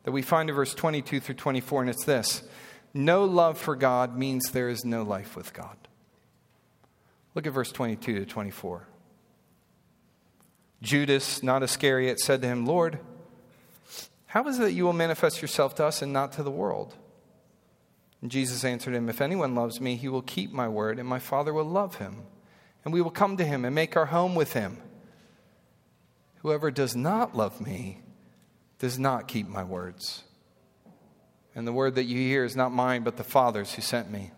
that 0.10 0.14
we 0.14 0.24
find 0.24 0.50
in 0.50 0.56
verse 0.56 0.74
22 0.74 1.20
through 1.20 1.36
24, 1.36 1.82
and 1.82 1.90
it's 1.92 2.04
this 2.04 2.42
No 2.96 3.26
love 3.26 3.60
for 3.60 3.76
God 3.76 4.18
means 4.18 4.50
there 4.50 4.68
is 4.68 4.84
no 4.84 5.04
life 5.04 5.36
with 5.36 5.54
God. 5.54 5.78
Look 7.36 7.46
at 7.46 7.54
verse 7.54 7.72
22 7.72 8.18
to 8.18 8.26
24. 8.26 8.88
Judas, 10.82 11.44
not 11.44 11.62
Iscariot, 11.62 12.20
said 12.20 12.42
to 12.42 12.48
him, 12.48 12.66
Lord, 12.66 12.98
how 14.26 14.48
is 14.48 14.58
it 14.58 14.64
that 14.64 14.72
you 14.72 14.84
will 14.84 14.94
manifest 14.94 15.44
yourself 15.44 15.76
to 15.76 15.86
us 15.86 16.02
and 16.02 16.12
not 16.12 16.32
to 16.32 16.42
the 16.42 16.50
world? 16.50 16.96
And 18.24 18.32
Jesus 18.32 18.66
answered 18.66 18.96
him, 18.96 19.10
If 19.10 19.22
anyone 19.22 19.54
loves 19.54 19.80
me, 19.80 19.96
he 19.96 20.08
will 20.08 20.24
keep 20.24 20.52
my 20.52 20.68
word, 20.68 20.98
and 20.98 21.08
my 21.08 21.20
Father 21.20 21.54
will 21.54 21.66
love 21.66 21.98
him. 21.98 22.24
And 22.84 22.92
we 22.92 23.02
will 23.04 23.12
come 23.12 23.38
to 23.38 23.46
him 23.46 23.64
and 23.64 23.76
make 23.76 23.96
our 23.96 24.08
home 24.08 24.34
with 24.34 24.54
him. 24.54 24.80
Whoever 26.38 26.72
does 26.72 26.96
not 26.96 27.38
love 27.38 27.62
me 27.62 28.02
does 28.80 28.98
not 28.98 29.28
keep 29.28 29.48
my 29.48 29.64
words. 29.64 30.24
And 31.54 31.68
the 31.68 31.74
word 31.74 31.96
that 31.96 32.06
you 32.06 32.18
hear 32.18 32.46
is 32.46 32.56
not 32.56 32.72
mine, 32.72 33.04
but 33.04 33.18
the 33.18 33.24
Father's 33.24 33.74
who 33.74 33.82
sent 33.82 34.10
me. 34.10 34.32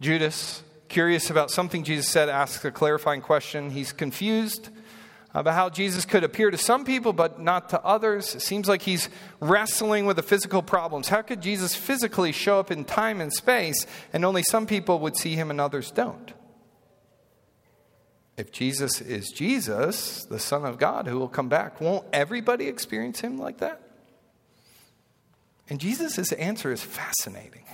Judas, 0.00 0.62
curious 0.88 1.30
about 1.30 1.50
something 1.50 1.84
Jesus 1.84 2.08
said, 2.08 2.28
asks 2.28 2.64
a 2.64 2.70
clarifying 2.70 3.20
question. 3.20 3.70
He's 3.70 3.92
confused 3.92 4.68
about 5.32 5.54
how 5.54 5.68
Jesus 5.68 6.04
could 6.04 6.24
appear 6.24 6.50
to 6.50 6.58
some 6.58 6.84
people 6.84 7.12
but 7.12 7.40
not 7.40 7.68
to 7.70 7.82
others. 7.82 8.34
It 8.34 8.40
seems 8.40 8.68
like 8.68 8.82
he's 8.82 9.08
wrestling 9.38 10.06
with 10.06 10.16
the 10.16 10.22
physical 10.22 10.62
problems. 10.62 11.08
How 11.08 11.22
could 11.22 11.42
Jesus 11.42 11.74
physically 11.74 12.32
show 12.32 12.58
up 12.58 12.70
in 12.70 12.84
time 12.84 13.20
and 13.20 13.32
space 13.32 13.86
and 14.12 14.24
only 14.24 14.42
some 14.42 14.66
people 14.66 14.98
would 15.00 15.16
see 15.16 15.34
him 15.34 15.50
and 15.50 15.60
others 15.60 15.90
don't? 15.90 16.32
If 18.36 18.52
Jesus 18.52 19.00
is 19.00 19.28
Jesus, 19.30 20.24
the 20.24 20.38
Son 20.38 20.64
of 20.64 20.78
God 20.78 21.06
who 21.06 21.18
will 21.18 21.28
come 21.28 21.48
back, 21.48 21.80
won't 21.80 22.06
everybody 22.12 22.66
experience 22.68 23.20
him 23.20 23.38
like 23.38 23.58
that? 23.58 23.80
And 25.68 25.80
Jesus' 25.80 26.32
answer 26.32 26.70
is 26.70 26.82
fascinating. 26.82 27.64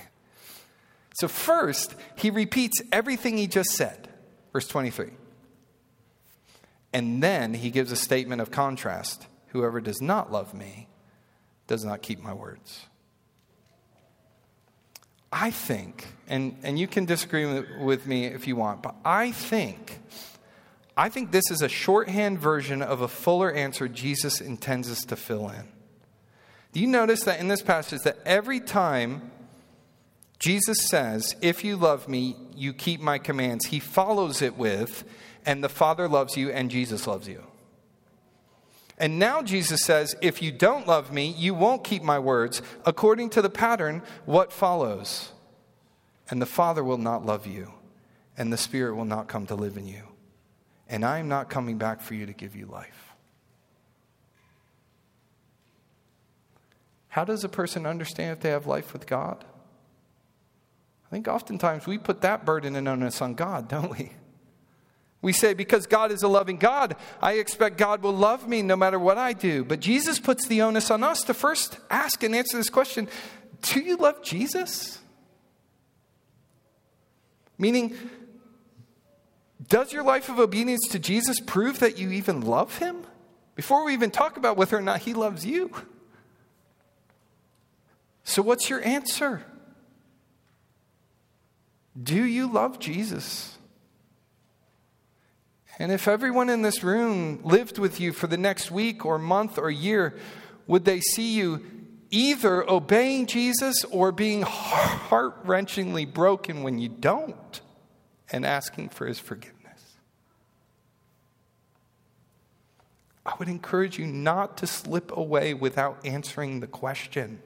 So, 1.15 1.27
first, 1.27 1.95
he 2.15 2.29
repeats 2.29 2.81
everything 2.91 3.37
he 3.37 3.45
just 3.45 3.71
said. 3.71 4.09
Verse 4.51 4.67
23. 4.67 5.11
And 6.91 7.21
then 7.21 7.53
he 7.53 7.69
gives 7.69 7.91
a 7.91 7.95
statement 7.95 8.41
of 8.41 8.51
contrast 8.51 9.27
Whoever 9.49 9.81
does 9.81 10.01
not 10.01 10.31
love 10.31 10.55
me 10.55 10.87
does 11.67 11.85
not 11.85 12.01
keep 12.01 12.23
my 12.23 12.33
words. 12.33 12.87
I 15.31 15.51
think, 15.51 16.07
and, 16.27 16.57
and 16.63 16.77
you 16.79 16.87
can 16.87 17.05
disagree 17.05 17.61
with 17.79 18.07
me 18.07 18.25
if 18.25 18.47
you 18.47 18.55
want, 18.55 18.81
but 18.81 18.95
I 19.05 19.31
think, 19.31 19.99
I 20.95 21.09
think 21.09 21.31
this 21.31 21.49
is 21.49 21.61
a 21.61 21.69
shorthand 21.69 22.39
version 22.39 22.81
of 22.81 23.01
a 23.01 23.07
fuller 23.07 23.51
answer 23.51 23.87
Jesus 23.87 24.41
intends 24.41 24.91
us 24.91 25.05
to 25.05 25.15
fill 25.15 25.49
in. 25.49 25.67
Do 26.71 26.79
you 26.79 26.87
notice 26.87 27.23
that 27.23 27.39
in 27.39 27.47
this 27.47 27.61
passage 27.61 28.01
that 28.01 28.19
every 28.25 28.59
time 28.59 29.31
Jesus 30.39 30.87
says, 30.87 31.35
If 31.41 31.63
you 31.63 31.77
love 31.77 32.07
me, 32.07 32.35
you 32.55 32.73
keep 32.73 32.99
my 32.99 33.17
commands, 33.17 33.67
he 33.67 33.79
follows 33.79 34.41
it 34.41 34.57
with, 34.57 35.03
and 35.45 35.63
the 35.63 35.69
Father 35.69 36.07
loves 36.07 36.35
you, 36.35 36.49
and 36.51 36.69
Jesus 36.69 37.07
loves 37.07 37.27
you. 37.27 37.43
And 38.97 39.17
now 39.17 39.41
Jesus 39.41 39.81
says, 39.83 40.15
If 40.21 40.41
you 40.41 40.51
don't 40.51 40.87
love 40.87 41.11
me, 41.11 41.27
you 41.37 41.53
won't 41.53 41.83
keep 41.83 42.03
my 42.03 42.19
words. 42.19 42.61
According 42.85 43.31
to 43.31 43.41
the 43.41 43.49
pattern, 43.49 44.03
what 44.25 44.51
follows? 44.51 45.31
And 46.29 46.41
the 46.41 46.45
Father 46.47 46.83
will 46.83 46.97
not 46.97 47.25
love 47.25 47.47
you, 47.47 47.73
and 48.37 48.51
the 48.51 48.57
Spirit 48.57 48.95
will 48.95 49.05
not 49.05 49.27
come 49.27 49.47
to 49.47 49.55
live 49.55 49.77
in 49.77 49.87
you. 49.87 50.03
And 50.93 51.03
I 51.03 51.17
am 51.17 51.27
not 51.27 51.49
coming 51.49 51.79
back 51.79 52.01
for 52.01 52.13
you 52.13 52.27
to 52.27 52.33
give 52.33 52.55
you 52.55 52.67
life. 52.67 53.15
How 57.07 57.25
does 57.25 57.43
a 57.43 57.49
person 57.49 57.87
understand 57.87 58.33
if 58.33 58.41
they 58.41 58.51
have 58.51 58.67
life 58.67 58.93
with 58.93 59.07
God? 59.07 59.43
I 61.07 61.09
think 61.09 61.27
oftentimes 61.27 61.87
we 61.87 61.97
put 61.97 62.21
that 62.21 62.45
burden 62.45 62.75
and 62.75 62.87
onus 62.87 63.23
on 63.23 63.33
God, 63.33 63.67
don't 63.67 63.89
we? 63.89 64.11
We 65.23 65.33
say, 65.33 65.55
because 65.55 65.87
God 65.87 66.11
is 66.11 66.21
a 66.21 66.27
loving 66.27 66.57
God, 66.57 66.95
I 67.19 67.33
expect 67.33 67.79
God 67.79 68.03
will 68.03 68.13
love 68.13 68.47
me 68.47 68.61
no 68.61 68.75
matter 68.75 68.99
what 68.99 69.17
I 69.17 69.33
do. 69.33 69.63
But 69.63 69.79
Jesus 69.79 70.19
puts 70.19 70.45
the 70.47 70.61
onus 70.61 70.91
on 70.91 71.03
us 71.03 71.23
to 71.23 71.33
first 71.33 71.79
ask 71.89 72.21
and 72.21 72.35
answer 72.35 72.55
this 72.55 72.69
question 72.69 73.07
Do 73.63 73.79
you 73.79 73.97
love 73.97 74.21
Jesus? 74.21 74.99
Meaning, 77.57 77.97
does 79.73 79.91
your 79.91 80.03
life 80.03 80.29
of 80.29 80.37
obedience 80.37 80.87
to 80.89 80.99
Jesus 80.99 81.39
prove 81.39 81.79
that 81.79 81.97
you 81.97 82.11
even 82.11 82.41
love 82.41 82.77
him? 82.77 83.07
Before 83.55 83.83
we 83.83 83.93
even 83.93 84.11
talk 84.11 84.37
about 84.37 84.55
whether 84.55 84.77
or 84.77 84.83
not 84.83 84.99
he 84.99 85.15
loves 85.15 85.47
you. 85.47 85.71
So, 88.23 88.43
what's 88.43 88.69
your 88.69 88.85
answer? 88.85 89.43
Do 92.01 92.23
you 92.23 92.53
love 92.53 92.77
Jesus? 92.77 93.57
And 95.79 95.91
if 95.91 96.07
everyone 96.07 96.51
in 96.51 96.61
this 96.61 96.83
room 96.83 97.39
lived 97.43 97.79
with 97.79 97.99
you 97.99 98.13
for 98.13 98.27
the 98.27 98.37
next 98.37 98.69
week 98.69 99.07
or 99.07 99.17
month 99.17 99.57
or 99.57 99.71
year, 99.71 100.15
would 100.67 100.85
they 100.85 100.99
see 100.99 101.33
you 101.33 101.65
either 102.11 102.69
obeying 102.69 103.25
Jesus 103.25 103.83
or 103.85 104.11
being 104.11 104.43
heart 104.43 105.43
wrenchingly 105.47 106.05
broken 106.13 106.61
when 106.61 106.77
you 106.77 106.89
don't 106.89 107.61
and 108.31 108.45
asking 108.45 108.89
for 108.89 109.07
his 109.07 109.17
forgiveness? 109.17 109.62
I 113.25 113.35
would 113.39 113.47
encourage 113.47 113.97
you 113.97 114.05
not 114.05 114.57
to 114.57 114.67
slip 114.67 115.15
away 115.15 115.53
without 115.53 116.05
answering 116.05 116.59
the 116.59 116.67
question. 116.67 117.41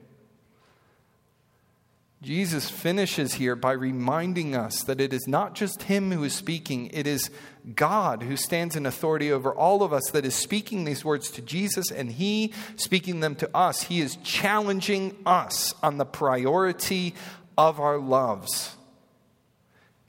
Jesus 2.20 2.68
finishes 2.68 3.34
here 3.34 3.54
by 3.54 3.70
reminding 3.70 4.56
us 4.56 4.82
that 4.82 5.00
it 5.00 5.12
is 5.12 5.28
not 5.28 5.54
just 5.54 5.84
Him 5.84 6.10
who 6.10 6.24
is 6.24 6.34
speaking, 6.34 6.90
it 6.92 7.06
is 7.06 7.30
God 7.76 8.24
who 8.24 8.36
stands 8.36 8.74
in 8.74 8.86
authority 8.86 9.30
over 9.30 9.54
all 9.54 9.84
of 9.84 9.92
us 9.92 10.10
that 10.10 10.24
is 10.24 10.34
speaking 10.34 10.84
these 10.84 11.04
words 11.04 11.30
to 11.32 11.42
Jesus 11.42 11.92
and 11.92 12.10
He 12.10 12.52
speaking 12.74 13.20
them 13.20 13.36
to 13.36 13.56
us. 13.56 13.82
He 13.82 14.00
is 14.00 14.16
challenging 14.24 15.16
us 15.24 15.76
on 15.80 15.98
the 15.98 16.04
priority 16.04 17.14
of 17.56 17.78
our 17.78 17.98
loves. 17.98 18.76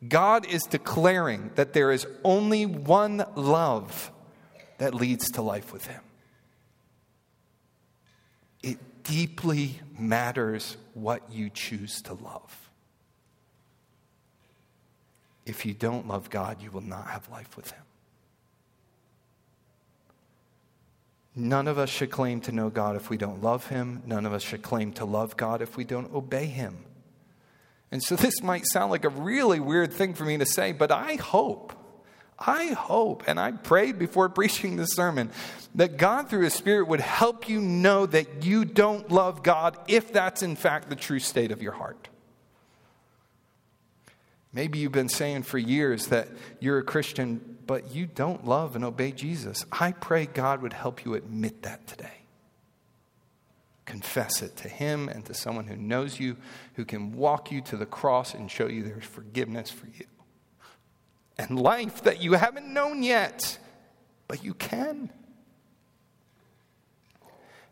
God 0.07 0.47
is 0.47 0.63
declaring 0.63 1.51
that 1.55 1.73
there 1.73 1.91
is 1.91 2.07
only 2.23 2.65
one 2.65 3.23
love 3.35 4.11
that 4.79 4.95
leads 4.95 5.31
to 5.31 5.41
life 5.41 5.71
with 5.71 5.85
Him. 5.85 6.01
It 8.63 9.03
deeply 9.03 9.79
matters 9.97 10.75
what 10.93 11.21
you 11.31 11.49
choose 11.49 12.01
to 12.03 12.13
love. 12.13 12.69
If 15.45 15.65
you 15.65 15.73
don't 15.73 16.07
love 16.07 16.29
God, 16.29 16.61
you 16.61 16.71
will 16.71 16.81
not 16.81 17.07
have 17.07 17.29
life 17.29 17.55
with 17.55 17.71
Him. 17.71 17.83
None 21.35 21.67
of 21.67 21.77
us 21.77 21.89
should 21.89 22.11
claim 22.11 22.41
to 22.41 22.51
know 22.51 22.69
God 22.69 22.95
if 22.95 23.09
we 23.09 23.17
don't 23.17 23.41
love 23.41 23.67
Him. 23.67 24.03
None 24.05 24.25
of 24.25 24.33
us 24.33 24.43
should 24.43 24.61
claim 24.61 24.91
to 24.93 25.05
love 25.05 25.37
God 25.37 25.61
if 25.61 25.77
we 25.77 25.83
don't 25.83 26.13
obey 26.13 26.45
Him. 26.45 26.77
And 27.91 28.03
so 28.03 28.15
this 28.15 28.43
might 28.43 28.65
sound 28.67 28.91
like 28.91 29.05
a 29.05 29.09
really 29.09 29.59
weird 29.59 29.93
thing 29.93 30.13
for 30.13 30.25
me 30.25 30.37
to 30.37 30.45
say, 30.45 30.71
but 30.71 30.91
I 30.91 31.15
hope 31.15 31.73
I 32.39 32.67
hope, 32.67 33.23
and 33.27 33.39
I 33.39 33.51
prayed 33.51 33.99
before 33.99 34.29
preaching 34.29 34.75
this 34.75 34.93
sermon, 34.93 35.31
that 35.75 35.97
God 35.97 36.29
through 36.29 36.43
His 36.43 36.53
Spirit 36.53 36.87
would 36.87 37.01
help 37.01 37.49
you 37.49 37.61
know 37.61 38.05
that 38.05 38.43
you 38.43 38.65
don't 38.65 39.11
love 39.11 39.43
God 39.43 39.77
if 39.87 40.11
that's 40.11 40.41
in 40.41 40.55
fact 40.55 40.89
the 40.89 40.95
true 40.95 41.19
state 41.19 41.51
of 41.51 41.61
your 41.61 41.73
heart. 41.73 42.07
Maybe 44.51 44.79
you've 44.79 44.91
been 44.91 45.09
saying 45.09 45.43
for 45.43 45.59
years 45.59 46.07
that 46.07 46.27
you're 46.59 46.79
a 46.79 46.83
Christian, 46.83 47.57
but 47.67 47.93
you 47.93 48.07
don't 48.07 48.47
love 48.47 48.75
and 48.75 48.83
obey 48.83 49.11
Jesus. 49.11 49.63
I 49.71 49.91
pray 49.91 50.25
God 50.25 50.63
would 50.63 50.73
help 50.73 51.05
you 51.05 51.13
admit 51.13 51.61
that 51.61 51.85
today. 51.85 52.09
Confess 53.85 54.41
it 54.41 54.55
to 54.57 54.69
Him 54.69 55.07
and 55.07 55.23
to 55.25 55.35
someone 55.35 55.67
who 55.67 55.75
knows 55.75 56.19
you, 56.19 56.35
who 56.75 56.85
can 56.85 57.11
walk 57.11 57.51
you 57.51 57.61
to 57.61 57.77
the 57.77 57.85
cross 57.85 58.33
and 58.33 58.49
show 58.49 58.67
you 58.67 58.81
there's 58.81 59.03
forgiveness 59.03 59.69
for 59.69 59.85
you 59.85 60.05
and 61.39 61.57
life 61.57 62.03
that 62.03 62.21
you 62.21 62.33
haven't 62.33 62.67
known 62.67 63.01
yet, 63.01 63.57
but 64.27 64.43
you 64.43 64.53
can. 64.53 65.09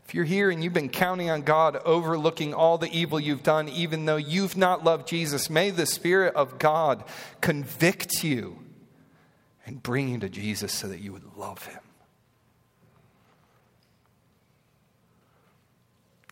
If 0.05 0.15
you're 0.15 0.23
here 0.23 0.49
and 0.49 0.63
you've 0.63 0.71
been 0.71 0.87
counting 0.87 1.29
on 1.29 1.41
God 1.41 1.75
overlooking 1.83 2.53
all 2.53 2.77
the 2.77 2.89
evil 2.89 3.19
you've 3.19 3.43
done, 3.43 3.67
even 3.67 4.05
though 4.05 4.15
you've 4.15 4.55
not 4.55 4.85
loved 4.85 5.05
Jesus, 5.05 5.49
may 5.49 5.69
the 5.69 5.85
Spirit 5.85 6.33
of 6.33 6.57
God 6.57 7.03
convict 7.41 8.23
you 8.23 8.57
and 9.65 9.83
bring 9.83 10.07
you 10.07 10.17
to 10.19 10.29
Jesus 10.29 10.71
so 10.71 10.87
that 10.87 11.01
you 11.01 11.11
would 11.11 11.35
love 11.35 11.65
him. 11.65 11.81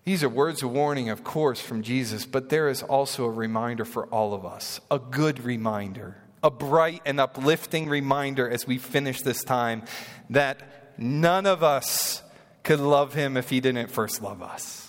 These 0.05 0.23
are 0.23 0.29
words 0.29 0.63
of 0.63 0.71
warning, 0.71 1.09
of 1.09 1.25
course, 1.25 1.59
from 1.59 1.81
Jesus, 1.81 2.25
but 2.25 2.47
there 2.47 2.69
is 2.69 2.81
also 2.81 3.25
a 3.25 3.29
reminder 3.29 3.83
for 3.83 4.05
all 4.05 4.33
of 4.33 4.45
us, 4.45 4.79
a 4.89 4.99
good 4.99 5.43
reminder, 5.43 6.15
a 6.45 6.51
bright 6.51 7.01
and 7.05 7.19
uplifting 7.19 7.89
reminder 7.89 8.47
as 8.47 8.67
we 8.67 8.77
finish 8.77 9.23
this 9.23 9.43
time 9.43 9.81
that 10.29 10.93
none 10.95 11.47
of 11.47 11.63
us 11.63 12.21
could 12.61 12.79
love 12.79 13.15
him 13.15 13.35
if 13.35 13.49
he 13.49 13.59
didn't 13.59 13.87
first 13.87 14.21
love 14.21 14.43
us. 14.43 14.84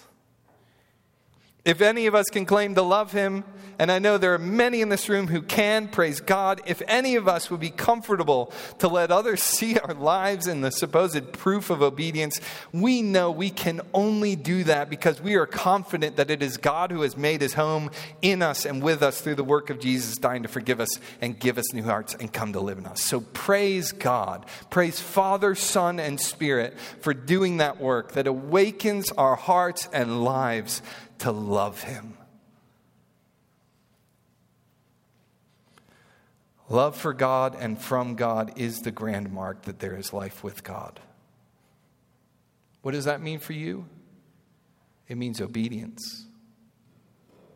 If 1.66 1.80
any 1.80 2.06
of 2.06 2.14
us 2.14 2.26
can 2.26 2.46
claim 2.46 2.76
to 2.76 2.82
love 2.82 3.10
him, 3.10 3.42
and 3.78 3.90
I 3.90 3.98
know 3.98 4.18
there 4.18 4.32
are 4.34 4.38
many 4.38 4.80
in 4.80 4.88
this 4.88 5.08
room 5.08 5.26
who 5.26 5.42
can, 5.42 5.88
praise 5.88 6.20
God, 6.20 6.62
if 6.64 6.80
any 6.86 7.16
of 7.16 7.26
us 7.26 7.50
would 7.50 7.58
be 7.58 7.70
comfortable 7.70 8.52
to 8.78 8.86
let 8.86 9.10
others 9.10 9.42
see 9.56 9.76
our 9.76 9.92
lives 9.92 10.46
in 10.46 10.60
the 10.60 10.70
supposed 10.70 11.32
proof 11.32 11.68
of 11.68 11.82
obedience, 11.82 12.40
we 12.72 13.02
know 13.02 13.32
we 13.32 13.50
can 13.50 13.80
only 13.92 14.36
do 14.36 14.62
that 14.62 14.88
because 14.88 15.20
we 15.20 15.34
are 15.34 15.44
confident 15.44 16.16
that 16.16 16.30
it 16.30 16.40
is 16.40 16.56
God 16.56 16.92
who 16.92 17.02
has 17.02 17.16
made 17.16 17.40
his 17.40 17.54
home 17.54 17.90
in 18.22 18.42
us 18.42 18.64
and 18.64 18.80
with 18.80 19.02
us 19.02 19.20
through 19.20 19.34
the 19.34 19.44
work 19.44 19.68
of 19.68 19.80
Jesus 19.80 20.16
dying 20.16 20.44
to 20.44 20.48
forgive 20.48 20.78
us 20.78 21.00
and 21.20 21.36
give 21.36 21.58
us 21.58 21.74
new 21.74 21.82
hearts 21.82 22.14
and 22.14 22.32
come 22.32 22.52
to 22.52 22.60
live 22.60 22.78
in 22.78 22.86
us. 22.86 23.02
So 23.02 23.20
praise 23.20 23.90
God. 23.90 24.46
Praise 24.70 25.00
Father, 25.00 25.56
Son, 25.56 25.98
and 25.98 26.20
Spirit 26.20 26.78
for 27.00 27.12
doing 27.12 27.56
that 27.56 27.80
work 27.80 28.12
that 28.12 28.28
awakens 28.28 29.10
our 29.12 29.34
hearts 29.34 29.88
and 29.92 30.22
lives 30.22 30.80
to 31.18 31.30
love 31.30 31.82
Him. 31.82 32.16
Love 36.68 36.96
for 36.96 37.12
God 37.12 37.56
and 37.58 37.80
from 37.80 38.16
God 38.16 38.52
is 38.56 38.80
the 38.80 38.90
grand 38.90 39.32
mark 39.32 39.62
that 39.62 39.78
there 39.78 39.96
is 39.96 40.12
life 40.12 40.42
with 40.42 40.64
God. 40.64 40.98
What 42.82 42.92
does 42.92 43.04
that 43.04 43.22
mean 43.22 43.38
for 43.38 43.52
you? 43.52 43.86
It 45.08 45.16
means 45.16 45.40
obedience. 45.40 46.26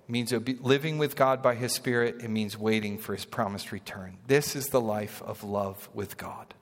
It 0.09 0.13
means 0.13 0.33
obe- 0.33 0.61
living 0.61 0.99
with 0.99 1.17
God 1.17 1.43
by 1.43 1.57
His 1.57 1.75
Spirit. 1.75 2.23
It 2.23 2.31
means 2.31 2.57
waiting 2.57 2.99
for 2.99 3.15
His 3.15 3.25
promised 3.25 3.73
return. 3.73 4.19
This 4.27 4.55
is 4.55 4.67
the 4.67 4.81
life 4.81 5.23
of 5.23 5.43
love 5.43 5.89
with 5.93 6.17
God. 6.17 6.55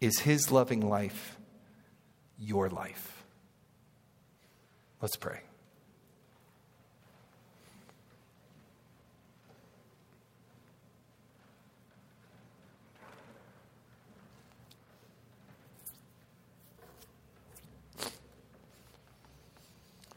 Is 0.00 0.20
His 0.20 0.52
loving 0.52 0.86
life 0.86 1.38
your 2.38 2.68
life? 2.68 3.15
Let's 5.00 5.16
pray. 5.16 5.40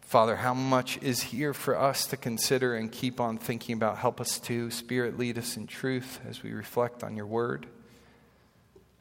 Father, 0.09 0.37
how 0.37 0.55
much 0.55 0.97
is 1.03 1.21
here 1.21 1.53
for 1.53 1.77
us 1.77 2.07
to 2.07 2.17
consider 2.17 2.75
and 2.75 2.91
keep 2.91 3.19
on 3.19 3.37
thinking 3.37 3.73
about? 3.73 3.99
Help 3.99 4.19
us 4.19 4.39
to. 4.39 4.71
Spirit, 4.71 5.19
lead 5.19 5.37
us 5.37 5.55
in 5.55 5.67
truth 5.67 6.19
as 6.27 6.41
we 6.41 6.51
reflect 6.51 7.03
on 7.03 7.15
your 7.15 7.27
word, 7.27 7.67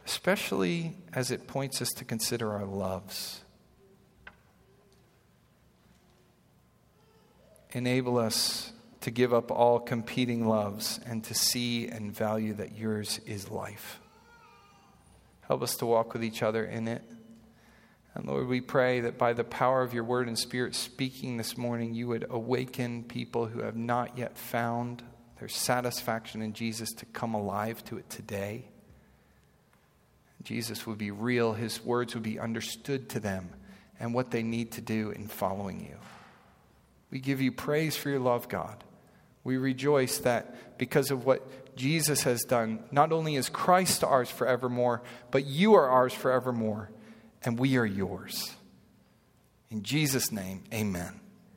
especially 0.05 0.97
as 1.15 1.31
it 1.31 1.47
points 1.47 1.81
us 1.81 1.89
to 1.97 2.05
consider 2.05 2.53
our 2.53 2.67
loves. 2.67 3.43
Enable 7.73 8.19
us 8.19 8.73
to 9.01 9.11
give 9.11 9.33
up 9.33 9.51
all 9.51 9.79
competing 9.79 10.47
loves 10.47 11.01
and 11.07 11.23
to 11.25 11.35
see 11.35 11.89
and 11.89 12.15
value 12.15 12.55
that 12.55 12.77
yours 12.77 13.21
is 13.27 13.51
life. 13.51 14.01
Help 15.43 15.63
us 15.63 15.77
to 15.77 15.87
walk 15.87 16.13
with 16.13 16.25
each 16.25 16.43
other 16.43 16.65
in 16.65 16.89
it. 16.89 17.03
And 18.15 18.27
Lord, 18.27 18.49
we 18.49 18.61
pray 18.61 19.01
that 19.01 19.17
by 19.17 19.33
the 19.33 19.45
power 19.45 19.83
of 19.83 19.95
your 19.95 20.05
word 20.05 20.27
and 20.27 20.39
spirit 20.39 20.75
speaking 20.75 21.37
this 21.37 21.57
morning, 21.57 21.95
you 21.95 22.09
would 22.09 22.27
awaken 22.29 23.05
people 23.05 23.47
who 23.47 23.61
have 23.61 23.77
not 23.77 24.19
yet 24.19 24.37
found 24.37 25.03
their 25.39 25.49
satisfaction 25.49 26.43
in 26.43 26.53
Jesus 26.53 26.91
to 26.95 27.07
come 27.07 27.35
alive 27.35 27.85
to 27.85 27.97
it 27.97 28.11
today. 28.11 28.65
Jesus 30.43 30.87
would 30.87 30.99
be 30.99 31.11
real, 31.11 31.53
his 31.53 31.85
words 31.85 32.15
would 32.15 32.23
be 32.23 32.39
understood 32.39 33.09
to 33.11 33.21
them, 33.21 33.51
and 34.01 34.13
what 34.13 34.31
they 34.31 34.43
need 34.43 34.73
to 34.73 34.81
do 34.81 35.11
in 35.11 35.29
following 35.29 35.81
you. 35.81 35.97
We 37.11 37.21
give 37.21 37.41
you 37.41 37.53
praise 37.53 37.97
for 37.97 38.11
your 38.11 38.21
love, 38.21 38.49
God. 38.49 38.85
We 39.45 39.57
rejoice 39.57 40.19
that 40.19 40.79
because 40.79 41.11
of 41.11 41.25
what 41.25 41.77
Jesus 41.77 42.23
has 42.25 42.43
done, 42.43 42.85
not 42.91 43.13
only 43.13 43.37
is 43.37 43.49
Christ 43.49 44.05
ours 44.05 44.31
forevermore, 44.31 45.03
but 45.31 45.47
you 45.47 45.75
are 45.75 45.89
ours 45.89 46.13
forevermore, 46.13 46.91
and 47.43 47.59
we 47.59 47.77
are 47.79 47.87
yours. 47.87 48.55
In 49.71 49.83
Jesus' 49.83 50.33
name, 50.33 50.65
amen. 50.73 51.21